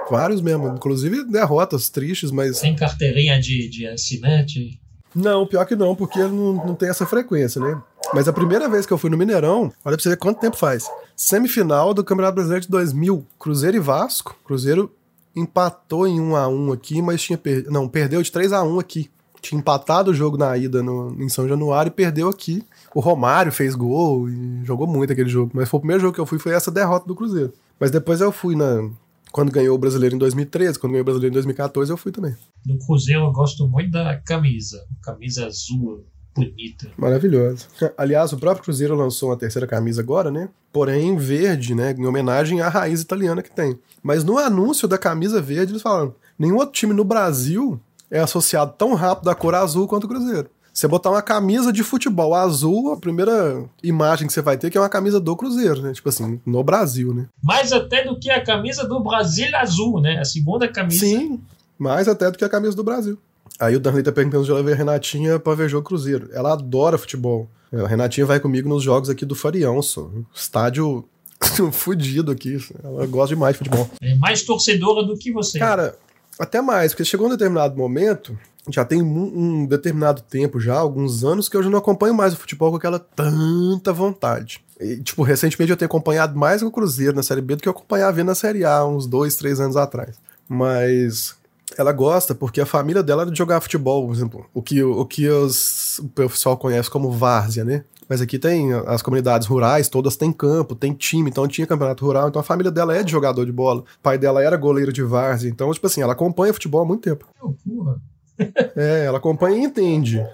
[0.09, 0.69] Vários mesmo.
[0.69, 2.61] Inclusive derrotas tristes, mas.
[2.61, 4.81] Tem carteirinha de, de assinante?
[5.15, 7.81] Não, pior que não, porque não, não tem essa frequência, né?
[8.15, 10.57] Mas a primeira vez que eu fui no Mineirão, olha pra você ver quanto tempo
[10.57, 10.91] faz.
[11.17, 14.37] Semifinal do Campeonato Brasileiro de 2000, Cruzeiro e Vasco.
[14.45, 14.91] Cruzeiro
[15.35, 18.79] empatou em 1 a 1 aqui, mas tinha perdido, não, perdeu de 3 a 1
[18.79, 19.11] aqui.
[19.41, 22.65] Tinha empatado o jogo na ida no, em São Januário e perdeu aqui.
[22.95, 26.21] O Romário fez gol e jogou muito aquele jogo, mas foi o primeiro jogo que
[26.21, 27.53] eu fui foi essa derrota do Cruzeiro.
[27.79, 28.89] Mas depois eu fui na
[29.33, 32.35] quando ganhou o Brasileiro em 2013, quando ganhou o Brasileiro em 2014, eu fui também.
[32.65, 34.85] Do Cruzeiro eu gosto muito da camisa.
[35.03, 36.91] Camisa azul, bonita.
[36.97, 37.67] Maravilhoso.
[37.97, 40.49] Aliás, o próprio Cruzeiro lançou uma terceira camisa agora, né?
[40.73, 41.95] Porém, verde, né?
[41.97, 43.79] Em homenagem à raiz italiana que tem.
[44.03, 47.81] Mas no anúncio da camisa verde, eles falaram: nenhum outro time no Brasil
[48.11, 50.49] é associado tão rápido à cor azul quanto o Cruzeiro.
[50.79, 54.71] Você botar uma camisa de futebol azul, a primeira imagem que você vai ter é
[54.71, 55.93] que é uma camisa do Cruzeiro, né?
[55.93, 57.27] Tipo assim, no Brasil, né?
[57.43, 60.21] Mais até do que a camisa do Brasil azul, né?
[60.21, 61.05] A segunda camisa.
[61.05, 61.41] Sim,
[61.77, 63.19] mais até do que a camisa do Brasil.
[63.59, 66.31] Aí o Danley tá perguntando se eu levei a Renatinha pra ver jogo Cruzeiro.
[66.33, 67.51] Ela adora futebol.
[67.73, 70.09] A Renatinha vai comigo nos jogos aqui do Farião, só.
[70.33, 71.05] Estádio
[71.73, 72.57] fudido aqui.
[72.85, 73.91] Ela gosta demais de futebol.
[74.01, 75.59] É mais torcedora do que você.
[75.59, 75.99] Cara,
[76.39, 78.39] até mais, porque chegou um determinado momento,
[78.71, 82.33] já tem um, um determinado tempo já, alguns anos, que eu já não acompanho mais
[82.33, 84.61] o futebol com aquela tanta vontade.
[84.81, 87.73] E, tipo, recentemente eu tenho acompanhado mais o Cruzeiro na Série B do que eu
[87.73, 90.17] acompanhava na Série A, uns dois, três anos atrás.
[90.49, 91.35] Mas
[91.77, 95.05] ela gosta porque a família dela era de jogar futebol, por exemplo, o que, o
[95.05, 97.85] que os, o pessoal conhece como várzea, né?
[98.09, 102.29] Mas aqui tem as comunidades rurais, todas têm campo, tem time, então tinha campeonato rural,
[102.29, 103.81] então a família dela é de jogador de bola.
[103.81, 107.03] O pai dela era goleiro de várzea, então, tipo assim, ela acompanha futebol há muito
[107.03, 107.27] tempo.
[107.27, 108.01] Que loucura.
[108.77, 110.25] É, ela acompanha e entende.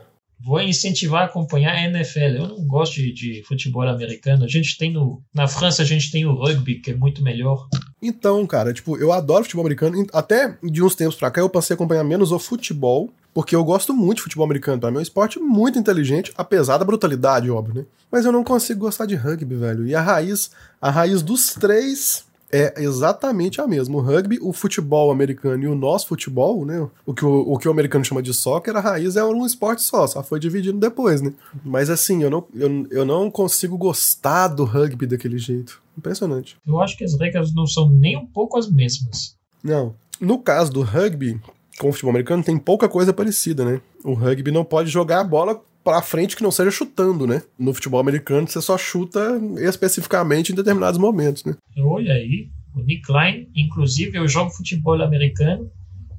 [0.45, 2.19] Vou incentivar a acompanhar a NFL.
[2.19, 4.45] Eu não gosto de, de futebol americano.
[4.45, 5.23] A gente tem no.
[5.33, 7.67] Na França a gente tem o rugby, que é muito melhor.
[8.03, 10.07] Então, cara, tipo, eu adoro futebol americano.
[10.13, 13.65] Até de uns tempos pra cá eu passei a acompanhar menos o futebol, porque eu
[13.65, 14.81] gosto muito de futebol americano.
[14.81, 17.87] Pra mim é um esporte muito inteligente, apesar da brutalidade, óbvio, né?
[18.11, 19.87] Mas eu não consigo gostar de rugby, velho.
[19.87, 23.97] E a raiz, a raiz dos três é exatamente a mesma.
[23.97, 26.89] O rugby, o futebol americano e o nosso futebol, né?
[27.05, 29.83] O que o, o, que o americano chama de soccer, a raiz é um esporte
[29.83, 31.33] só, só foi dividido depois, né?
[31.65, 35.83] Mas assim, eu não, eu, eu não consigo gostar do rugby daquele jeito.
[35.99, 36.57] Impressionante.
[36.65, 39.37] Eu acho que as regras não são nem um pouco as mesmas.
[39.63, 39.95] Não.
[40.21, 41.41] No caso do rugby,
[41.79, 43.81] com o futebol americano, tem pouca coisa parecida, né?
[44.05, 47.43] O rugby não pode jogar a bola pra frente que não seja chutando, né?
[47.59, 51.55] No futebol americano, você só chuta especificamente em determinados momentos, né?
[51.79, 55.71] Olha aí, o Nick Klein, inclusive eu jogo futebol americano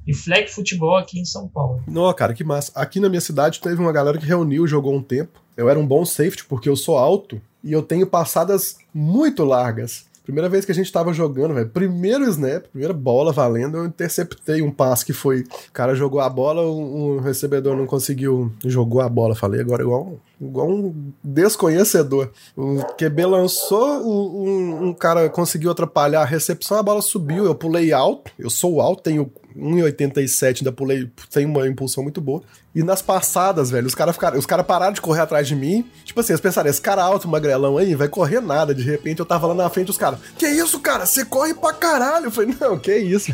[0.06, 1.82] e flag futebol aqui em São Paulo.
[1.86, 2.70] Não, cara, que massa.
[2.74, 5.42] Aqui na minha cidade teve uma galera que reuniu, jogou um tempo.
[5.56, 10.06] Eu era um bom safety porque eu sou alto e eu tenho passadas muito largas.
[10.26, 11.68] Primeira vez que a gente tava jogando, velho.
[11.68, 15.42] Primeiro snap, primeira bola valendo, eu interceptei um passe que foi.
[15.42, 18.52] O cara jogou a bola, o, o recebedor não conseguiu.
[18.64, 22.32] Jogou a bola, falei agora igual, igual um desconhecedor.
[22.56, 27.44] O QB lançou, o, um, um cara conseguiu atrapalhar a recepção, a bola subiu.
[27.44, 32.42] Eu pulei alto, eu sou alto, tenho 1,87, ainda pulei, tem uma impulsão muito boa.
[32.76, 35.82] E nas passadas, velho, os caras ficaram, os cara pararam de correr atrás de mim.
[36.04, 38.74] Tipo assim, eles pensaram, esse cara alto, magrelão aí, vai correr nada.
[38.74, 41.06] De repente eu tava lá na frente, os caras, que isso, cara?
[41.06, 42.26] Você corre pra caralho.
[42.26, 43.32] Eu falei, não, que isso.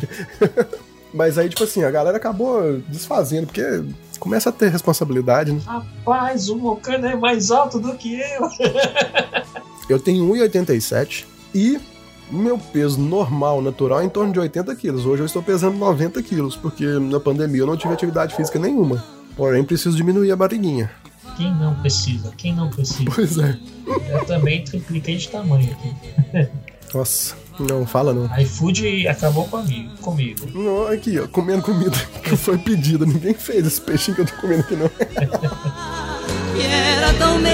[1.12, 3.82] Mas aí, tipo assim, a galera acabou desfazendo, porque
[4.20, 5.60] começa a ter responsabilidade, né?
[5.66, 8.48] Rapaz, o Mocano é mais alto do que eu.
[9.90, 11.80] Eu tenho 1,87 e
[12.30, 15.04] meu peso normal, natural, é em torno de 80 quilos.
[15.04, 19.04] Hoje eu estou pesando 90 quilos, porque na pandemia eu não tive atividade física nenhuma.
[19.36, 20.90] Porém, preciso diminuir a barriguinha.
[21.36, 22.32] Quem não precisa?
[22.36, 23.10] Quem não precisa?
[23.14, 23.58] Pois é.
[24.10, 26.48] Eu também tripliquei de tamanho aqui.
[26.94, 28.28] Nossa, não fala não.
[28.38, 29.96] iFood acabou comigo.
[29.98, 30.46] comigo.
[30.52, 33.06] Não, aqui, ó, comendo comida que foi pedida.
[33.06, 34.88] Ninguém fez esse peixinho que eu tô comendo aqui, não.
[34.88, 37.52] que era tão meu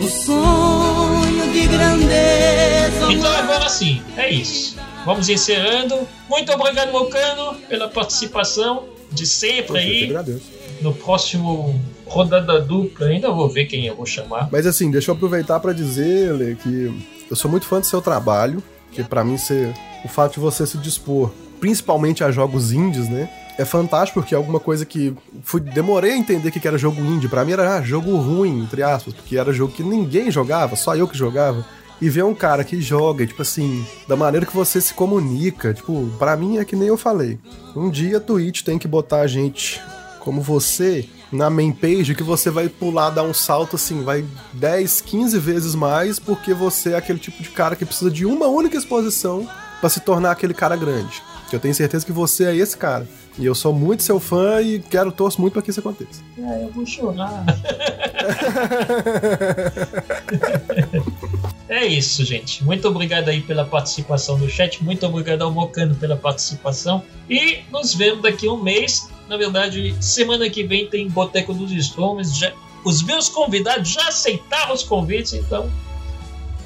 [0.00, 3.12] o sonho de grandeza.
[3.12, 4.76] Então agora sim, é isso.
[5.04, 6.08] Vamos encerrando.
[6.28, 10.04] Muito obrigado, Mocano, pela participação de sempre Poxa, aí.
[10.04, 10.50] agradeço.
[10.80, 14.48] No próximo rodada dupla, ainda vou ver quem eu vou chamar.
[14.50, 16.92] Mas assim, deixa eu aproveitar pra dizer, Lê, que
[17.30, 18.62] eu sou muito fã do seu trabalho,
[18.92, 19.74] que pra mim ser
[20.04, 21.30] o fato de você se dispor,
[21.60, 23.28] principalmente a jogos indies, né?
[23.58, 27.00] É fantástico porque é alguma coisa que fui, demorei a entender o que era jogo
[27.02, 27.28] indie.
[27.28, 30.96] Pra mim era ah, jogo ruim, entre aspas, porque era jogo que ninguém jogava, só
[30.96, 31.64] eu que jogava.
[32.00, 36.08] E ver um cara que joga, tipo assim, da maneira que você se comunica, tipo,
[36.18, 37.38] pra mim é que nem eu falei.
[37.76, 39.80] Um dia a Twitch tem que botar a gente
[40.20, 44.24] como você na main page que você vai pular, dar um salto assim, vai
[44.54, 48.46] 10, 15 vezes mais, porque você é aquele tipo de cara que precisa de uma
[48.46, 49.48] única exposição
[49.80, 51.22] pra se tornar aquele cara grande.
[51.48, 53.08] Que eu tenho certeza que você é esse cara.
[53.38, 56.20] E eu sou muito seu fã e quero torço muito pra que isso aconteça.
[56.38, 57.44] Ah, eu vou chorar.
[61.70, 62.64] É isso, gente.
[62.64, 64.82] Muito obrigado aí pela participação no chat.
[64.82, 67.04] Muito obrigado ao Mocano pela participação.
[67.28, 69.08] E nos vemos daqui a um mês.
[69.28, 72.36] Na verdade, semana que vem tem Boteco dos Storms.
[72.36, 72.52] Já,
[72.84, 75.70] os meus convidados já aceitaram os convites, então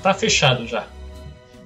[0.02, 0.86] tá fechado já.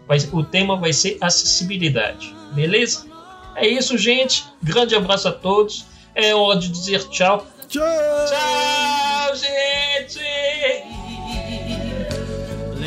[0.08, 2.34] Mas o tema vai ser acessibilidade.
[2.54, 3.06] Beleza?
[3.54, 4.46] É isso, gente.
[4.60, 5.86] Grande abraço a todos.
[6.12, 7.46] É hora de dizer tchau.
[7.68, 7.84] Tchau!
[8.26, 11.07] Tchau, gente!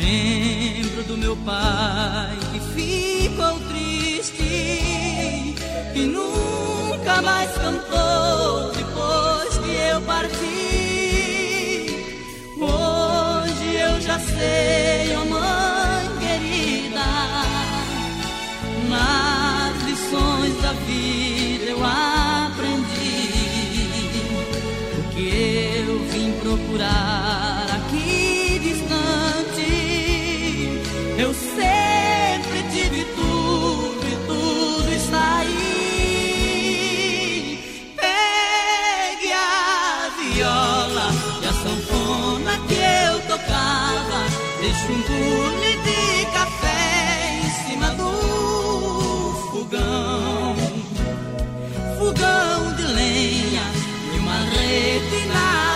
[0.02, 4.42] Lembro do meu pai que ficou triste
[5.94, 10.42] e nunca mais cantou depois que eu parti.
[12.58, 17.06] Hoje eu já sei, oh mãe querida,
[18.90, 23.30] nas lições da vida eu aprendi
[24.98, 25.28] o que
[25.86, 27.11] eu vim procurar
[45.22, 48.10] bule de café em cima do
[49.50, 50.56] fogão.
[51.98, 53.64] Fogão de lenha
[54.14, 55.71] e uma rede na